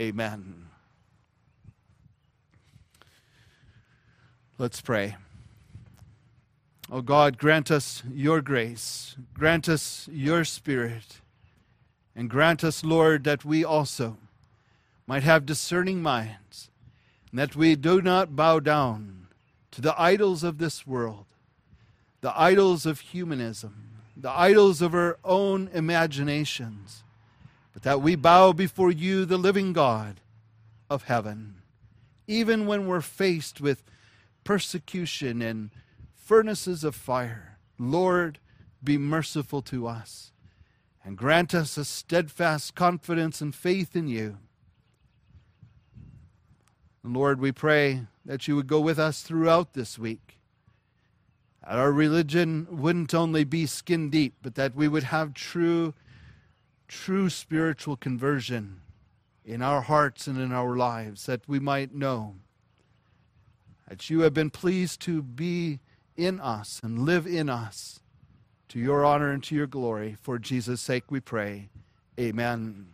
Amen. 0.00 0.66
Let's 4.58 4.80
pray. 4.80 5.16
Oh 6.90 7.00
God, 7.00 7.38
grant 7.38 7.70
us 7.70 8.02
your 8.12 8.40
grace, 8.40 9.16
grant 9.32 9.68
us 9.68 10.08
your 10.12 10.44
spirit, 10.44 11.20
and 12.14 12.28
grant 12.28 12.62
us, 12.62 12.84
Lord, 12.84 13.24
that 13.24 13.44
we 13.44 13.64
also 13.64 14.18
might 15.06 15.22
have 15.22 15.46
discerning 15.46 16.02
minds, 16.02 16.70
and 17.30 17.38
that 17.38 17.56
we 17.56 17.74
do 17.74 18.00
not 18.02 18.36
bow 18.36 18.60
down 18.60 19.28
to 19.70 19.80
the 19.80 20.00
idols 20.00 20.44
of 20.44 20.58
this 20.58 20.86
world, 20.86 21.26
the 22.20 22.38
idols 22.38 22.86
of 22.86 23.00
humanism, 23.00 23.93
the 24.16 24.30
idols 24.30 24.80
of 24.80 24.94
our 24.94 25.18
own 25.24 25.68
imaginations, 25.72 27.02
but 27.72 27.82
that 27.82 28.00
we 28.00 28.14
bow 28.14 28.52
before 28.52 28.90
you, 28.90 29.24
the 29.24 29.36
living 29.36 29.72
God 29.72 30.20
of 30.88 31.04
heaven, 31.04 31.56
even 32.26 32.66
when 32.66 32.86
we're 32.86 33.00
faced 33.00 33.60
with 33.60 33.82
persecution 34.44 35.42
and 35.42 35.70
furnaces 36.14 36.84
of 36.84 36.94
fire. 36.94 37.58
Lord, 37.78 38.38
be 38.82 38.98
merciful 38.98 39.62
to 39.62 39.86
us 39.86 40.30
and 41.04 41.18
grant 41.18 41.54
us 41.54 41.76
a 41.76 41.84
steadfast 41.84 42.74
confidence 42.74 43.40
and 43.40 43.54
faith 43.54 43.94
in 43.94 44.08
you. 44.08 44.38
Lord, 47.02 47.40
we 47.40 47.52
pray 47.52 48.06
that 48.24 48.48
you 48.48 48.56
would 48.56 48.66
go 48.66 48.80
with 48.80 48.98
us 48.98 49.22
throughout 49.22 49.74
this 49.74 49.98
week. 49.98 50.38
That 51.66 51.78
our 51.78 51.92
religion 51.92 52.66
wouldn't 52.70 53.14
only 53.14 53.44
be 53.44 53.66
skin 53.66 54.10
deep, 54.10 54.34
but 54.42 54.54
that 54.56 54.74
we 54.74 54.88
would 54.88 55.04
have 55.04 55.34
true, 55.34 55.94
true 56.88 57.30
spiritual 57.30 57.96
conversion 57.96 58.80
in 59.44 59.62
our 59.62 59.82
hearts 59.82 60.26
and 60.26 60.38
in 60.38 60.52
our 60.52 60.76
lives, 60.76 61.26
that 61.26 61.48
we 61.48 61.58
might 61.58 61.94
know 61.94 62.34
that 63.88 64.08
you 64.08 64.20
have 64.20 64.34
been 64.34 64.50
pleased 64.50 65.00
to 65.00 65.22
be 65.22 65.80
in 66.16 66.40
us 66.40 66.80
and 66.82 67.00
live 67.00 67.26
in 67.26 67.48
us 67.48 68.00
to 68.68 68.78
your 68.78 69.04
honor 69.04 69.30
and 69.30 69.42
to 69.44 69.54
your 69.54 69.66
glory. 69.66 70.16
For 70.20 70.38
Jesus' 70.38 70.80
sake 70.80 71.10
we 71.10 71.20
pray. 71.20 71.68
Amen. 72.18 72.93